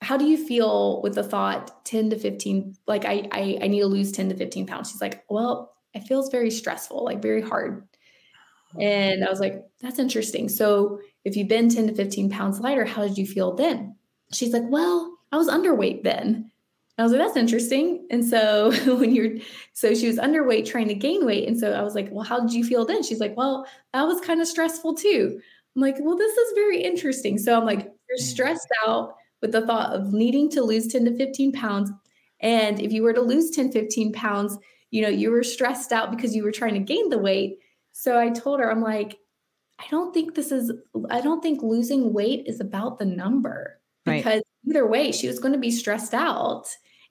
how 0.00 0.16
do 0.16 0.24
you 0.24 0.36
feel 0.36 1.02
with 1.02 1.14
the 1.14 1.22
thought 1.22 1.84
10 1.84 2.10
to 2.10 2.18
15, 2.18 2.76
like 2.86 3.04
I, 3.04 3.28
I, 3.32 3.58
I 3.62 3.66
need 3.66 3.80
to 3.80 3.86
lose 3.86 4.12
10 4.12 4.30
to 4.30 4.36
15 4.36 4.66
pounds? 4.66 4.90
She's 4.90 5.00
like, 5.00 5.24
well, 5.28 5.74
it 5.94 6.00
feels 6.00 6.30
very 6.30 6.50
stressful, 6.50 7.04
like 7.04 7.22
very 7.22 7.42
hard 7.42 7.86
oh. 8.76 8.80
and 8.80 9.24
I 9.24 9.30
was 9.30 9.40
like, 9.40 9.64
that's 9.80 9.98
interesting. 9.98 10.48
So 10.48 11.00
if 11.24 11.36
you've 11.36 11.48
been 11.48 11.68
10 11.68 11.88
to 11.88 11.94
15 11.94 12.30
pounds 12.30 12.60
lighter, 12.60 12.84
how 12.84 13.06
did 13.06 13.18
you 13.18 13.26
feel 13.26 13.54
then? 13.54 13.96
She's 14.32 14.52
like, 14.52 14.64
well, 14.66 15.16
I 15.30 15.36
was 15.36 15.48
underweight 15.48 16.02
then. 16.02 16.50
I 16.98 17.02
was 17.02 17.12
like, 17.12 17.20
that's 17.20 17.36
interesting. 17.36 18.06
And 18.10 18.24
so 18.24 18.72
when 18.98 19.14
you're, 19.14 19.38
so 19.72 19.94
she 19.94 20.06
was 20.06 20.18
underweight 20.18 20.66
trying 20.66 20.88
to 20.88 20.94
gain 20.94 21.24
weight. 21.24 21.48
And 21.48 21.58
so 21.58 21.72
I 21.72 21.82
was 21.82 21.94
like, 21.94 22.08
well, 22.10 22.24
how 22.24 22.40
did 22.40 22.52
you 22.52 22.64
feel 22.64 22.84
then? 22.84 23.02
She's 23.02 23.20
like, 23.20 23.36
well, 23.36 23.66
that 23.92 24.02
was 24.02 24.20
kind 24.20 24.40
of 24.40 24.46
stressful 24.46 24.94
too. 24.94 25.40
I'm 25.74 25.82
like, 25.82 25.96
well, 26.00 26.16
this 26.16 26.36
is 26.36 26.52
very 26.54 26.82
interesting. 26.82 27.38
So 27.38 27.56
I'm 27.56 27.64
like, 27.64 27.90
you're 28.08 28.18
stressed 28.18 28.68
out 28.86 29.14
with 29.40 29.52
the 29.52 29.66
thought 29.66 29.92
of 29.92 30.12
needing 30.12 30.50
to 30.50 30.62
lose 30.62 30.86
10 30.86 31.06
to 31.06 31.16
15 31.16 31.52
pounds. 31.52 31.90
And 32.40 32.80
if 32.80 32.92
you 32.92 33.02
were 33.02 33.14
to 33.14 33.22
lose 33.22 33.50
10, 33.50 33.72
15 33.72 34.12
pounds, 34.12 34.58
you 34.92 35.00
know, 35.02 35.08
you 35.08 35.32
were 35.32 35.42
stressed 35.42 35.90
out 35.90 36.12
because 36.12 36.36
you 36.36 36.44
were 36.44 36.52
trying 36.52 36.74
to 36.74 36.80
gain 36.80 37.08
the 37.08 37.18
weight. 37.18 37.58
So 37.90 38.18
I 38.18 38.30
told 38.30 38.60
her, 38.60 38.70
I'm 38.70 38.82
like, 38.82 39.18
I 39.80 39.84
don't 39.90 40.14
think 40.14 40.34
this 40.34 40.52
is, 40.52 40.70
I 41.10 41.20
don't 41.20 41.42
think 41.42 41.62
losing 41.62 42.12
weight 42.12 42.44
is 42.46 42.60
about 42.60 42.98
the 42.98 43.06
number 43.06 43.80
because 44.04 44.24
right. 44.24 44.42
either 44.68 44.86
way, 44.86 45.10
she 45.10 45.26
was 45.26 45.38
going 45.38 45.54
to 45.54 45.58
be 45.58 45.70
stressed 45.70 46.14
out. 46.14 46.66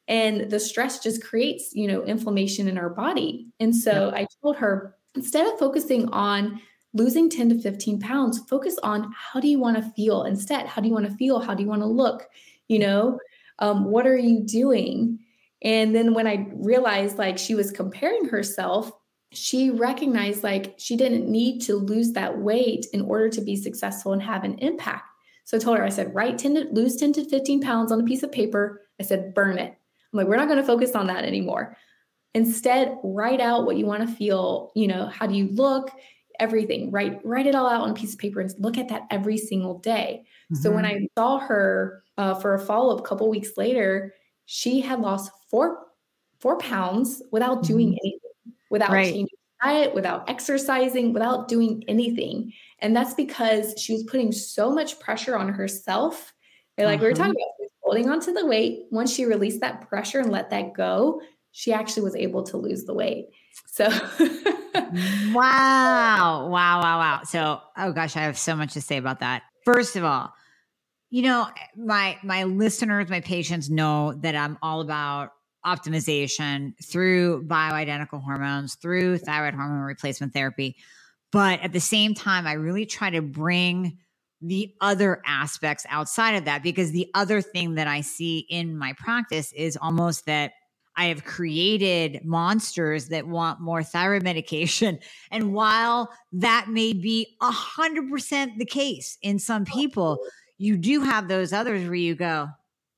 And 0.07 0.49
the 0.49 0.59
stress 0.59 0.99
just 0.99 1.23
creates, 1.23 1.73
you 1.73 1.87
know, 1.87 2.03
inflammation 2.03 2.67
in 2.67 2.77
our 2.77 2.89
body. 2.89 3.47
And 3.59 3.75
so 3.75 4.11
I 4.13 4.27
told 4.41 4.57
her, 4.57 4.95
instead 5.15 5.47
of 5.47 5.57
focusing 5.57 6.07
on 6.09 6.61
losing 6.93 7.29
10 7.29 7.49
to 7.49 7.61
15 7.61 7.99
pounds, 7.99 8.39
focus 8.47 8.77
on 8.83 9.11
how 9.17 9.39
do 9.39 9.47
you 9.47 9.59
want 9.59 9.77
to 9.77 9.91
feel 9.91 10.23
instead? 10.23 10.67
How 10.67 10.81
do 10.81 10.87
you 10.87 10.93
want 10.93 11.07
to 11.07 11.15
feel? 11.15 11.39
How 11.39 11.55
do 11.55 11.63
you 11.63 11.69
want 11.69 11.81
to 11.81 11.87
look? 11.87 12.27
You 12.67 12.79
know, 12.79 13.19
um, 13.59 13.85
what 13.85 14.05
are 14.05 14.17
you 14.17 14.45
doing? 14.45 15.19
And 15.63 15.95
then 15.95 16.13
when 16.13 16.27
I 16.27 16.47
realized 16.53 17.17
like 17.17 17.37
she 17.37 17.55
was 17.55 17.71
comparing 17.71 18.25
herself 18.25 18.91
she 19.33 19.69
recognized 19.69 20.43
like 20.43 20.75
she 20.77 20.97
didn't 20.97 21.29
need 21.29 21.61
to 21.61 21.75
lose 21.75 22.11
that 22.11 22.39
weight 22.39 22.85
in 22.93 23.01
order 23.01 23.29
to 23.29 23.41
be 23.41 23.55
successful 23.55 24.13
and 24.13 24.21
have 24.21 24.43
an 24.43 24.57
impact. 24.59 25.05
So 25.45 25.57
I 25.57 25.59
told 25.59 25.77
her, 25.77 25.83
I 25.83 25.89
said, 25.89 26.13
write 26.13 26.37
10 26.37 26.55
to 26.55 26.61
lose 26.71 26.97
10 26.97 27.13
to 27.13 27.25
15 27.25 27.61
pounds 27.61 27.91
on 27.91 27.99
a 27.99 28.03
piece 28.03 28.23
of 28.23 28.31
paper. 28.31 28.81
I 28.99 29.03
said, 29.03 29.33
burn 29.33 29.57
it. 29.57 29.71
I'm 29.71 30.17
like, 30.17 30.27
we're 30.27 30.35
not 30.35 30.47
going 30.47 30.59
to 30.59 30.65
focus 30.65 30.95
on 30.95 31.07
that 31.07 31.23
anymore. 31.23 31.77
Instead, 32.33 32.97
write 33.03 33.41
out 33.41 33.65
what 33.65 33.77
you 33.77 33.85
want 33.85 34.07
to 34.07 34.15
feel. 34.15 34.71
You 34.75 34.87
know, 34.87 35.07
how 35.07 35.27
do 35.27 35.33
you 35.33 35.47
look? 35.49 35.91
Everything. 36.39 36.91
Write 36.91 37.19
write 37.23 37.45
it 37.45 37.55
all 37.55 37.67
out 37.67 37.81
on 37.81 37.91
a 37.91 37.93
piece 37.93 38.13
of 38.13 38.19
paper 38.19 38.39
and 38.39 38.51
look 38.57 38.77
at 38.77 38.89
that 38.89 39.03
every 39.11 39.37
single 39.37 39.79
day. 39.79 40.23
Mm-hmm. 40.51 40.61
So 40.61 40.71
when 40.71 40.85
mm-hmm. 40.85 41.03
I 41.03 41.21
saw 41.21 41.39
her 41.39 42.03
uh, 42.17 42.33
for 42.35 42.55
a 42.55 42.59
follow 42.59 42.95
up, 42.95 42.99
a 42.99 43.07
couple 43.07 43.29
weeks 43.29 43.57
later, 43.57 44.13
she 44.45 44.81
had 44.81 44.99
lost 44.99 45.31
four 45.51 45.85
four 46.39 46.57
pounds 46.57 47.21
without 47.31 47.61
doing 47.63 47.89
mm-hmm. 47.89 47.97
anything, 48.03 48.55
without 48.71 48.89
right. 48.89 49.13
changing 49.13 49.37
diet, 49.63 49.93
without 49.93 50.27
exercising, 50.29 51.13
without 51.13 51.47
doing 51.47 51.83
anything. 51.87 52.51
And 52.79 52.95
that's 52.95 53.13
because 53.13 53.75
she 53.77 53.93
was 53.93 54.03
putting 54.03 54.31
so 54.31 54.71
much 54.71 54.99
pressure 54.99 55.37
on 55.37 55.49
herself. 55.49 56.33
And 56.77 56.87
like 56.87 56.95
uh-huh. 56.95 57.03
we 57.03 57.09
were 57.09 57.15
talking 57.15 57.31
uh-huh. 57.31 57.55
about, 57.59 57.71
holding 57.83 58.09
on 58.09 58.19
to 58.21 58.31
the 58.31 58.45
weight. 58.45 58.85
Once 58.91 59.13
she 59.13 59.25
released 59.25 59.59
that 59.61 59.87
pressure 59.87 60.19
and 60.19 60.31
let 60.31 60.49
that 60.49 60.73
go, 60.73 61.21
she 61.51 61.73
actually 61.73 62.03
was 62.03 62.15
able 62.15 62.43
to 62.43 62.57
lose 62.57 62.85
the 62.85 62.93
weight. 62.93 63.27
So 63.67 63.89
wow. 65.33 66.47
Wow, 66.47 66.49
wow, 66.49 66.79
wow. 66.81 67.21
So, 67.23 67.59
oh 67.77 67.91
gosh, 67.91 68.15
I 68.15 68.21
have 68.21 68.37
so 68.37 68.55
much 68.55 68.73
to 68.73 68.81
say 68.81 68.97
about 68.97 69.19
that. 69.19 69.43
First 69.65 69.95
of 69.95 70.03
all, 70.03 70.33
you 71.09 71.23
know, 71.23 71.47
my 71.75 72.17
my 72.23 72.45
listeners, 72.45 73.09
my 73.09 73.19
patients 73.19 73.69
know 73.69 74.13
that 74.21 74.35
I'm 74.35 74.57
all 74.61 74.79
about 74.79 75.31
optimization 75.65 76.73
through 76.83 77.43
bioidentical 77.47 78.23
hormones, 78.23 78.75
through 78.75 79.17
thyroid 79.19 79.53
hormone 79.53 79.81
replacement 79.81 80.33
therapy. 80.33 80.75
But 81.31 81.61
at 81.61 81.73
the 81.73 81.79
same 81.79 82.13
time, 82.13 82.47
I 82.47 82.53
really 82.53 82.85
try 82.85 83.09
to 83.09 83.21
bring 83.21 83.97
the 84.41 84.73
other 84.81 85.21
aspects 85.25 85.85
outside 85.89 86.31
of 86.31 86.45
that 86.45 86.63
because 86.63 86.91
the 86.91 87.07
other 87.13 87.41
thing 87.41 87.75
that 87.75 87.87
I 87.87 88.01
see 88.01 88.39
in 88.49 88.77
my 88.77 88.93
practice 88.93 89.53
is 89.53 89.77
almost 89.77 90.25
that 90.25 90.53
I 90.95 91.05
have 91.05 91.23
created 91.23 92.25
monsters 92.25 93.07
that 93.09 93.27
want 93.27 93.61
more 93.61 93.83
thyroid 93.83 94.23
medication. 94.23 94.99
And 95.31 95.53
while 95.53 96.09
that 96.33 96.67
may 96.67 96.91
be 96.91 97.37
100% 97.41 98.57
the 98.57 98.65
case 98.65 99.17
in 99.21 99.39
some 99.39 99.63
people, 99.63 100.19
you 100.57 100.75
do 100.75 101.01
have 101.01 101.27
those 101.27 101.53
others 101.53 101.85
where 101.85 101.95
you 101.95 102.15
go, 102.15 102.49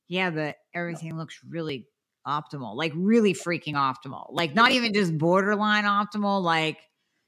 yeah, 0.08 0.30
but 0.30 0.56
everything 0.74 1.16
looks 1.16 1.38
really 1.48 1.86
optimal, 2.26 2.74
like 2.74 2.92
really 2.94 3.34
freaking 3.34 3.74
optimal, 3.74 4.26
like 4.30 4.54
not 4.54 4.72
even 4.72 4.92
just 4.92 5.16
borderline 5.16 5.84
optimal, 5.84 6.42
like 6.42 6.78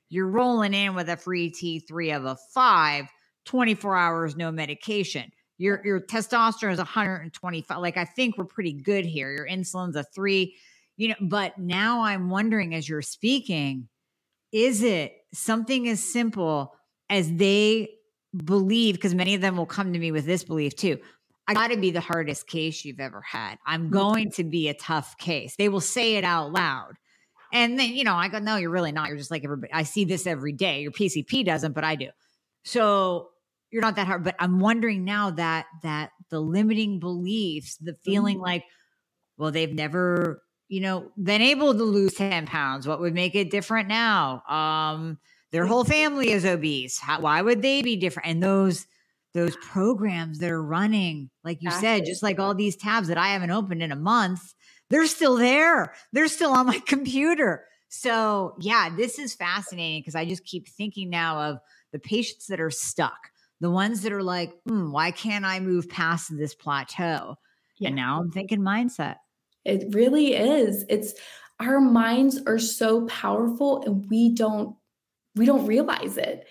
you're 0.08 0.28
rolling 0.28 0.74
in 0.74 0.94
with 0.94 1.08
a 1.08 1.16
free 1.16 1.50
T3 1.50 2.16
of 2.16 2.24
a 2.24 2.36
five, 2.54 3.06
24 3.44 3.96
hours, 3.96 4.36
no 4.36 4.50
medication. 4.50 5.30
Your 5.58 5.80
your 5.84 6.00
testosterone 6.00 6.72
is 6.72 6.78
125. 6.78 7.78
Like 7.78 7.96
I 7.96 8.04
think 8.04 8.36
we're 8.36 8.44
pretty 8.44 8.74
good 8.74 9.06
here. 9.06 9.32
Your 9.32 9.46
insulin's 9.46 9.96
a 9.96 10.04
three, 10.04 10.54
you 10.96 11.08
know. 11.08 11.14
But 11.20 11.58
now 11.58 12.02
I'm 12.02 12.28
wondering, 12.28 12.74
as 12.74 12.88
you're 12.88 13.02
speaking, 13.02 13.88
is 14.52 14.82
it 14.82 15.14
something 15.32 15.88
as 15.88 16.00
simple 16.12 16.74
as 17.08 17.32
they 17.32 17.88
believe? 18.36 18.96
Because 18.96 19.14
many 19.14 19.34
of 19.34 19.40
them 19.40 19.56
will 19.56 19.66
come 19.66 19.94
to 19.94 19.98
me 19.98 20.12
with 20.12 20.26
this 20.26 20.44
belief 20.44 20.76
too. 20.76 20.98
I 21.48 21.54
got 21.54 21.70
to 21.70 21.76
be 21.76 21.90
the 21.90 22.00
hardest 22.00 22.46
case 22.46 22.84
you've 22.84 23.00
ever 23.00 23.20
had. 23.20 23.58
I'm 23.64 23.84
mm-hmm. 23.84 23.92
going 23.92 24.30
to 24.32 24.44
be 24.44 24.68
a 24.68 24.74
tough 24.74 25.16
case. 25.18 25.54
They 25.56 25.68
will 25.68 25.80
say 25.80 26.16
it 26.16 26.24
out 26.24 26.52
loud. 26.52 26.94
And 27.52 27.78
then, 27.78 27.90
you 27.94 28.04
know, 28.04 28.14
I 28.14 28.28
go, 28.28 28.38
no, 28.38 28.56
you're 28.56 28.70
really 28.70 28.92
not. 28.92 29.08
You're 29.08 29.16
just 29.16 29.30
like 29.30 29.44
everybody. 29.44 29.72
I 29.72 29.84
see 29.84 30.04
this 30.04 30.26
every 30.26 30.52
day. 30.52 30.82
Your 30.82 30.90
PCP 30.90 31.44
doesn't, 31.44 31.72
but 31.72 31.84
I 31.84 31.94
do. 31.94 32.08
So 32.64 33.28
you're 33.70 33.82
not 33.82 33.96
that 33.96 34.06
hard. 34.06 34.24
But 34.24 34.34
I'm 34.38 34.58
wondering 34.58 35.04
now 35.04 35.30
that 35.30 35.66
that 35.82 36.10
the 36.30 36.40
limiting 36.40 36.98
beliefs, 36.98 37.76
the 37.76 37.94
feeling 38.04 38.36
mm-hmm. 38.36 38.44
like, 38.44 38.64
well, 39.38 39.52
they've 39.52 39.72
never, 39.72 40.42
you 40.68 40.80
know, 40.80 41.12
been 41.22 41.42
able 41.42 41.72
to 41.72 41.82
lose 41.84 42.14
10 42.14 42.46
pounds. 42.46 42.88
What 42.88 43.00
would 43.00 43.14
make 43.14 43.36
it 43.36 43.50
different 43.50 43.88
now? 43.88 44.42
Um, 44.48 45.18
their 45.52 45.66
whole 45.66 45.84
family 45.84 46.32
is 46.32 46.44
obese. 46.44 46.98
How, 46.98 47.20
why 47.20 47.40
would 47.40 47.62
they 47.62 47.82
be 47.82 47.96
different? 47.96 48.28
And 48.28 48.42
those 48.42 48.86
those 49.36 49.56
programs 49.56 50.38
that 50.38 50.50
are 50.50 50.62
running, 50.62 51.30
like 51.44 51.62
you 51.62 51.68
exactly. 51.68 51.88
said, 51.88 52.06
just 52.06 52.22
like 52.22 52.40
all 52.40 52.54
these 52.54 52.76
tabs 52.76 53.08
that 53.08 53.18
I 53.18 53.28
haven't 53.28 53.52
opened 53.52 53.82
in 53.82 53.92
a 53.92 53.96
month, 53.96 54.54
they're 54.90 55.06
still 55.06 55.36
there. 55.36 55.94
They're 56.12 56.28
still 56.28 56.50
on 56.50 56.66
my 56.66 56.78
computer. 56.86 57.64
So, 57.88 58.56
yeah, 58.60 58.88
this 58.94 59.18
is 59.18 59.34
fascinating 59.34 60.00
because 60.00 60.16
I 60.16 60.24
just 60.24 60.44
keep 60.44 60.68
thinking 60.68 61.10
now 61.10 61.50
of 61.50 61.58
the 61.92 61.98
patients 62.00 62.46
that 62.48 62.60
are 62.60 62.70
stuck 62.70 63.30
the 63.60 63.70
ones 63.70 64.02
that 64.02 64.12
are 64.12 64.22
like, 64.22 64.52
hmm, 64.66 64.90
why 64.90 65.10
can't 65.10 65.44
I 65.44 65.60
move 65.60 65.88
past 65.88 66.36
this 66.36 66.54
plateau? 66.54 67.36
Yeah. 67.78 67.88
And 67.88 67.96
now 67.96 68.20
I'm 68.20 68.30
thinking 68.30 68.60
mindset. 68.60 69.16
It 69.64 69.94
really 69.94 70.34
is. 70.34 70.84
It's 70.88 71.14
our 71.58 71.80
minds 71.80 72.40
are 72.46 72.58
so 72.58 73.06
powerful 73.06 73.82
and 73.84 74.08
we 74.10 74.34
don't 74.34 74.76
we 75.34 75.46
don't 75.46 75.66
realize 75.66 76.16
it. 76.16 76.46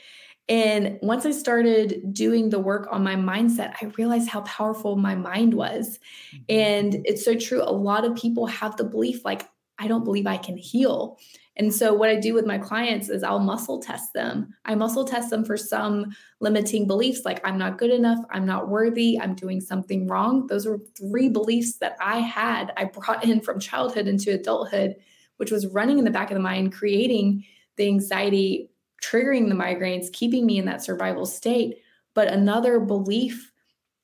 And 0.48 1.00
once 1.02 1.26
I 1.26 1.32
started 1.32 2.14
doing 2.14 2.50
the 2.50 2.60
work 2.60 2.88
on 2.92 3.04
my 3.04 3.16
mindset, 3.16 3.74
I 3.82 3.86
realized 3.98 4.30
how 4.30 4.42
powerful 4.42 4.96
my 4.96 5.16
mind 5.16 5.56
was. 5.56 6.00
Mm-hmm. 6.34 6.44
And 6.50 6.96
it's 7.06 7.26
so 7.26 7.36
true. 7.36 7.64
A 7.64 7.72
lot 7.72 8.06
of 8.06 8.16
people 8.16 8.46
have 8.46 8.78
the 8.78 8.84
belief 8.84 9.26
like, 9.26 9.48
I 9.80 9.88
don't 9.88 10.04
believe 10.04 10.28
I 10.28 10.38
can 10.38 10.56
heal. 10.56 11.18
And 11.58 11.74
so, 11.74 11.94
what 11.94 12.10
I 12.10 12.20
do 12.20 12.34
with 12.34 12.46
my 12.46 12.58
clients 12.58 13.10
is 13.10 13.24
I'll 13.24 13.40
muscle 13.40 13.82
test 13.82 14.14
them. 14.14 14.54
I 14.66 14.76
muscle 14.76 15.06
test 15.06 15.30
them 15.30 15.46
for 15.46 15.56
some 15.56 16.14
limiting 16.40 16.86
beliefs 16.86 17.22
like 17.24 17.46
I'm 17.48 17.58
not 17.58 17.78
good 17.78 17.92
enough, 17.92 18.20
I'm 18.30 18.46
not 18.46 18.68
worthy, 18.70 19.20
I'm 19.20 19.36
doing 19.36 19.62
something 19.62 20.08
wrong. 20.08 20.48
Those 20.48 20.66
were 20.66 20.80
three 20.98 21.30
beliefs 21.30 21.78
that 21.78 21.96
I 22.02 22.20
had, 22.20 22.74
I 22.78 22.86
brought 22.86 23.24
in 23.24 23.40
from 23.42 23.60
childhood 23.60 24.08
into 24.08 24.34
adulthood, 24.34 24.96
which 25.38 25.52
was 25.52 25.68
running 25.68 25.98
in 25.98 26.06
the 26.06 26.12
back 26.12 26.30
of 26.30 26.36
the 26.36 26.44
mind, 26.44 26.74
creating 26.74 27.46
the 27.78 27.88
anxiety, 27.88 28.70
triggering 29.04 29.50
the 29.50 29.56
migraines, 29.56 30.12
keeping 30.12 30.46
me 30.46 30.58
in 30.58 30.66
that 30.66 30.84
survival 30.84 31.26
state. 31.26 31.78
But 32.14 32.30
another 32.30 32.80
belief 32.80 33.52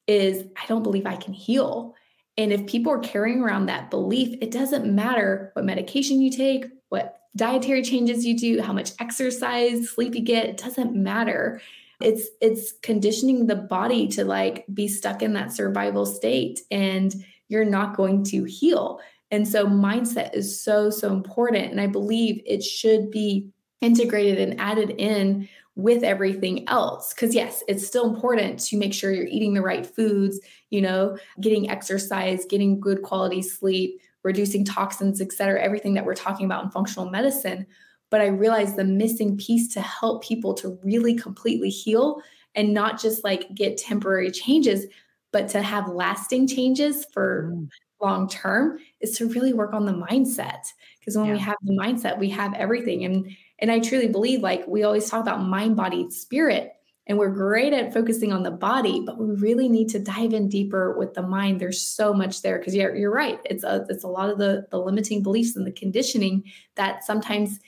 is 0.08 0.46
I 0.62 0.66
don't 0.68 0.84
believe 0.84 1.06
I 1.06 1.16
can 1.16 1.34
heal. 1.34 1.96
And 2.38 2.52
if 2.52 2.66
people 2.66 2.92
are 2.92 3.00
carrying 3.00 3.42
around 3.42 3.66
that 3.66 3.90
belief, 3.90 4.38
it 4.42 4.52
doesn't 4.52 4.94
matter 4.94 5.52
what 5.54 5.66
medication 5.66 6.22
you 6.22 6.32
take, 6.32 6.66
what 6.90 7.22
dietary 7.36 7.84
changes 7.84 8.26
you 8.26 8.38
do, 8.38 8.62
how 8.62 8.74
much 8.74 8.92
exercise, 9.00 9.90
sleep 9.90 10.16
you 10.16 10.22
get, 10.22 10.46
it 10.46 10.58
doesn't 10.58 10.96
matter. 10.96 11.62
It's 12.02 12.28
it's 12.42 12.74
conditioning 12.82 13.48
the 13.48 13.56
body 13.56 14.08
to 14.10 14.26
like 14.26 14.66
be 14.74 14.88
stuck 14.88 15.22
in 15.22 15.34
that 15.34 15.54
survival 15.54 16.06
state 16.06 16.62
and 16.72 17.14
you're 17.48 17.66
not 17.66 17.96
going 17.96 18.24
to 18.26 18.44
heal. 18.46 19.00
And 19.30 19.48
so 19.48 19.68
mindset 19.68 20.34
is 20.34 20.62
so 20.62 20.90
so 20.90 21.12
important 21.12 21.72
and 21.72 21.80
I 21.80 21.88
believe 21.88 22.42
it 22.46 22.64
should 22.64 23.12
be 23.12 23.50
integrated 23.82 24.40
and 24.40 24.60
added 24.60 24.92
in 24.98 25.48
with 25.76 26.04
everything 26.04 26.68
else 26.68 27.14
because 27.14 27.34
yes 27.34 27.64
it's 27.68 27.88
still 27.88 28.06
important 28.06 28.60
to 28.60 28.78
make 28.78 28.94
sure 28.94 29.12
you're 29.12 29.26
eating 29.26 29.54
the 29.54 29.62
right 29.62 29.88
foods 29.88 30.40
you 30.70 30.82
know 30.82 31.18
getting 31.40 31.70
exercise 31.70 32.46
getting 32.50 32.78
good 32.80 33.02
quality 33.02 33.42
sleep 33.42 34.00
reducing 34.24 34.64
toxins, 34.64 35.22
et 35.22 35.32
cetera, 35.32 35.62
everything 35.62 35.94
that 35.96 36.06
we're 36.06 36.16
talking 36.16 36.46
about 36.46 36.64
in 36.64 36.72
functional 36.72 37.10
medicine. 37.10 37.66
But 38.10 38.22
I 38.22 38.28
realized 38.28 38.76
the 38.76 38.84
missing 38.84 39.38
piece 39.38 39.74
to 39.74 39.82
help 39.82 40.24
people 40.24 40.54
to 40.56 40.78
really 40.84 41.16
completely 41.16 41.70
heal 41.70 42.22
and 42.54 42.74
not 42.74 43.02
just 43.02 43.24
like 43.24 43.54
get 43.56 43.78
temporary 43.78 44.32
changes, 44.32 44.86
but 45.32 45.48
to 45.50 45.62
have 45.62 45.88
lasting 45.88 46.48
changes 46.48 47.06
for 47.14 47.54
mm. 47.54 47.70
long 48.02 48.28
term 48.28 48.78
is 49.00 49.18
to 49.18 49.30
really 49.30 49.54
work 49.54 49.74
on 49.74 49.86
the 49.86 49.94
mindset. 49.94 50.66
Because 51.00 51.18
when 51.18 51.28
yeah. 51.28 51.34
we 51.34 51.40
have 51.40 51.56
the 51.64 51.74
mindset, 51.74 52.20
we 52.20 52.30
have 52.30 52.54
everything. 52.54 53.06
And 53.06 53.32
and 53.62 53.72
I 53.72 53.80
truly 53.80 54.08
believe 54.08 54.42
like 54.42 54.68
we 54.68 54.84
always 54.84 55.10
talk 55.10 55.22
about 55.22 55.44
mind, 55.44 55.76
body, 55.76 56.10
spirit 56.10 56.74
and 57.08 57.18
we're 57.18 57.30
great 57.30 57.74
at 57.74 57.94
focusing 57.94 58.32
on 58.32 58.44
the 58.44 58.52
body, 58.52 59.02
but 59.06 59.18
we 59.18 59.36
really 59.36 59.68
need 59.68 59.90
to 59.90 60.00
dive 60.00 60.34
in 60.34 60.48
deeper 60.48 60.98
with 60.98 61.14
the 61.14 61.22
mind. 61.22 61.60
There's 61.60 61.82
so 61.82 62.14
much 62.14 62.42
there 62.42 62.58
because 62.58 62.76
you're, 62.76 62.96
you're 62.96 63.12
right. 63.12 63.40
It's 63.46 63.64
a, 63.64 63.86
it's 63.90 64.04
a 64.04 64.08
lot 64.08 64.30
of 64.30 64.38
the, 64.38 64.68
the 64.70 64.80
limiting 64.80 65.24
beliefs 65.24 65.56
and 65.56 65.66
the 65.66 65.72
conditioning 65.72 66.44
that 66.76 67.04
sometimes 67.04 67.60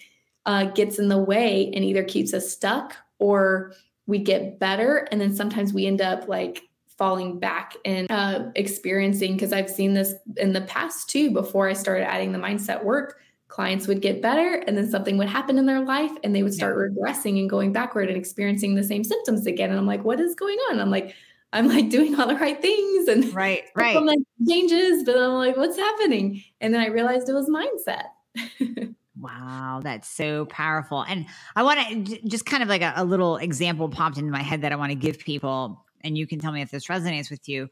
uh, 0.46 0.66
gets 0.66 1.00
in 1.00 1.10
the 1.10 1.18
way 1.18 1.72
and 1.74 1.84
either 1.84 2.04
keeps 2.04 2.34
us 2.34 2.52
stuck 2.52 2.96
or 3.18 3.74
we 4.06 4.20
get 4.20 4.60
better. 4.60 5.08
And 5.12 5.20
then 5.20 5.36
sometimes 5.36 5.74
we 5.74 5.88
end 5.88 6.00
up 6.00 6.28
like 6.28 6.62
falling 6.98 7.40
back 7.40 7.74
and 7.84 8.10
uh, 8.12 8.52
experiencing, 8.56 9.34
because 9.34 9.52
I've 9.52 9.70
seen 9.70 9.94
this 9.94 10.14
in 10.38 10.54
the 10.54 10.62
past 10.62 11.10
too, 11.10 11.32
before 11.32 11.68
I 11.68 11.74
started 11.74 12.08
adding 12.08 12.34
the 12.34 12.40
mindset 12.40 12.84
work 12.84 13.18
clients 13.54 13.88
would 13.88 14.02
get 14.02 14.20
better 14.20 14.64
and 14.66 14.76
then 14.76 14.90
something 14.90 15.16
would 15.16 15.30
happen 15.30 15.60
in 15.60 15.68
their 15.68 15.82
life 15.86 16.12
and 16.24 16.36
they 16.36 16.42
would 16.42 16.56
start 16.56 16.76
yeah. 16.76 16.90
regressing 16.90 17.40
and 17.40 17.48
going 17.48 17.72
backward 17.72 18.10
and 18.10 18.18
experiencing 18.18 18.74
the 18.74 18.84
same 18.84 19.04
symptoms 19.04 19.46
again 19.46 19.70
and 19.70 19.78
i'm 19.78 19.86
like 19.86 20.04
what 20.04 20.20
is 20.20 20.34
going 20.34 20.58
on 20.72 20.80
i'm 20.80 20.90
like 20.90 21.14
i'm 21.54 21.68
like 21.68 21.88
doing 21.88 22.20
all 22.20 22.26
the 22.26 22.36
right 22.36 22.64
things 22.64 23.08
and 23.08 23.32
right 23.36 23.66
right 23.76 24.02
like 24.02 24.18
changes 24.50 25.04
but 25.04 25.16
i'm 25.16 25.34
like 25.34 25.56
what's 25.56 25.78
happening 25.78 26.44
and 26.62 26.74
then 26.74 26.82
i 26.82 26.88
realized 26.88 27.30
it 27.30 27.34
was 27.34 27.48
mindset 27.48 28.06
Wow, 29.16 29.80
that's 29.82 30.10
so 30.10 30.46
powerful. 30.48 31.04
And 31.04 31.28
I 31.56 31.64
want 31.64 32.08
to 32.08 32.28
just 32.28 32.46
kind 32.46 32.62
of 32.62 32.68
like 32.68 32.82
a, 32.82 32.94
a, 32.98 33.06
little 33.06 33.38
example 33.38 33.88
popped 33.88 34.18
into 34.18 34.32
my 34.32 34.42
head 34.42 34.64
that 34.64 34.74
I 34.74 34.76
want 34.76 34.90
to 34.90 34.96
give 34.96 35.20
people, 35.20 35.86
and 36.02 36.18
you 36.18 36.28
can 36.28 36.40
tell 36.40 36.52
me 36.52 36.62
if 36.62 36.72
this 36.72 36.88
resonates 36.88 37.30
with 37.30 37.48
you. 37.48 37.70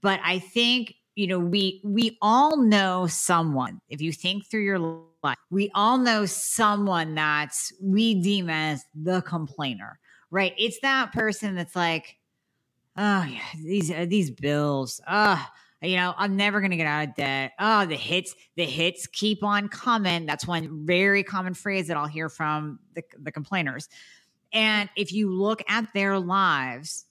But 0.00 0.20
I 0.24 0.38
think 0.38 0.94
you 1.14 1.26
know 1.26 1.38
we 1.38 1.80
we 1.84 2.18
all 2.20 2.56
know 2.56 3.06
someone. 3.06 3.80
If 3.88 4.00
you 4.00 4.12
think 4.12 4.46
through 4.46 4.62
your 4.62 4.78
life, 5.22 5.36
we 5.50 5.70
all 5.74 5.98
know 5.98 6.26
someone 6.26 7.14
that's 7.14 7.72
we 7.80 8.14
deem 8.14 8.50
as 8.50 8.84
the 8.94 9.22
complainer, 9.22 9.98
right? 10.30 10.54
It's 10.58 10.78
that 10.80 11.12
person 11.12 11.54
that's 11.54 11.76
like, 11.76 12.16
oh 12.96 13.24
yeah, 13.24 13.40
these 13.56 13.90
uh, 13.90 14.06
these 14.08 14.30
bills, 14.30 15.00
ah. 15.06 15.52
You 15.82 15.96
know, 15.96 16.14
I'm 16.16 16.34
never 16.34 16.60
going 16.60 16.70
to 16.70 16.78
get 16.78 16.86
out 16.86 17.08
of 17.08 17.14
debt. 17.14 17.52
Oh, 17.58 17.84
the 17.84 17.96
hits, 17.96 18.34
the 18.56 18.64
hits 18.64 19.06
keep 19.06 19.44
on 19.44 19.68
coming. 19.68 20.24
That's 20.24 20.46
one 20.46 20.86
very 20.86 21.22
common 21.22 21.52
phrase 21.52 21.88
that 21.88 21.96
I'll 21.98 22.06
hear 22.06 22.30
from 22.30 22.78
the, 22.94 23.02
the 23.20 23.30
complainers. 23.30 23.90
And 24.54 24.88
if 24.96 25.12
you 25.12 25.30
look 25.30 25.62
at 25.68 25.92
their 25.92 26.18
lives, 26.18 27.04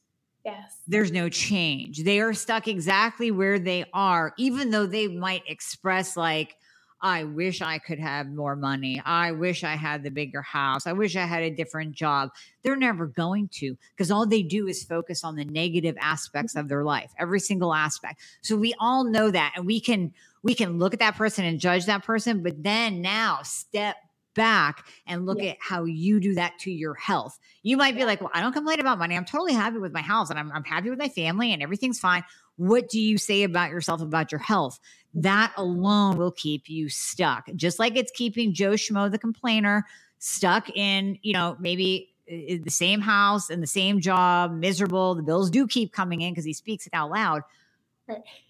yes, 0.45 0.77
there's 0.87 1.11
no 1.11 1.29
change. 1.29 2.03
They 2.03 2.19
are 2.19 2.33
stuck 2.33 2.67
exactly 2.67 3.31
where 3.31 3.59
they 3.59 3.85
are, 3.93 4.33
even 4.37 4.71
though 4.71 4.85
they 4.85 5.07
might 5.07 5.43
express 5.47 6.17
like, 6.17 6.55
I 7.03 7.25
wish 7.25 7.61
I 7.61 7.79
could 7.79 7.99
have 7.99 8.29
more 8.29 8.55
money. 8.55 9.01
I 9.03 9.33
wish 9.33 9.65
I 9.65 9.75
had 9.75 10.03
the 10.03 10.09
bigger 10.09 10.41
house. 10.41 10.87
I 10.87 10.93
wish 10.93 11.17
I 11.17 11.25
had 11.25 11.43
a 11.43 11.51
different 11.51 11.91
job. 11.91 12.29
They're 12.63 12.77
never 12.77 13.07
going 13.07 13.49
to 13.55 13.75
because 13.91 14.09
all 14.09 14.25
they 14.25 14.41
do 14.41 14.67
is 14.67 14.85
focus 14.85 15.25
on 15.25 15.35
the 15.35 15.43
negative 15.43 15.97
aspects 15.99 16.55
of 16.55 16.69
their 16.69 16.85
life, 16.85 17.11
every 17.19 17.41
single 17.41 17.73
aspect. 17.73 18.21
So 18.41 18.55
we 18.55 18.73
all 18.79 19.03
know 19.03 19.29
that 19.31 19.51
and 19.57 19.65
we 19.65 19.81
can 19.81 20.13
we 20.43 20.55
can 20.55 20.79
look 20.79 20.93
at 20.93 20.99
that 20.99 21.15
person 21.15 21.43
and 21.43 21.59
judge 21.59 21.85
that 21.87 22.03
person, 22.03 22.41
but 22.41 22.63
then 22.63 23.01
now 23.01 23.41
step 23.43 23.97
back 24.33 24.85
and 25.07 25.25
look 25.25 25.41
yeah. 25.41 25.51
at 25.51 25.57
how 25.59 25.83
you 25.83 26.19
do 26.19 26.35
that 26.35 26.57
to 26.59 26.71
your 26.71 26.93
health. 26.95 27.39
You 27.61 27.77
might 27.77 27.95
be 27.95 28.05
like, 28.05 28.21
well, 28.21 28.31
I 28.33 28.41
don't 28.41 28.53
complain 28.53 28.79
about 28.79 28.99
money. 28.99 29.15
I'm 29.15 29.25
totally 29.25 29.53
happy 29.53 29.77
with 29.77 29.93
my 29.93 30.01
house 30.01 30.29
and 30.29 30.39
I'm, 30.39 30.51
I'm 30.51 30.63
happy 30.63 30.89
with 30.89 30.99
my 30.99 31.09
family 31.09 31.53
and 31.53 31.61
everything's 31.61 31.99
fine. 31.99 32.23
What 32.57 32.89
do 32.89 32.99
you 32.99 33.17
say 33.17 33.43
about 33.43 33.71
yourself, 33.71 34.01
about 34.01 34.31
your 34.31 34.39
health? 34.39 34.79
That 35.13 35.53
alone 35.57 36.17
will 36.17 36.31
keep 36.31 36.69
you 36.69 36.89
stuck, 36.89 37.49
just 37.55 37.79
like 37.79 37.95
it's 37.95 38.11
keeping 38.11 38.53
Joe 38.53 38.71
Schmo, 38.71 39.11
the 39.11 39.19
complainer, 39.19 39.85
stuck 40.19 40.69
in, 40.69 41.17
you 41.21 41.33
know, 41.33 41.57
maybe 41.59 42.13
uh, 42.31 42.57
the 42.63 42.71
same 42.71 43.01
house 43.01 43.49
and 43.49 43.61
the 43.61 43.67
same 43.67 43.99
job, 44.01 44.53
miserable. 44.53 45.15
The 45.15 45.23
bills 45.23 45.49
do 45.49 45.67
keep 45.67 45.91
coming 45.91 46.21
in 46.21 46.31
because 46.31 46.45
he 46.45 46.53
speaks 46.53 46.87
it 46.87 46.93
out 46.93 47.11
loud. 47.11 47.43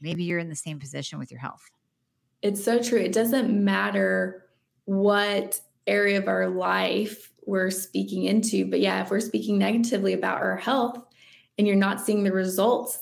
Maybe 0.01 0.23
you're 0.23 0.39
in 0.39 0.49
the 0.49 0.55
same 0.55 0.79
position 0.79 1.19
with 1.19 1.31
your 1.31 1.39
health. 1.39 1.69
It's 2.41 2.63
so 2.63 2.81
true. 2.81 2.99
It 2.99 3.13
doesn't 3.13 3.51
matter 3.51 4.45
what 4.85 5.61
area 5.87 6.17
of 6.17 6.27
our 6.27 6.47
life 6.47 7.31
we're 7.45 7.71
speaking 7.71 8.23
into. 8.23 8.65
But 8.65 8.79
yeah, 8.79 9.01
if 9.01 9.11
we're 9.11 9.19
speaking 9.19 9.57
negatively 9.57 10.13
about 10.13 10.41
our 10.41 10.57
health 10.57 10.97
and 11.57 11.67
you're 11.67 11.75
not 11.75 12.01
seeing 12.01 12.23
the 12.23 12.31
results, 12.31 12.99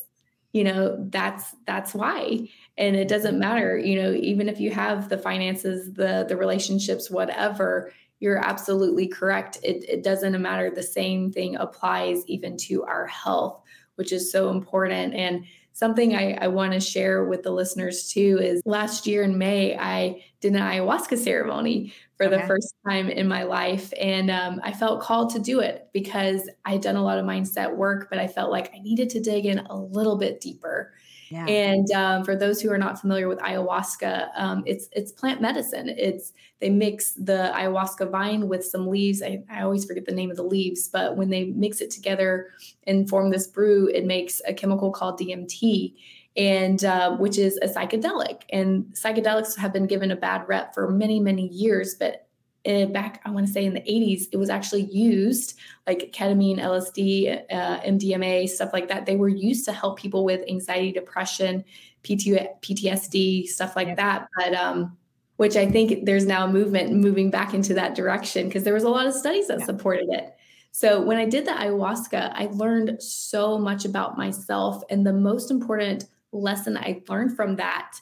you 0.53 0.63
know, 0.63 0.97
that's 1.09 1.55
that's 1.65 1.93
why. 1.93 2.49
And 2.77 2.95
it 2.95 3.07
doesn't 3.07 3.39
matter, 3.39 3.77
you 3.77 4.01
know, 4.01 4.11
even 4.11 4.49
if 4.49 4.59
you 4.59 4.71
have 4.71 5.07
the 5.09 5.17
finances, 5.17 5.93
the 5.93 6.25
the 6.27 6.35
relationships, 6.35 7.09
whatever, 7.09 7.93
you're 8.19 8.37
absolutely 8.37 9.07
correct. 9.07 9.57
It, 9.63 9.83
it 9.87 10.03
doesn't 10.03 10.39
matter. 10.41 10.69
The 10.69 10.83
same 10.83 11.31
thing 11.31 11.55
applies 11.55 12.25
even 12.27 12.57
to 12.57 12.83
our 12.83 13.07
health, 13.07 13.61
which 13.95 14.11
is 14.11 14.31
so 14.31 14.49
important. 14.49 15.13
And 15.13 15.45
something 15.73 16.15
I, 16.15 16.33
I 16.33 16.47
want 16.47 16.73
to 16.73 16.79
share 16.79 17.25
with 17.25 17.43
the 17.43 17.51
listeners 17.51 18.09
too 18.09 18.39
is 18.41 18.61
last 18.65 19.07
year 19.07 19.23
in 19.23 19.37
May, 19.37 19.77
I 19.77 20.23
did 20.39 20.53
an 20.53 20.61
ayahuasca 20.61 21.17
ceremony 21.17 21.93
for 22.17 22.25
okay. 22.25 22.37
the 22.37 22.47
first 22.47 22.75
time 22.87 23.09
in 23.09 23.27
my 23.27 23.43
life. 23.43 23.93
And 23.99 24.29
um, 24.29 24.61
I 24.63 24.73
felt 24.73 25.01
called 25.01 25.31
to 25.31 25.39
do 25.39 25.59
it 25.59 25.89
because 25.93 26.49
I 26.65 26.73
had 26.73 26.81
done 26.81 26.95
a 26.95 27.03
lot 27.03 27.17
of 27.17 27.25
mindset 27.25 27.75
work, 27.75 28.09
but 28.09 28.19
I 28.19 28.27
felt 28.27 28.51
like 28.51 28.71
I 28.75 28.79
needed 28.79 29.09
to 29.11 29.19
dig 29.19 29.45
in 29.45 29.59
a 29.59 29.75
little 29.75 30.17
bit 30.17 30.41
deeper. 30.41 30.93
Yeah. 31.31 31.45
And 31.45 31.89
um, 31.91 32.25
for 32.25 32.35
those 32.35 32.61
who 32.61 32.69
are 32.71 32.77
not 32.77 32.99
familiar 32.99 33.29
with 33.29 33.39
ayahuasca, 33.39 34.31
um, 34.35 34.63
it's 34.65 34.89
it's 34.91 35.13
plant 35.13 35.41
medicine. 35.41 35.87
It's 35.87 36.33
they 36.59 36.69
mix 36.69 37.13
the 37.13 37.53
ayahuasca 37.55 38.11
vine 38.11 38.49
with 38.49 38.65
some 38.65 38.87
leaves. 38.87 39.23
I, 39.23 39.41
I 39.49 39.61
always 39.61 39.85
forget 39.85 40.05
the 40.05 40.11
name 40.11 40.29
of 40.29 40.35
the 40.35 40.43
leaves, 40.43 40.89
but 40.89 41.15
when 41.15 41.29
they 41.29 41.45
mix 41.45 41.79
it 41.79 41.89
together 41.89 42.49
and 42.85 43.07
form 43.07 43.31
this 43.31 43.47
brew, 43.47 43.87
it 43.87 44.05
makes 44.05 44.41
a 44.45 44.53
chemical 44.53 44.91
called 44.91 45.19
DMT 45.19 45.93
and 46.35 46.83
uh, 46.83 47.15
which 47.15 47.37
is 47.37 47.57
a 47.61 47.67
psychedelic. 47.67 48.41
And 48.51 48.85
psychedelics 48.93 49.57
have 49.57 49.71
been 49.71 49.87
given 49.87 50.11
a 50.11 50.15
bad 50.17 50.47
rep 50.49 50.73
for 50.73 50.89
many, 50.91 51.21
many 51.21 51.47
years, 51.47 51.95
but 51.95 52.27
in, 52.63 52.91
back, 52.91 53.21
I 53.25 53.31
want 53.31 53.47
to 53.47 53.51
say 53.51 53.65
in 53.65 53.73
the 53.73 53.81
80s, 53.81 54.27
it 54.31 54.37
was 54.37 54.49
actually 54.49 54.83
used 54.83 55.57
like 55.87 56.11
ketamine, 56.11 56.59
LSD, 56.59 57.43
uh, 57.51 57.79
MDMA, 57.81 58.47
stuff 58.47 58.71
like 58.73 58.87
that. 58.89 59.05
They 59.05 59.15
were 59.15 59.29
used 59.29 59.65
to 59.65 59.71
help 59.71 59.97
people 59.97 60.23
with 60.23 60.41
anxiety, 60.47 60.91
depression, 60.91 61.63
PT, 62.03 62.37
PTSD, 62.61 63.47
stuff 63.47 63.75
like 63.75 63.95
that. 63.95 64.27
But, 64.37 64.53
um, 64.53 64.97
which 65.37 65.55
I 65.55 65.65
think 65.65 66.05
there's 66.05 66.25
now 66.25 66.45
a 66.45 66.51
movement 66.51 66.93
moving 66.93 67.31
back 67.31 67.55
into 67.55 67.73
that 67.73 67.95
direction 67.95 68.47
because 68.47 68.63
there 68.63 68.75
was 68.75 68.83
a 68.83 68.89
lot 68.89 69.07
of 69.07 69.13
studies 69.13 69.47
that 69.47 69.59
yeah. 69.59 69.65
supported 69.65 70.07
it. 70.09 70.35
So 70.71 71.01
when 71.01 71.17
I 71.17 71.25
did 71.25 71.45
the 71.45 71.51
ayahuasca, 71.51 72.31
I 72.35 72.47
learned 72.51 73.01
so 73.01 73.57
much 73.57 73.83
about 73.83 74.17
myself. 74.17 74.83
And 74.91 75.05
the 75.05 75.13
most 75.13 75.49
important 75.49 76.05
lesson 76.31 76.77
I 76.77 77.01
learned 77.09 77.35
from 77.35 77.55
that 77.55 77.93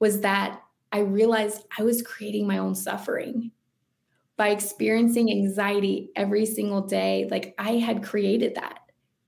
was 0.00 0.20
that 0.22 0.62
I 0.90 1.00
realized 1.00 1.66
I 1.78 1.82
was 1.82 2.00
creating 2.00 2.46
my 2.46 2.56
own 2.56 2.74
suffering 2.74 3.52
by 4.38 4.50
experiencing 4.50 5.30
anxiety 5.30 6.10
every 6.16 6.46
single 6.46 6.80
day. 6.80 7.28
Like 7.30 7.54
I 7.58 7.72
had 7.72 8.02
created 8.02 8.54
that, 8.54 8.78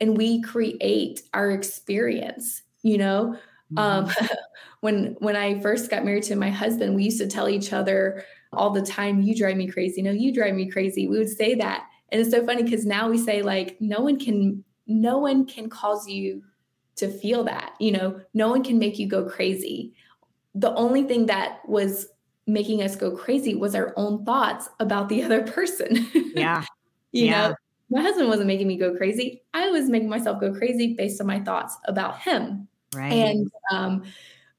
and 0.00 0.16
we 0.16 0.40
create 0.40 1.22
our 1.34 1.50
experience, 1.50 2.62
you 2.82 2.96
know. 2.96 3.36
Um, 3.76 4.06
mm-hmm. 4.06 4.22
Um, 4.22 4.28
when 4.80 5.16
when 5.18 5.36
I 5.36 5.60
first 5.60 5.90
got 5.90 6.04
married 6.04 6.22
to 6.24 6.36
my 6.36 6.48
husband, 6.48 6.94
we 6.94 7.04
used 7.04 7.20
to 7.20 7.26
tell 7.26 7.48
each 7.48 7.74
other 7.74 8.24
all 8.52 8.70
the 8.70 8.82
time, 8.82 9.20
"You 9.20 9.36
drive 9.36 9.56
me 9.56 9.66
crazy." 9.66 10.00
No, 10.00 10.12
you 10.12 10.32
drive 10.32 10.54
me 10.54 10.70
crazy. 10.70 11.08
We 11.08 11.18
would 11.18 11.28
say 11.28 11.56
that, 11.56 11.86
and 12.10 12.20
it's 12.20 12.30
so 12.30 12.46
funny 12.46 12.62
because 12.62 12.86
now 12.86 13.10
we 13.10 13.18
say 13.18 13.42
like, 13.42 13.76
"No 13.80 14.00
one 14.00 14.18
can, 14.18 14.64
no 14.86 15.18
one 15.18 15.44
can 15.44 15.68
cause 15.68 16.08
you 16.08 16.42
to 16.96 17.08
feel 17.08 17.44
that. 17.44 17.74
You 17.80 17.92
know, 17.92 18.20
no 18.32 18.48
one 18.48 18.62
can 18.62 18.78
make 18.78 18.98
you 18.98 19.08
go 19.08 19.28
crazy. 19.28 19.92
The 20.54 20.72
only 20.74 21.02
thing 21.02 21.26
that 21.26 21.60
was 21.68 22.06
making 22.52 22.82
us 22.82 22.96
go 22.96 23.10
crazy 23.16 23.54
was 23.54 23.74
our 23.74 23.92
own 23.96 24.24
thoughts 24.24 24.68
about 24.78 25.08
the 25.08 25.22
other 25.24 25.42
person. 25.42 26.06
Yeah. 26.34 26.64
you 27.12 27.26
yeah. 27.26 27.48
know, 27.48 27.54
my 27.90 28.02
husband 28.02 28.28
wasn't 28.28 28.46
making 28.46 28.68
me 28.68 28.76
go 28.76 28.96
crazy. 28.96 29.42
I 29.52 29.68
was 29.70 29.88
making 29.88 30.08
myself 30.08 30.40
go 30.40 30.52
crazy 30.52 30.94
based 30.94 31.20
on 31.20 31.26
my 31.26 31.40
thoughts 31.40 31.76
about 31.86 32.20
him. 32.20 32.68
Right. 32.94 33.12
And 33.12 33.50
um, 33.70 34.04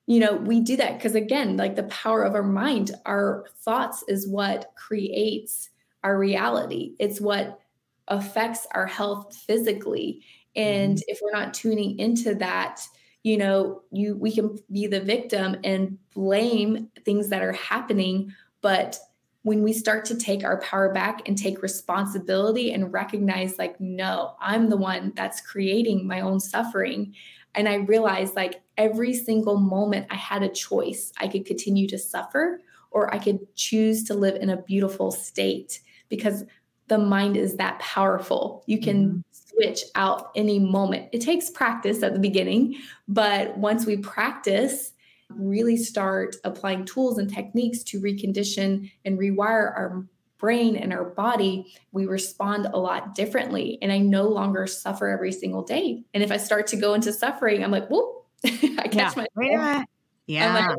you 0.08 0.20
know, 0.20 0.36
we 0.36 0.60
do 0.60 0.76
that 0.78 0.98
because 0.98 1.16
again, 1.16 1.58
like 1.58 1.76
the 1.76 1.84
power 1.84 2.24
of 2.24 2.36
our 2.36 2.44
mind, 2.44 2.92
our 3.06 3.46
thoughts 3.60 4.04
is 4.08 4.28
what 4.28 4.74
creates 4.76 5.70
our 6.04 6.18
reality. 6.18 6.96
It's 7.00 7.22
what 7.22 7.60
affects 8.08 8.68
our 8.72 8.88
health 8.88 9.36
physically. 9.36 10.22
And 10.56 10.98
mm-hmm. 10.98 11.04
if 11.08 11.20
we're 11.22 11.32
not 11.32 11.54
tuning 11.54 11.98
into 12.00 12.36
that, 12.36 12.82
you 13.24 13.38
know, 13.38 13.82
you 13.92 14.18
we 14.18 14.32
can 14.32 14.58
be 14.72 14.88
the 14.88 15.00
victim 15.00 15.58
and 15.64 15.98
blame 16.14 16.90
things 17.06 17.30
that 17.30 17.44
are 17.44 17.54
happening, 17.54 18.34
but 18.62 18.98
when 19.44 19.64
we 19.64 19.74
start 19.74 20.06
to 20.06 20.16
take 20.16 20.44
our 20.44 20.60
power 20.62 20.94
back 20.94 21.28
and 21.28 21.38
take 21.38 21.64
responsibility 21.64 22.72
and 22.72 22.94
recognize 22.94 23.58
like 23.58 23.80
no 23.80 24.36
i'm 24.40 24.70
the 24.70 24.78
one 24.78 25.12
that's 25.16 25.42
creating 25.42 26.06
my 26.06 26.22
own 26.22 26.40
suffering. 26.40 27.14
And 27.56 27.68
i 27.68 27.76
realized 27.76 28.36
like 28.36 28.62
every 28.78 29.14
single 29.14 29.58
moment 29.58 30.08
i 30.10 30.16
had 30.16 30.44
a 30.44 30.50
choice. 30.50 31.12
I 31.18 31.28
could 31.28 31.46
continue 31.46 31.88
to 31.88 31.98
suffer 31.98 32.62
or 32.92 33.14
i 33.14 33.18
could 33.18 33.40
choose 33.56 34.04
to 34.06 34.14
live 34.14 34.36
in 34.36 34.50
a 34.50 34.62
beautiful 34.62 35.12
state 35.12 35.82
because 36.10 36.44
the 36.92 36.98
mind 36.98 37.38
is 37.38 37.56
that 37.56 37.80
powerful 37.80 38.64
you 38.68 38.80
can 38.80 39.08
mm-hmm 39.08 39.20
switch 39.52 39.84
out 39.96 40.32
any 40.36 40.60
moment. 40.60 41.10
It 41.12 41.22
takes 41.22 41.50
practice 41.50 42.04
at 42.04 42.14
the 42.14 42.20
beginning, 42.20 42.78
but 43.08 43.58
once 43.58 43.86
we 43.86 43.98
practice, 43.98 44.94
really 45.30 45.78
start 45.78 46.36
applying 46.44 46.86
tools 46.86 47.18
and 47.18 47.32
techniques 47.32 47.84
to 47.84 48.00
recondition 48.02 48.92
and 49.06 49.18
rewire 49.18 49.76
our 49.76 50.06
brain 50.38 50.76
and 50.76 50.92
our 50.92 51.06
body, 51.06 51.66
we 51.92 52.06
respond 52.06 52.68
a 52.74 52.80
lot 52.80 53.14
differently. 53.14 53.78
And 53.82 53.92
I 53.92 54.00
no 54.00 54.28
longer 54.28 54.68
suffer 54.68 55.08
every 55.08 55.32
single 55.32 55.64
day. 55.64 56.04
And 56.14 56.24
if 56.24 56.32
I 56.32 56.38
start 56.38 56.68
to 56.68 56.76
go 56.76 56.94
into 56.94 57.14
suffering, 57.14 57.64
I'm 57.64 57.72
like, 57.72 57.90
whoop, 57.90 58.26
I 58.44 58.88
catch 58.88 59.16
yeah. 59.16 59.26
myself. 59.38 59.86
Yeah. 60.28 60.56
I'm 60.56 60.68
like, 60.70 60.78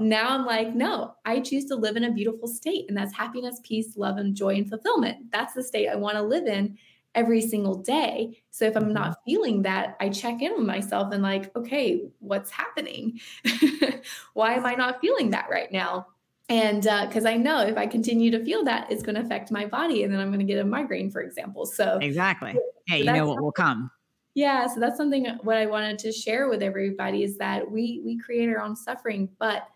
now 0.00 0.28
I'm 0.30 0.46
like, 0.46 0.74
no, 0.74 1.14
I 1.24 1.40
choose 1.40 1.66
to 1.66 1.76
live 1.76 1.96
in 1.96 2.04
a 2.04 2.12
beautiful 2.12 2.48
state. 2.48 2.86
And 2.88 2.96
that's 2.96 3.14
happiness, 3.14 3.60
peace, 3.62 3.96
love, 3.96 4.16
and 4.16 4.34
joy 4.34 4.54
and 4.56 4.68
fulfillment. 4.68 5.30
That's 5.30 5.54
the 5.54 5.62
state 5.62 5.88
I 5.88 5.96
want 5.96 6.16
to 6.16 6.22
live 6.22 6.46
in 6.46 6.78
every 7.14 7.40
single 7.40 7.76
day. 7.76 8.42
So 8.50 8.64
if 8.64 8.76
I'm 8.76 8.84
mm-hmm. 8.84 8.92
not 8.92 9.18
feeling 9.24 9.62
that, 9.62 9.96
I 10.00 10.08
check 10.08 10.40
in 10.42 10.52
with 10.52 10.66
myself 10.66 11.12
and 11.12 11.22
like, 11.22 11.54
okay, 11.56 12.08
what's 12.20 12.50
happening? 12.50 13.20
Why 14.34 14.54
am 14.54 14.66
I 14.66 14.74
not 14.74 15.00
feeling 15.00 15.30
that 15.30 15.48
right 15.50 15.70
now? 15.72 16.06
And 16.48 16.82
because 16.82 17.26
uh, 17.26 17.30
I 17.30 17.36
know 17.36 17.60
if 17.60 17.76
I 17.76 17.86
continue 17.86 18.30
to 18.30 18.42
feel 18.42 18.64
that, 18.64 18.90
it's 18.90 19.02
going 19.02 19.16
to 19.16 19.20
affect 19.20 19.50
my 19.50 19.66
body 19.66 20.02
and 20.02 20.12
then 20.12 20.20
I'm 20.20 20.28
going 20.28 20.38
to 20.38 20.46
get 20.46 20.58
a 20.58 20.64
migraine, 20.64 21.10
for 21.10 21.20
example. 21.20 21.66
So, 21.66 21.98
exactly. 22.00 22.56
Yeah, 22.88 22.96
you 22.96 23.04
know 23.04 23.26
what 23.26 23.42
will 23.42 23.52
come. 23.52 23.90
Yeah. 24.38 24.68
So, 24.68 24.78
that's 24.78 24.96
something 24.96 25.26
what 25.42 25.56
I 25.56 25.66
wanted 25.66 25.98
to 25.98 26.12
share 26.12 26.48
with 26.48 26.62
everybody 26.62 27.24
is 27.24 27.38
that 27.38 27.68
we, 27.68 28.00
we 28.04 28.16
create 28.16 28.48
our 28.48 28.60
own 28.60 28.76
suffering, 28.76 29.28
but 29.40 29.66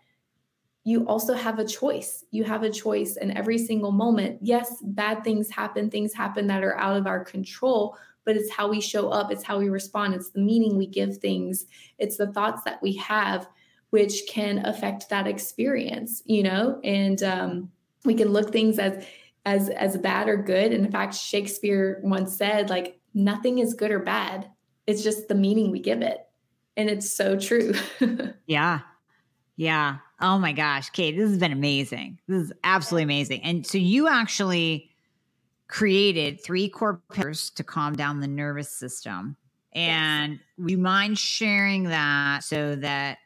you 0.85 1.05
also 1.05 1.33
have 1.33 1.59
a 1.59 1.67
choice. 1.67 2.23
You 2.31 2.45
have 2.45 2.63
a 2.63 2.69
choice 2.69 3.17
in 3.17 3.35
every 3.35 3.57
single 3.57 3.91
moment. 3.91 4.39
Yes, 4.41 4.77
bad 4.81 5.21
things 5.21 5.49
happen, 5.49 5.89
things 5.89 6.13
happen 6.13 6.47
that 6.47 6.63
are 6.63 6.77
out 6.77 6.95
of 6.95 7.07
our 7.07 7.25
control, 7.25 7.97
but 8.23 8.37
it's 8.37 8.49
how 8.49 8.69
we 8.69 8.79
show 8.79 9.09
up, 9.09 9.33
it's 9.33 9.43
how 9.43 9.59
we 9.59 9.67
respond, 9.67 10.13
it's 10.13 10.29
the 10.29 10.39
meaning 10.39 10.77
we 10.77 10.87
give 10.87 11.17
things, 11.17 11.65
it's 11.97 12.15
the 12.15 12.31
thoughts 12.31 12.61
that 12.63 12.81
we 12.81 12.95
have, 12.95 13.49
which 13.89 14.21
can 14.29 14.65
affect 14.65 15.09
that 15.09 15.27
experience, 15.27 16.23
you 16.25 16.41
know? 16.41 16.79
And 16.85 17.21
um, 17.21 17.69
we 18.05 18.13
can 18.13 18.29
look 18.29 18.53
things 18.53 18.79
as 18.79 19.05
as 19.45 19.67
as 19.71 19.97
bad 19.97 20.29
or 20.29 20.37
good. 20.37 20.71
And 20.71 20.85
in 20.85 20.91
fact, 20.93 21.15
Shakespeare 21.15 21.99
once 22.01 22.37
said, 22.37 22.69
like, 22.69 22.97
nothing 23.13 23.59
is 23.59 23.73
good 23.73 23.91
or 23.91 23.99
bad. 23.99 24.49
It's 24.87 25.03
just 25.03 25.27
the 25.27 25.35
meaning 25.35 25.71
we 25.71 25.79
give 25.79 26.01
it. 26.01 26.27
And 26.75 26.89
it's 26.89 27.11
so 27.11 27.37
true. 27.37 27.73
yeah. 28.47 28.79
Yeah. 29.55 29.97
Oh 30.19 30.39
my 30.39 30.53
gosh, 30.53 30.89
Kate, 30.89 31.15
this 31.15 31.29
has 31.29 31.37
been 31.37 31.51
amazing. 31.51 32.19
This 32.27 32.43
is 32.43 32.53
absolutely 32.63 33.03
amazing. 33.03 33.43
And 33.43 33.65
so 33.65 33.77
you 33.77 34.07
actually 34.07 34.89
created 35.67 36.41
three 36.41 36.69
core 36.69 37.01
pillars 37.11 37.49
to 37.51 37.63
calm 37.63 37.95
down 37.95 38.19
the 38.19 38.27
nervous 38.27 38.69
system. 38.69 39.35
And 39.73 40.33
yes. 40.33 40.41
would 40.57 40.71
you 40.71 40.77
mind 40.77 41.17
sharing 41.17 41.85
that 41.85 42.43
so 42.43 42.75
that 42.75 43.17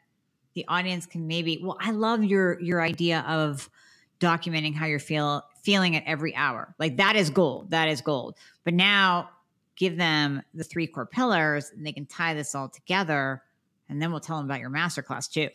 the 0.54 0.64
audience 0.66 1.06
can 1.06 1.26
maybe 1.26 1.60
well, 1.62 1.76
I 1.80 1.92
love 1.92 2.24
your 2.24 2.60
your 2.60 2.82
idea 2.82 3.24
of 3.28 3.70
documenting 4.18 4.74
how 4.74 4.86
you're 4.86 4.98
feel 4.98 5.44
feeling 5.62 5.94
at 5.94 6.04
every 6.06 6.34
hour. 6.34 6.74
Like 6.78 6.96
that 6.96 7.16
is 7.16 7.30
gold. 7.30 7.70
That 7.70 7.88
is 7.88 8.00
gold. 8.00 8.36
But 8.64 8.74
now 8.74 9.30
give 9.78 9.96
them 9.96 10.42
the 10.52 10.64
three 10.64 10.86
core 10.86 11.06
pillars 11.06 11.70
and 11.74 11.86
they 11.86 11.92
can 11.92 12.04
tie 12.04 12.34
this 12.34 12.54
all 12.54 12.68
together. 12.68 13.42
And 13.88 14.02
then 14.02 14.10
we'll 14.10 14.20
tell 14.20 14.36
them 14.36 14.44
about 14.44 14.60
your 14.60 14.70
masterclass 14.70 15.30
too. 15.30 15.48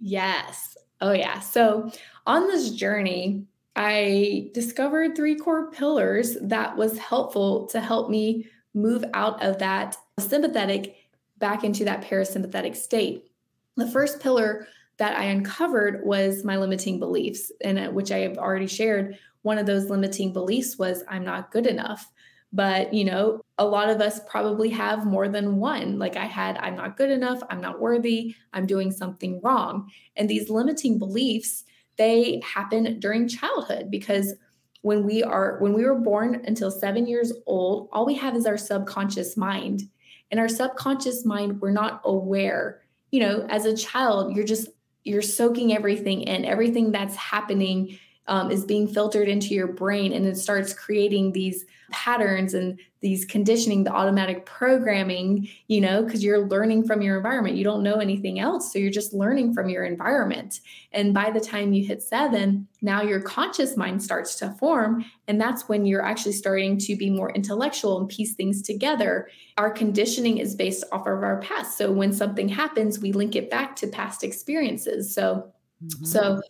Yes. 0.00 0.76
Oh, 1.00 1.12
yeah. 1.12 1.40
So 1.40 1.90
on 2.26 2.46
this 2.46 2.70
journey, 2.70 3.46
I 3.76 4.50
discovered 4.52 5.16
three 5.16 5.36
core 5.36 5.70
pillars 5.70 6.36
that 6.42 6.76
was 6.76 6.98
helpful 6.98 7.66
to 7.68 7.80
help 7.80 8.10
me 8.10 8.46
move 8.74 9.04
out 9.14 9.42
of 9.42 9.58
that 9.58 9.96
sympathetic 10.18 10.96
back 11.38 11.64
into 11.64 11.84
that 11.84 12.02
parasympathetic 12.02 12.76
state. 12.76 13.30
The 13.76 13.90
first 13.90 14.20
pillar 14.20 14.66
that 14.98 15.16
I 15.16 15.24
uncovered 15.24 16.04
was 16.04 16.44
my 16.44 16.56
limiting 16.56 16.98
beliefs, 16.98 17.50
and 17.62 17.78
uh, 17.78 17.88
which 17.90 18.12
I 18.12 18.18
have 18.18 18.38
already 18.38 18.68
shared. 18.68 19.18
One 19.42 19.58
of 19.58 19.66
those 19.66 19.90
limiting 19.90 20.32
beliefs 20.32 20.78
was 20.78 21.02
I'm 21.08 21.24
not 21.24 21.50
good 21.50 21.66
enough. 21.66 22.10
But, 22.54 22.94
you 22.94 23.04
know, 23.04 23.40
a 23.58 23.66
lot 23.66 23.90
of 23.90 24.00
us 24.00 24.20
probably 24.28 24.70
have 24.70 25.04
more 25.04 25.28
than 25.28 25.56
one. 25.56 25.98
Like 25.98 26.16
I 26.16 26.26
had, 26.26 26.56
I'm 26.58 26.76
not 26.76 26.96
good 26.96 27.10
enough, 27.10 27.40
I'm 27.50 27.60
not 27.60 27.80
worthy, 27.80 28.36
I'm 28.52 28.64
doing 28.64 28.92
something 28.92 29.40
wrong. 29.42 29.90
And 30.14 30.30
these 30.30 30.48
limiting 30.48 30.98
beliefs, 30.98 31.64
they 31.96 32.40
happen 32.44 33.00
during 33.00 33.26
childhood 33.26 33.90
because 33.90 34.34
when 34.82 35.04
we 35.04 35.24
are 35.24 35.58
when 35.58 35.72
we 35.72 35.84
were 35.84 35.98
born 35.98 36.42
until 36.46 36.70
7 36.70 37.06
years 37.08 37.32
old, 37.46 37.88
all 37.92 38.06
we 38.06 38.14
have 38.14 38.36
is 38.36 38.46
our 38.46 38.58
subconscious 38.58 39.36
mind. 39.36 39.82
in 40.30 40.38
our 40.38 40.48
subconscious 40.48 41.24
mind, 41.24 41.60
we're 41.60 41.70
not 41.70 42.00
aware. 42.04 42.80
You 43.10 43.20
know, 43.20 43.46
as 43.48 43.66
a 43.66 43.76
child, 43.76 44.34
you're 44.34 44.44
just 44.44 44.68
you're 45.04 45.22
soaking 45.22 45.74
everything 45.74 46.22
in, 46.22 46.44
everything 46.44 46.90
that's 46.90 47.14
happening 47.14 47.98
um, 48.26 48.50
is 48.50 48.64
being 48.64 48.88
filtered 48.88 49.28
into 49.28 49.54
your 49.54 49.66
brain 49.66 50.12
and 50.12 50.26
it 50.26 50.36
starts 50.36 50.72
creating 50.72 51.32
these 51.32 51.64
patterns 51.90 52.54
and 52.54 52.80
these 53.00 53.24
conditioning 53.26 53.84
the 53.84 53.92
automatic 53.92 54.46
programming 54.46 55.46
you 55.68 55.80
know 55.80 56.02
because 56.02 56.24
you're 56.24 56.48
learning 56.48 56.84
from 56.86 57.02
your 57.02 57.16
environment. 57.16 57.56
You 57.56 57.62
don't 57.62 57.82
know 57.82 57.96
anything 57.96 58.40
else 58.40 58.72
so 58.72 58.78
you're 58.78 58.90
just 58.90 59.12
learning 59.12 59.52
from 59.52 59.68
your 59.68 59.84
environment. 59.84 60.60
And 60.92 61.12
by 61.12 61.30
the 61.30 61.40
time 61.40 61.72
you 61.72 61.86
hit 61.86 62.02
seven 62.02 62.66
now 62.80 63.02
your 63.02 63.20
conscious 63.20 63.76
mind 63.76 64.02
starts 64.02 64.34
to 64.36 64.50
form 64.52 65.04
and 65.28 65.40
that's 65.40 65.68
when 65.68 65.84
you're 65.84 66.04
actually 66.04 66.32
starting 66.32 66.78
to 66.78 66.96
be 66.96 67.10
more 67.10 67.30
intellectual 67.32 68.00
and 68.00 68.08
piece 68.08 68.34
things 68.34 68.62
together. 68.62 69.28
Our 69.58 69.70
conditioning 69.70 70.38
is 70.38 70.54
based 70.54 70.84
off 70.90 71.06
of 71.06 71.22
our 71.22 71.40
past 71.42 71.76
so 71.76 71.92
when 71.92 72.12
something 72.12 72.48
happens 72.48 72.98
we 72.98 73.12
link 73.12 73.36
it 73.36 73.50
back 73.50 73.76
to 73.76 73.86
past 73.86 74.24
experiences. 74.24 75.14
So 75.14 75.52
mm-hmm. 75.84 76.04
so 76.04 76.40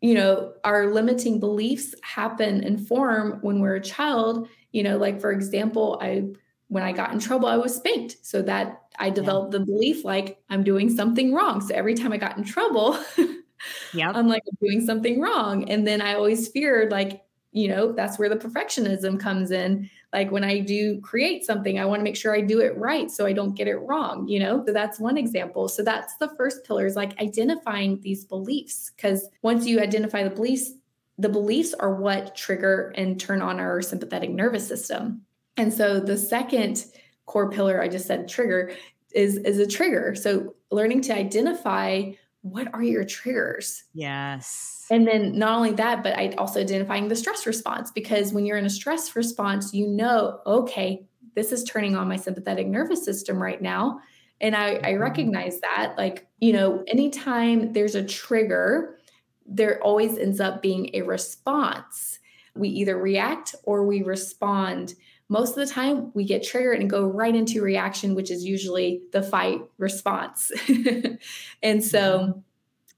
you 0.00 0.14
know, 0.14 0.52
our 0.64 0.92
limiting 0.92 1.40
beliefs 1.40 1.94
happen 2.02 2.62
and 2.64 2.86
form 2.86 3.38
when 3.42 3.60
we're 3.60 3.76
a 3.76 3.80
child. 3.80 4.48
You 4.72 4.82
know, 4.82 4.98
like 4.98 5.20
for 5.20 5.32
example, 5.32 5.98
I 6.02 6.24
when 6.68 6.82
I 6.82 6.92
got 6.92 7.12
in 7.12 7.18
trouble, 7.18 7.48
I 7.48 7.56
was 7.56 7.76
spanked. 7.76 8.16
So 8.22 8.42
that 8.42 8.82
I 8.98 9.10
developed 9.10 9.52
yeah. 9.52 9.60
the 9.60 9.66
belief 9.66 10.04
like 10.04 10.38
I'm 10.50 10.64
doing 10.64 10.94
something 10.94 11.32
wrong. 11.32 11.60
So 11.60 11.74
every 11.74 11.94
time 11.94 12.12
I 12.12 12.16
got 12.16 12.36
in 12.36 12.44
trouble, 12.44 12.98
yeah, 13.94 14.10
I'm 14.10 14.28
like 14.28 14.42
I'm 14.48 14.58
doing 14.66 14.84
something 14.84 15.20
wrong. 15.20 15.68
And 15.70 15.86
then 15.86 16.00
I 16.00 16.14
always 16.14 16.48
feared 16.48 16.90
like, 16.90 17.22
you 17.52 17.68
know, 17.68 17.92
that's 17.92 18.18
where 18.18 18.28
the 18.28 18.36
perfectionism 18.36 19.18
comes 19.18 19.50
in 19.50 19.88
like 20.12 20.30
when 20.30 20.44
I 20.44 20.60
do 20.60 21.00
create 21.00 21.44
something, 21.44 21.78
I 21.78 21.84
want 21.84 22.00
to 22.00 22.04
make 22.04 22.16
sure 22.16 22.34
I 22.34 22.40
do 22.40 22.60
it 22.60 22.76
right 22.76 23.10
so 23.10 23.26
I 23.26 23.32
don't 23.32 23.54
get 23.54 23.68
it 23.68 23.76
wrong, 23.76 24.26
you 24.28 24.38
know? 24.38 24.64
So 24.64 24.72
that's 24.72 25.00
one 25.00 25.18
example. 25.18 25.68
So 25.68 25.82
that's 25.82 26.16
the 26.16 26.28
first 26.36 26.64
pillar 26.64 26.86
is 26.86 26.96
like 26.96 27.20
identifying 27.20 28.00
these 28.00 28.24
beliefs. 28.24 28.92
Because 28.94 29.28
once 29.42 29.66
you 29.66 29.80
identify 29.80 30.22
the 30.22 30.30
beliefs, 30.30 30.72
the 31.18 31.28
beliefs 31.28 31.74
are 31.74 31.94
what 31.94 32.36
trigger 32.36 32.92
and 32.96 33.18
turn 33.18 33.42
on 33.42 33.58
our 33.58 33.82
sympathetic 33.82 34.30
nervous 34.30 34.66
system. 34.66 35.22
And 35.56 35.72
so 35.72 36.00
the 36.00 36.16
second 36.16 36.86
core 37.24 37.50
pillar 37.50 37.82
I 37.82 37.88
just 37.88 38.06
said 38.06 38.28
trigger 38.28 38.72
is 39.12 39.36
is 39.38 39.58
a 39.58 39.66
trigger. 39.66 40.14
So 40.14 40.54
learning 40.70 41.00
to 41.02 41.14
identify 41.14 42.12
what 42.50 42.72
are 42.72 42.82
your 42.82 43.04
triggers? 43.04 43.84
Yes. 43.92 44.86
And 44.90 45.06
then 45.06 45.36
not 45.38 45.56
only 45.56 45.72
that, 45.72 46.02
but 46.02 46.16
I 46.16 46.32
also 46.38 46.60
identifying 46.60 47.08
the 47.08 47.16
stress 47.16 47.46
response 47.46 47.90
because 47.90 48.32
when 48.32 48.46
you're 48.46 48.56
in 48.56 48.66
a 48.66 48.70
stress 48.70 49.16
response, 49.16 49.74
you 49.74 49.88
know, 49.88 50.40
okay, 50.46 51.04
this 51.34 51.50
is 51.52 51.64
turning 51.64 51.96
on 51.96 52.08
my 52.08 52.16
sympathetic 52.16 52.66
nervous 52.66 53.04
system 53.04 53.42
right 53.42 53.60
now. 53.60 54.00
And 54.40 54.54
I, 54.54 54.74
I 54.74 54.78
mm-hmm. 54.78 55.02
recognize 55.02 55.60
that. 55.60 55.94
Like, 55.98 56.28
you 56.40 56.52
know, 56.52 56.84
anytime 56.86 57.72
there's 57.72 57.94
a 57.94 58.04
trigger, 58.04 58.96
there 59.46 59.82
always 59.82 60.16
ends 60.16 60.40
up 60.40 60.62
being 60.62 60.90
a 60.94 61.02
response. 61.02 62.20
We 62.54 62.68
either 62.68 62.96
react 62.96 63.54
or 63.64 63.84
we 63.84 64.02
respond 64.02 64.94
most 65.28 65.50
of 65.50 65.66
the 65.66 65.72
time 65.72 66.10
we 66.14 66.24
get 66.24 66.44
triggered 66.44 66.80
and 66.80 66.88
go 66.88 67.06
right 67.06 67.34
into 67.34 67.62
reaction 67.62 68.14
which 68.14 68.30
is 68.30 68.44
usually 68.44 69.02
the 69.12 69.22
fight 69.22 69.60
response. 69.78 70.50
And 71.62 71.82
so 71.82 72.18
mm-hmm. 72.18 72.38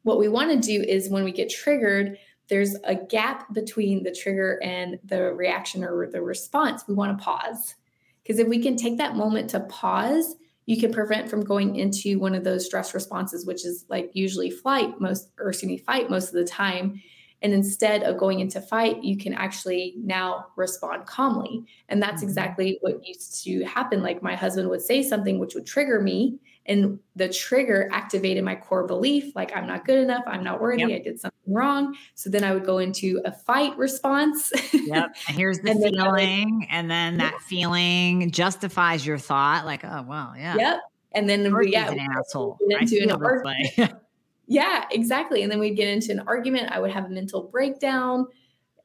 what 0.02 0.18
we 0.18 0.28
want 0.28 0.50
to 0.50 0.66
do 0.66 0.82
is 0.82 1.08
when 1.08 1.24
we 1.24 1.32
get 1.32 1.50
triggered 1.50 2.18
there's 2.48 2.76
a 2.84 2.94
gap 2.94 3.52
between 3.52 4.02
the 4.02 4.10
trigger 4.10 4.58
and 4.62 4.98
the 5.04 5.34
reaction 5.34 5.84
or 5.84 6.10
the 6.10 6.22
response. 6.22 6.82
We 6.88 6.94
want 6.94 7.18
to 7.18 7.22
pause. 7.22 7.74
Because 8.22 8.38
if 8.38 8.48
we 8.48 8.62
can 8.62 8.74
take 8.74 8.96
that 8.96 9.16
moment 9.16 9.50
to 9.50 9.60
pause 9.60 10.36
you 10.68 10.78
can 10.78 10.92
prevent 10.92 11.30
from 11.30 11.42
going 11.42 11.76
into 11.76 12.18
one 12.18 12.34
of 12.34 12.44
those 12.44 12.66
stress 12.66 12.92
responses 12.92 13.46
which 13.46 13.64
is 13.64 13.86
like 13.88 14.10
usually 14.12 14.50
flight 14.50 15.00
most 15.00 15.30
or 15.38 15.48
excuse 15.48 15.70
me 15.70 15.78
fight 15.78 16.10
most 16.10 16.28
of 16.28 16.34
the 16.34 16.44
time 16.44 17.00
and 17.42 17.52
instead 17.52 18.02
of 18.02 18.18
going 18.18 18.40
into 18.40 18.60
fight, 18.60 19.02
you 19.02 19.16
can 19.16 19.32
actually 19.32 19.94
now 19.98 20.46
respond 20.56 21.06
calmly. 21.06 21.64
And 21.88 22.02
that's 22.02 22.16
mm-hmm. 22.16 22.28
exactly 22.28 22.78
what 22.80 23.06
used 23.06 23.44
to 23.44 23.64
happen. 23.64 24.02
Like 24.02 24.22
my 24.22 24.34
husband 24.34 24.68
would 24.70 24.82
say 24.82 25.02
something 25.02 25.38
which 25.38 25.54
would 25.54 25.66
trigger 25.66 26.00
me. 26.00 26.38
And 26.66 26.98
the 27.16 27.30
trigger 27.30 27.88
activated 27.92 28.44
my 28.44 28.54
core 28.54 28.86
belief 28.86 29.34
like, 29.34 29.56
I'm 29.56 29.66
not 29.66 29.86
good 29.86 29.98
enough. 29.98 30.22
I'm 30.26 30.44
not 30.44 30.60
worthy. 30.60 30.82
Yep. 30.82 30.90
I 30.90 31.02
did 31.02 31.20
something 31.20 31.54
wrong. 31.54 31.96
So 32.14 32.28
then 32.28 32.44
I 32.44 32.52
would 32.52 32.66
go 32.66 32.76
into 32.78 33.22
a 33.24 33.32
fight 33.32 33.76
response. 33.78 34.52
yep. 34.72 35.16
And 35.28 35.36
here's 35.36 35.60
the 35.60 35.70
and 35.70 35.82
feeling. 35.82 36.58
Would, 36.58 36.68
and 36.70 36.90
then 36.90 37.18
that 37.18 37.32
yeah. 37.34 37.46
feeling 37.46 38.30
justifies 38.32 39.06
your 39.06 39.16
thought 39.16 39.64
like, 39.64 39.82
oh, 39.82 40.04
well, 40.06 40.34
yeah. 40.36 40.56
Yep. 40.56 40.80
And 41.12 41.30
then 41.30 41.56
we, 41.56 41.72
yeah, 41.72 41.90
an 41.90 42.00
asshole. 42.00 42.58
Into 42.68 43.02
an 43.02 43.12
argument. 43.12 43.94
Yeah, 44.48 44.86
exactly. 44.90 45.42
And 45.42 45.52
then 45.52 45.58
we'd 45.58 45.76
get 45.76 45.88
into 45.88 46.10
an 46.10 46.20
argument. 46.26 46.72
I 46.72 46.80
would 46.80 46.90
have 46.90 47.04
a 47.04 47.10
mental 47.10 47.42
breakdown. 47.42 48.26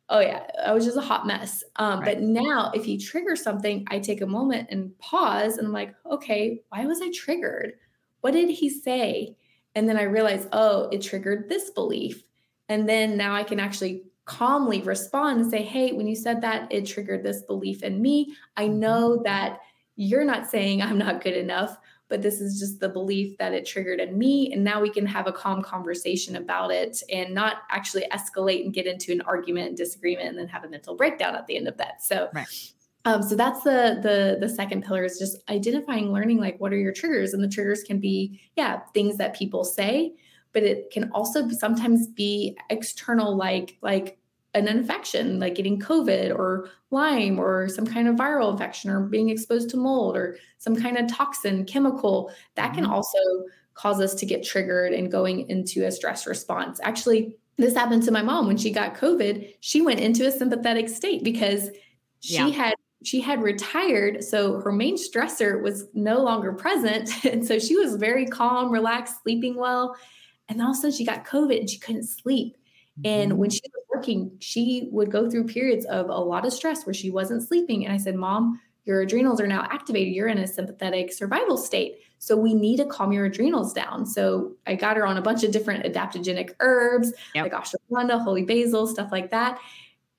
Oh 0.09 0.19
yeah, 0.19 0.43
I 0.63 0.73
was 0.73 0.83
just 0.83 0.97
a 0.97 1.01
hot 1.01 1.25
mess. 1.25 1.63
Um, 1.77 2.01
right. 2.01 2.15
But 2.17 2.21
now, 2.21 2.71
if 2.75 2.83
he 2.83 2.97
triggers 2.97 3.41
something, 3.41 3.85
I 3.89 3.99
take 3.99 4.19
a 4.21 4.27
moment 4.27 4.67
and 4.69 4.95
pause, 4.99 5.57
and 5.57 5.65
I'm 5.65 5.73
like, 5.73 5.95
okay, 6.05 6.61
why 6.69 6.85
was 6.85 7.01
I 7.01 7.09
triggered? 7.11 7.73
What 8.19 8.33
did 8.33 8.49
he 8.49 8.69
say? 8.69 9.37
And 9.73 9.87
then 9.87 9.97
I 9.97 10.03
realize, 10.03 10.47
oh, 10.51 10.89
it 10.89 11.01
triggered 11.01 11.47
this 11.47 11.69
belief. 11.69 12.23
And 12.67 12.87
then 12.87 13.15
now 13.17 13.33
I 13.33 13.43
can 13.43 13.59
actually 13.59 14.03
calmly 14.25 14.81
respond 14.81 15.41
and 15.41 15.49
say, 15.49 15.63
hey, 15.63 15.93
when 15.93 16.07
you 16.07 16.15
said 16.15 16.41
that, 16.41 16.71
it 16.71 16.85
triggered 16.85 17.23
this 17.23 17.41
belief 17.43 17.83
in 17.83 18.01
me. 18.01 18.35
I 18.57 18.65
mm-hmm. 18.65 18.79
know 18.79 19.21
that 19.23 19.59
you're 19.95 20.25
not 20.25 20.49
saying 20.49 20.81
I'm 20.81 20.97
not 20.97 21.23
good 21.23 21.35
enough 21.35 21.77
but 22.09 22.21
this 22.21 22.41
is 22.41 22.59
just 22.59 22.79
the 22.79 22.89
belief 22.89 23.37
that 23.37 23.53
it 23.53 23.65
triggered 23.65 23.99
in 23.99 24.17
me. 24.17 24.51
And 24.53 24.63
now 24.63 24.81
we 24.81 24.89
can 24.89 25.05
have 25.05 25.27
a 25.27 25.31
calm 25.31 25.61
conversation 25.61 26.35
about 26.35 26.71
it 26.71 27.01
and 27.11 27.33
not 27.33 27.63
actually 27.69 28.05
escalate 28.11 28.63
and 28.65 28.73
get 28.73 28.85
into 28.85 29.11
an 29.11 29.21
argument 29.21 29.69
and 29.69 29.77
disagreement 29.77 30.29
and 30.29 30.37
then 30.37 30.47
have 30.47 30.63
a 30.63 30.69
mental 30.69 30.95
breakdown 30.95 31.35
at 31.35 31.47
the 31.47 31.57
end 31.57 31.67
of 31.67 31.77
that. 31.77 32.03
So, 32.03 32.29
right. 32.33 32.47
Um, 33.05 33.21
so 33.21 33.35
that's 33.35 33.63
the 33.63 33.99
the 34.01 34.37
the 34.39 34.47
second 34.47 34.85
pillar 34.85 35.03
is 35.03 35.19
just 35.19 35.37
identifying 35.49 36.13
learning 36.13 36.37
like 36.37 36.57
what 36.59 36.71
are 36.71 36.77
your 36.77 36.93
triggers 36.93 37.33
and 37.33 37.43
the 37.43 37.49
triggers 37.49 37.83
can 37.83 37.99
be 37.99 38.39
yeah 38.55 38.79
things 38.93 39.17
that 39.17 39.35
people 39.35 39.65
say 39.65 40.13
but 40.53 40.63
it 40.63 40.89
can 40.89 41.11
also 41.11 41.49
sometimes 41.49 42.07
be 42.07 42.57
external 42.69 43.35
like 43.35 43.77
like 43.81 44.19
an 44.53 44.67
infection 44.67 45.39
like 45.39 45.55
getting 45.55 45.79
covid 45.79 46.33
or 46.33 46.69
lyme 46.91 47.39
or 47.39 47.67
some 47.67 47.85
kind 47.85 48.07
of 48.07 48.15
viral 48.15 48.51
infection 48.51 48.89
or 48.89 49.01
being 49.01 49.29
exposed 49.29 49.69
to 49.69 49.77
mold 49.77 50.15
or 50.15 50.37
some 50.59 50.75
kind 50.75 50.97
of 50.97 51.11
toxin 51.11 51.65
chemical 51.65 52.31
that 52.55 52.73
can 52.73 52.83
mm-hmm. 52.83 52.93
also 52.93 53.17
cause 53.73 53.99
us 53.99 54.13
to 54.13 54.25
get 54.25 54.43
triggered 54.43 54.93
and 54.93 55.11
going 55.11 55.49
into 55.49 55.85
a 55.85 55.91
stress 55.91 56.27
response. 56.27 56.79
Actually 56.83 57.35
this 57.57 57.75
happened 57.75 58.01
to 58.01 58.11
my 58.11 58.23
mom. 58.23 58.47
When 58.47 58.57
she 58.57 58.71
got 58.71 58.95
covid 58.95 59.55
she 59.59 59.81
went 59.81 59.99
into 59.99 60.27
a 60.27 60.31
sympathetic 60.31 60.89
state 60.89 61.23
because 61.23 61.69
she 62.19 62.35
yeah. 62.35 62.49
had 62.49 62.75
she 63.03 63.19
had 63.19 63.41
retired 63.41 64.23
so 64.23 64.61
her 64.61 64.71
main 64.71 64.95
stressor 64.95 65.61
was 65.61 65.85
no 65.93 66.19
longer 66.23 66.53
present. 66.53 67.09
And 67.25 67.45
so 67.45 67.57
she 67.59 67.75
was 67.75 67.95
very 67.95 68.27
calm 68.27 68.71
relaxed 68.71 69.23
sleeping 69.23 69.55
well. 69.55 69.95
And 70.47 70.61
all 70.61 70.71
of 70.71 70.77
a 70.77 70.79
sudden 70.79 70.95
she 70.95 71.05
got 71.05 71.25
covid 71.25 71.59
and 71.59 71.69
she 71.69 71.79
couldn't 71.79 72.07
sleep 72.07 72.55
and 73.03 73.37
when 73.37 73.49
mm-hmm. 73.49 73.55
she 73.55 73.61
was 73.73 73.83
working, 73.93 74.37
she 74.39 74.87
would 74.91 75.11
go 75.11 75.29
through 75.29 75.45
periods 75.45 75.85
of 75.85 76.09
a 76.09 76.17
lot 76.17 76.45
of 76.45 76.53
stress 76.53 76.85
where 76.85 76.93
she 76.93 77.09
wasn't 77.09 77.43
sleeping. 77.43 77.85
And 77.85 77.93
I 77.93 77.97
said, 77.97 78.15
Mom, 78.15 78.59
your 78.85 79.01
adrenals 79.01 79.39
are 79.41 79.47
now 79.47 79.63
activated. 79.71 80.13
You're 80.13 80.27
in 80.27 80.37
a 80.37 80.47
sympathetic 80.47 81.11
survival 81.11 81.57
state. 81.57 81.99
So 82.19 82.37
we 82.37 82.53
need 82.53 82.77
to 82.77 82.85
calm 82.85 83.11
your 83.11 83.25
adrenals 83.25 83.73
down. 83.73 84.05
So 84.05 84.53
I 84.67 84.75
got 84.75 84.97
her 84.97 85.05
on 85.05 85.17
a 85.17 85.21
bunch 85.21 85.43
of 85.43 85.51
different 85.51 85.85
adaptogenic 85.85 86.51
herbs, 86.59 87.13
yep. 87.33 87.51
like 87.51 87.53
ashwagandha, 87.53 88.21
holy 88.21 88.43
basil, 88.43 88.87
stuff 88.87 89.11
like 89.11 89.31
that. 89.31 89.59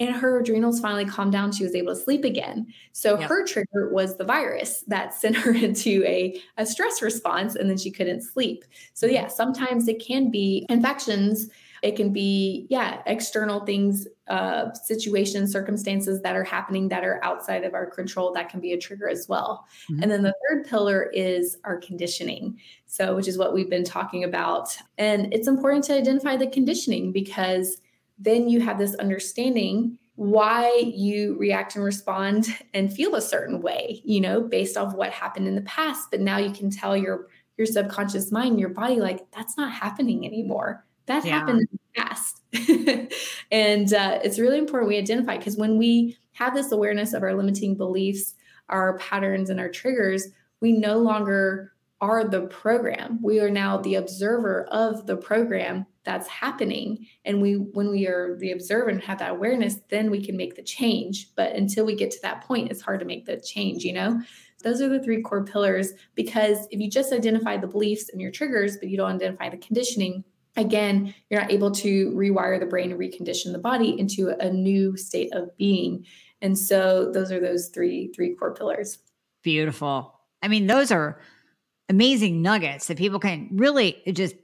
And 0.01 0.15
her 0.15 0.41
adrenals 0.41 0.81
finally 0.81 1.05
calmed 1.05 1.33
down. 1.33 1.53
She 1.53 1.63
was 1.63 1.75
able 1.75 1.95
to 1.95 2.01
sleep 2.01 2.25
again. 2.25 2.67
So 2.93 3.19
yep. 3.19 3.29
her 3.29 3.47
trigger 3.47 3.91
was 3.93 4.17
the 4.17 4.25
virus 4.25 4.83
that 4.89 5.15
sent 5.21 5.37
her 5.37 5.53
into 5.53 6.03
a, 6.05 6.41
a 6.57 6.67
stress 6.67 7.01
response 7.01 7.55
and 7.55 7.71
then 7.71 7.79
she 7.79 7.91
couldn't 7.91 8.23
sleep. 8.23 8.65
So, 8.95 9.07
yeah, 9.07 9.29
sometimes 9.29 9.87
it 9.87 10.05
can 10.05 10.31
be 10.31 10.67
infections 10.69 11.49
it 11.85 11.97
can 11.97 12.15
be, 12.15 12.67
yeah, 12.71 13.03
external 13.05 13.61
things, 13.61 14.09
uh, 14.29 14.73
situations, 14.73 15.53
circumstances 15.53 16.23
that 16.23 16.35
are 16.35 16.43
happening 16.43 16.89
that 16.89 17.05
are 17.05 17.23
outside 17.23 17.63
of 17.63 17.75
our 17.75 17.85
control 17.85 18.33
that 18.33 18.49
can 18.49 18.59
be 18.59 18.73
a 18.73 18.79
trigger 18.79 19.07
as 19.07 19.29
well. 19.29 19.67
Mm-hmm. 19.91 20.03
And 20.03 20.11
then 20.11 20.23
the 20.23 20.35
third 20.49 20.65
pillar 20.67 21.11
is 21.13 21.59
our 21.65 21.77
conditioning. 21.77 22.59
So, 22.87 23.15
which 23.15 23.29
is 23.29 23.37
what 23.37 23.53
we've 23.53 23.69
been 23.69 23.85
talking 23.85 24.25
about. 24.25 24.75
And 24.97 25.31
it's 25.35 25.47
important 25.47 25.85
to 25.85 25.95
identify 25.95 26.39
the 26.39 26.47
conditioning 26.47 27.13
because 27.13 27.83
then 28.19 28.49
you 28.49 28.63
have 28.63 28.79
this 28.79 28.95
understanding 28.95 29.99
why 30.15 30.75
you 30.87 31.37
react 31.39 31.77
and 31.77 31.85
respond 31.85 32.47
and 32.73 32.91
feel 32.91 33.15
a 33.15 33.21
certain 33.21 33.61
way, 33.61 34.01
you 34.07 34.23
know, 34.23 34.41
based 34.41 34.79
off 34.79 34.95
what 34.95 35.13
happened 35.13 35.47
in 35.47 35.55
the 35.55 35.61
past. 35.63 36.11
But 36.11 36.23
now 36.23 36.39
you 36.39 36.51
can 36.51 36.71
tell 36.71 36.97
your 36.97 37.29
your 37.59 37.67
subconscious 37.67 38.33
mind, 38.33 38.59
your 38.59 38.71
body, 38.71 38.97
like 38.97 39.31
that's 39.33 39.59
not 39.59 39.71
happening 39.71 40.25
anymore. 40.25 40.87
That 41.07 41.25
yeah. 41.25 41.33
happened 41.33 41.61
in 41.61 41.69
the 41.73 42.03
past. 42.03 42.43
and 43.51 43.93
uh, 43.93 44.21
it's 44.23 44.39
really 44.39 44.59
important 44.59 44.89
we 44.89 44.99
identify 44.99 45.37
because 45.37 45.57
when 45.57 45.77
we 45.77 46.17
have 46.33 46.55
this 46.55 46.73
awareness 46.73 47.13
of 47.13 47.23
our 47.23 47.35
limiting 47.35 47.77
beliefs, 47.77 48.35
our 48.69 48.99
patterns, 48.99 49.51
and 49.51 49.61
our 49.61 49.69
triggers, 49.69 50.29
we 50.61 50.73
no 50.73 50.99
longer 50.99 51.73
are 52.01 52.25
the 52.25 52.43
program. 52.43 53.19
We 53.23 53.41
are 53.41 53.51
now 53.51 53.79
the 53.79 53.95
observer 53.95 54.65
of 54.65 55.07
the 55.07 55.17
program 55.17 55.87
that's 56.05 56.29
happening. 56.29 57.07
And 57.25 57.41
we 57.41 57.55
when 57.55 57.91
we 57.91 58.07
are 58.07 58.37
the 58.39 58.53
observer 58.53 58.91
and 58.91 59.03
have 59.03 59.19
that 59.19 59.33
awareness, 59.33 59.77
then 59.89 60.11
we 60.11 60.25
can 60.25 60.37
make 60.37 60.55
the 60.55 60.63
change. 60.63 61.35
But 61.35 61.55
until 61.55 61.87
we 61.87 61.95
get 61.95 62.11
to 62.11 62.23
that 62.23 62.45
point, 62.45 62.71
it's 62.71 62.83
hard 62.83 63.01
to 63.01 63.07
make 63.07 63.27
the 63.27 63.41
change, 63.41 63.85
you 63.85 63.93
know? 63.93 64.21
Those 64.63 64.81
are 64.81 64.89
the 64.89 65.03
three 65.03 65.23
core 65.23 65.45
pillars 65.45 65.93
because 66.15 66.67
if 66.71 66.81
you 66.81 66.91
just 66.91 67.13
identify 67.13 67.57
the 67.57 67.67
beliefs 67.67 68.09
and 68.11 68.21
your 68.21 68.31
triggers, 68.31 68.79
but 68.79 68.89
you 68.89 68.97
don't 68.97 69.15
identify 69.15 69.51
the 69.51 69.59
conditioning, 69.59 70.25
again, 70.57 71.15
you're 71.31 71.41
not 71.41 71.53
able 71.53 71.71
to 71.73 72.11
rewire 72.13 72.59
the 72.59 72.67
brain 72.67 72.91
and 72.91 73.01
recondition 73.01 73.53
the 73.53 73.59
body 73.59 73.99
into 73.99 74.31
a 74.31 74.51
new 74.51 74.97
state 74.97 75.33
of 75.33 75.57
being. 75.57 76.05
And 76.41 76.59
so 76.59 77.11
those 77.11 77.33
are 77.33 77.41
those 77.41 77.69
three 77.69 78.13
three 78.15 78.35
core 78.35 78.55
pillars. 78.55 78.99
Beautiful. 79.43 80.21
I 80.43 80.49
mean, 80.49 80.67
those 80.67 80.91
are 80.91 81.21
amazing 81.89 82.43
nuggets 82.43 82.87
that 82.87 82.99
people 82.99 83.19
can 83.19 83.49
really 83.53 84.03
just 84.13 84.37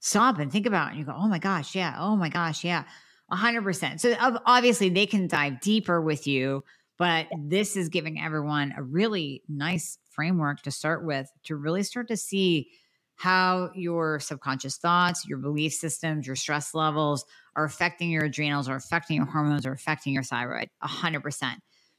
stop 0.00 0.38
and 0.38 0.50
think 0.50 0.66
about. 0.66 0.90
And 0.90 0.98
you 0.98 1.04
go, 1.04 1.14
oh 1.16 1.28
my 1.28 1.38
gosh, 1.38 1.74
yeah. 1.74 1.96
Oh 1.98 2.16
my 2.16 2.28
gosh, 2.28 2.64
yeah. 2.64 2.84
100%. 3.32 4.00
So 4.00 4.14
obviously 4.46 4.88
they 4.88 5.06
can 5.06 5.28
dive 5.28 5.60
deeper 5.60 6.00
with 6.00 6.26
you, 6.26 6.64
but 6.96 7.26
this 7.36 7.76
is 7.76 7.88
giving 7.88 8.20
everyone 8.20 8.72
a 8.76 8.82
really 8.82 9.42
nice 9.48 9.98
framework 10.10 10.62
to 10.62 10.70
start 10.70 11.04
with 11.04 11.30
to 11.44 11.56
really 11.56 11.82
start 11.82 12.08
to 12.08 12.16
see 12.16 12.70
how 13.18 13.70
your 13.74 14.20
subconscious 14.20 14.76
thoughts, 14.76 15.26
your 15.28 15.38
belief 15.38 15.72
systems, 15.72 16.26
your 16.26 16.36
stress 16.36 16.72
levels 16.72 17.24
are 17.56 17.64
affecting 17.64 18.10
your 18.10 18.24
adrenals, 18.24 18.68
are 18.68 18.76
affecting 18.76 19.16
your 19.16 19.26
hormones, 19.26 19.66
are 19.66 19.72
affecting 19.72 20.14
your 20.14 20.22
thyroid 20.22 20.68
100%. 20.82 21.56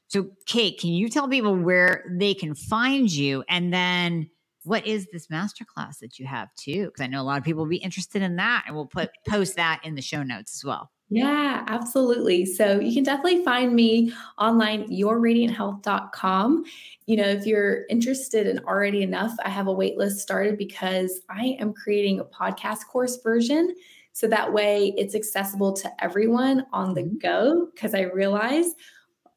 So, 0.07 0.30
Kate, 0.47 0.80
can 0.80 0.91
you 0.91 1.09
tell 1.09 1.28
people 1.28 1.55
where 1.55 2.05
they 2.09 2.34
can 2.34 2.55
find 2.55 3.11
you? 3.11 3.43
And 3.49 3.72
then 3.72 4.30
what 4.63 4.88
is 4.88 5.07
this 5.11 5.28
masterclass 5.28 5.99
that 6.01 6.17
you 6.20 6.26
have 6.26 6.47
too? 6.57 6.86
Because 6.86 7.01
I 7.01 7.07
know 7.07 7.22
a 7.22 7.24
lot 7.24 7.38
of 7.38 7.43
people 7.43 7.63
will 7.63 7.70
be 7.70 7.78
interested 7.78 8.22
in 8.22 8.38
that, 8.38 8.63
and 8.65 8.76
we'll 8.76 8.88
put 8.88 9.09
post 9.28 9.57
that 9.57 9.82
in 9.84 9.95
the 9.95 10.01
show 10.01 10.24
notes 10.24 10.55
as 10.55 10.65
well. 10.65 10.89
Yeah, 11.10 11.64
absolutely. 11.68 12.45
So 12.45 12.80
you 12.80 12.93
can 12.93 13.03
definitely 13.03 13.43
find 13.43 13.74
me 13.74 14.14
online, 14.38 14.88
yourradianthealth.com. 14.89 16.64
You 17.07 17.18
know, 17.18 17.28
if 17.28 17.47
you're 17.47 17.86
interested 17.89 18.45
in 18.45 18.60
already 18.60 19.01
enough, 19.01 19.32
I 19.43 19.49
have 19.49 19.68
a 19.68 19.74
waitlist 19.74 20.18
started 20.18 20.57
because 20.57 21.22
I 21.30 21.57
am 21.60 21.74
creating 21.74 22.20
a 22.20 22.26
podcast 22.26 22.86
course 22.91 23.18
version. 23.24 23.74
So 24.14 24.28
that 24.28 24.53
way 24.53 24.93
it's 24.97 25.16
accessible 25.16 25.74
to 25.74 26.03
everyone 26.03 26.66
on 26.74 26.93
the 26.93 27.01
mm-hmm. 27.01 27.18
go. 27.18 27.70
Because 27.74 27.95
I 27.95 28.01
realize, 28.01 28.76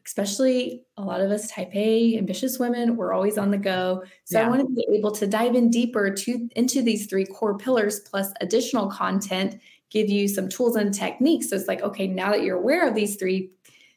especially 0.04 0.82
a 0.98 1.02
lot 1.02 1.22
of 1.22 1.30
us 1.30 1.50
type 1.50 1.74
A 1.74 2.18
ambitious 2.18 2.58
women, 2.58 2.96
we're 2.96 3.14
always 3.14 3.38
on 3.38 3.50
the 3.50 3.58
go. 3.58 4.02
So 4.24 4.38
yeah. 4.38 4.46
I 4.46 4.50
want 4.50 4.60
to 4.60 4.68
be 4.74 4.86
able 4.94 5.12
to 5.12 5.26
dive 5.26 5.54
in 5.54 5.70
deeper 5.70 6.10
to 6.10 6.48
into 6.54 6.82
these 6.82 7.06
three 7.06 7.24
core 7.24 7.56
pillars 7.56 8.00
plus 8.00 8.30
additional 8.42 8.90
content 8.90 9.58
give 9.92 10.08
you 10.08 10.26
some 10.28 10.48
tools 10.48 10.76
and 10.76 10.94
techniques. 10.94 11.50
So 11.50 11.56
it's 11.56 11.68
like, 11.68 11.82
okay, 11.82 12.06
now 12.06 12.30
that 12.30 12.42
you're 12.42 12.58
aware 12.58 12.88
of 12.88 12.94
these 12.94 13.16
three 13.16 13.50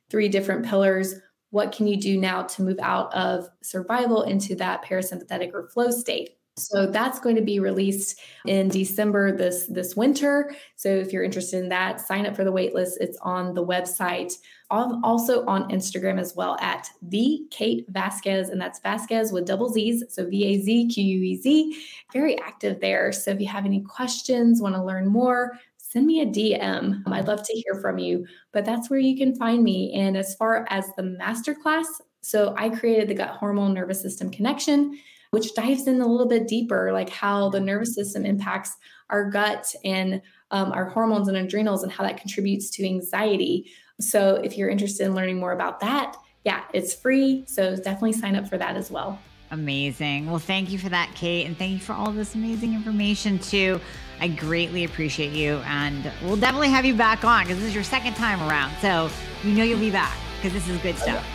three 0.10 0.30
different 0.30 0.66
pillars, 0.66 1.16
what 1.50 1.72
can 1.72 1.88
you 1.88 1.98
do 1.98 2.20
now 2.20 2.43
to 2.43 2.62
move 2.62 2.78
out 2.82 3.14
of 3.14 3.48
survival 3.64 4.24
into 4.24 4.56
that 4.56 4.84
parasympathetic 4.84 5.52
or 5.54 5.70
flow 5.70 5.89
state? 5.89 6.32
So 6.58 6.88
that's 6.88 7.20
going 7.20 7.36
to 7.36 7.41
be 7.41 7.60
released 7.60 8.18
in 8.46 8.70
December 8.70 9.36
this 9.36 9.66
this 9.68 9.93
winter. 9.96 10.56
So 10.78 10.88
if 10.88 11.12
you're 11.12 11.24
interested 11.24 11.62
in 11.62 11.70
that, 11.70 12.00
sign 12.00 12.26
up 12.26 12.34
for 12.34 12.46
the 12.46 12.54
waitlist. 12.54 12.93
It's 13.02 13.18
on 13.22 13.54
the 13.54 13.66
website. 13.66 14.34
I'm 14.72 15.04
Also 15.04 15.46
on 15.48 15.70
Instagram 15.70 16.18
as 16.18 16.34
well 16.34 16.58
at 16.62 16.89
the 17.02 17.41
Kate 17.52 17.91
Vazquez, 17.91 18.50
and 18.50 18.60
that's 18.60 18.80
Vazquez 18.80 19.34
with 19.34 19.46
double 19.46 19.70
Z's. 19.70 20.06
So 20.08 20.30
V 20.30 20.46
A 20.46 20.62
Z 20.62 20.88
Q 20.88 21.04
U 21.04 21.24
E 21.24 21.36
Z. 21.36 21.78
Very 22.14 22.39
active 22.39 22.80
there. 22.80 23.12
So 23.12 23.32
if 23.32 23.41
you 23.41 23.48
have 23.48 23.66
any 23.66 23.82
questions, 23.82 24.62
want 24.62 24.76
to 24.76 24.84
learn 24.84 25.08
more, 25.08 25.60
send 25.96 26.08
me 26.08 26.20
a 26.20 26.26
DM. 26.26 27.02
I'd 27.08 27.28
love 27.28 27.41
to 27.43 27.54
hear 27.54 27.80
from 27.80 27.98
you, 27.98 28.28
but 28.52 28.66
that's 28.66 28.89
where 28.89 29.00
you 29.00 29.16
can 29.16 29.34
find 29.34 29.64
me. 29.64 29.93
And 29.93 30.18
as 30.18 30.36
far 30.36 30.68
as 30.70 30.88
the 30.98 31.04
masterclass, 31.04 31.86
so 32.20 32.54
I 32.58 32.68
created 32.70 33.08
the 33.08 33.14
gut 33.14 33.30
hormone 33.30 33.74
nervous 33.74 34.02
system 34.02 34.30
connection, 34.30 35.00
which 35.32 35.56
dives 35.56 35.88
in 35.88 36.02
a 36.02 36.06
little 36.06 36.28
bit 36.28 36.50
deeper, 36.50 36.91
like 36.91 37.10
how 37.10 37.50
the 37.50 37.62
nervous 37.62 37.96
system 37.96 38.26
impacts 38.26 38.76
our 39.10 39.30
gut 39.30 39.74
and 39.86 40.22
um, 40.52 40.74
our 40.74 40.89
hormones 40.89 41.30
and 41.30 41.38
adrenals 41.38 41.84
and 41.84 41.93
how 41.93 42.04
that 42.04 42.18
contributes 42.18 42.70
to 42.72 42.86
anxiety. 42.86 43.72
So 44.02 44.36
if 44.43 44.58
you're 44.58 44.70
interested 44.70 45.06
in 45.06 45.16
learning 45.16 45.39
more 45.39 45.54
about 45.54 45.80
that, 45.80 46.18
yeah, 46.43 46.64
it's 46.74 46.93
free. 46.93 47.46
So 47.48 47.74
definitely 47.78 48.14
sign 48.14 48.36
up 48.36 48.50
for 48.50 48.58
that 48.58 48.76
as 48.76 48.91
well. 48.91 49.18
Amazing. 49.52 50.30
Well, 50.30 50.39
thank 50.39 50.72
you 50.72 50.78
for 50.78 50.89
that, 50.89 51.10
Kate. 51.16 51.46
And 51.46 51.58
thank 51.58 51.72
you 51.72 51.80
for 51.80 51.93
all 51.93 52.12
this 52.12 52.36
amazing 52.36 52.74
information, 52.74 53.39
too. 53.39 53.80
I 54.20 54.28
greatly 54.28 54.84
appreciate 54.84 55.34
you. 55.34 55.57
And 55.66 56.11
we'll 56.22 56.38
definitely 56.38 56.70
have 56.70 56.86
you 56.86 56.93
back 56.93 57.24
on 57.24 57.43
because 57.43 57.57
this 57.57 57.68
is 57.68 57.76
your 57.76 57.84
second 57.84 58.16
time 58.16 58.41
around. 58.47 58.74
So 58.82 59.09
you 59.43 59.51
know 59.53 59.63
you'll 59.63 59.80
be 59.80 59.91
back 59.91 60.18
because 60.38 60.53
this 60.53 60.68
is 60.68 60.78
good 60.82 60.97
stuff. 60.97 61.26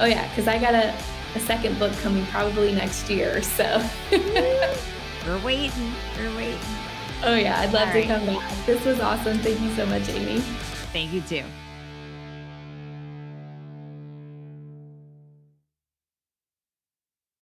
Oh, 0.00 0.06
yeah. 0.06 0.28
Because 0.28 0.48
I 0.48 0.58
got 0.58 0.74
a, 0.74 0.94
a 1.34 1.40
second 1.40 1.78
book 1.78 1.92
coming 1.98 2.24
probably 2.26 2.72
next 2.72 3.10
year. 3.10 3.42
So 3.42 3.84
we're 4.10 5.44
waiting. 5.44 5.92
We're 6.18 6.36
waiting. 6.36 6.58
Oh, 7.22 7.34
yeah. 7.34 7.60
I'd 7.60 7.72
love 7.72 7.88
all 7.88 7.94
to 7.94 7.98
right. 7.98 8.08
come 8.08 8.26
back. 8.26 8.66
This 8.66 8.84
was 8.84 9.00
awesome. 9.00 9.38
Thank 9.38 9.60
you 9.60 9.70
so 9.74 9.84
much, 9.86 10.08
Amy. 10.08 10.40
Thank 10.92 11.12
you, 11.12 11.20
too. 11.20 11.44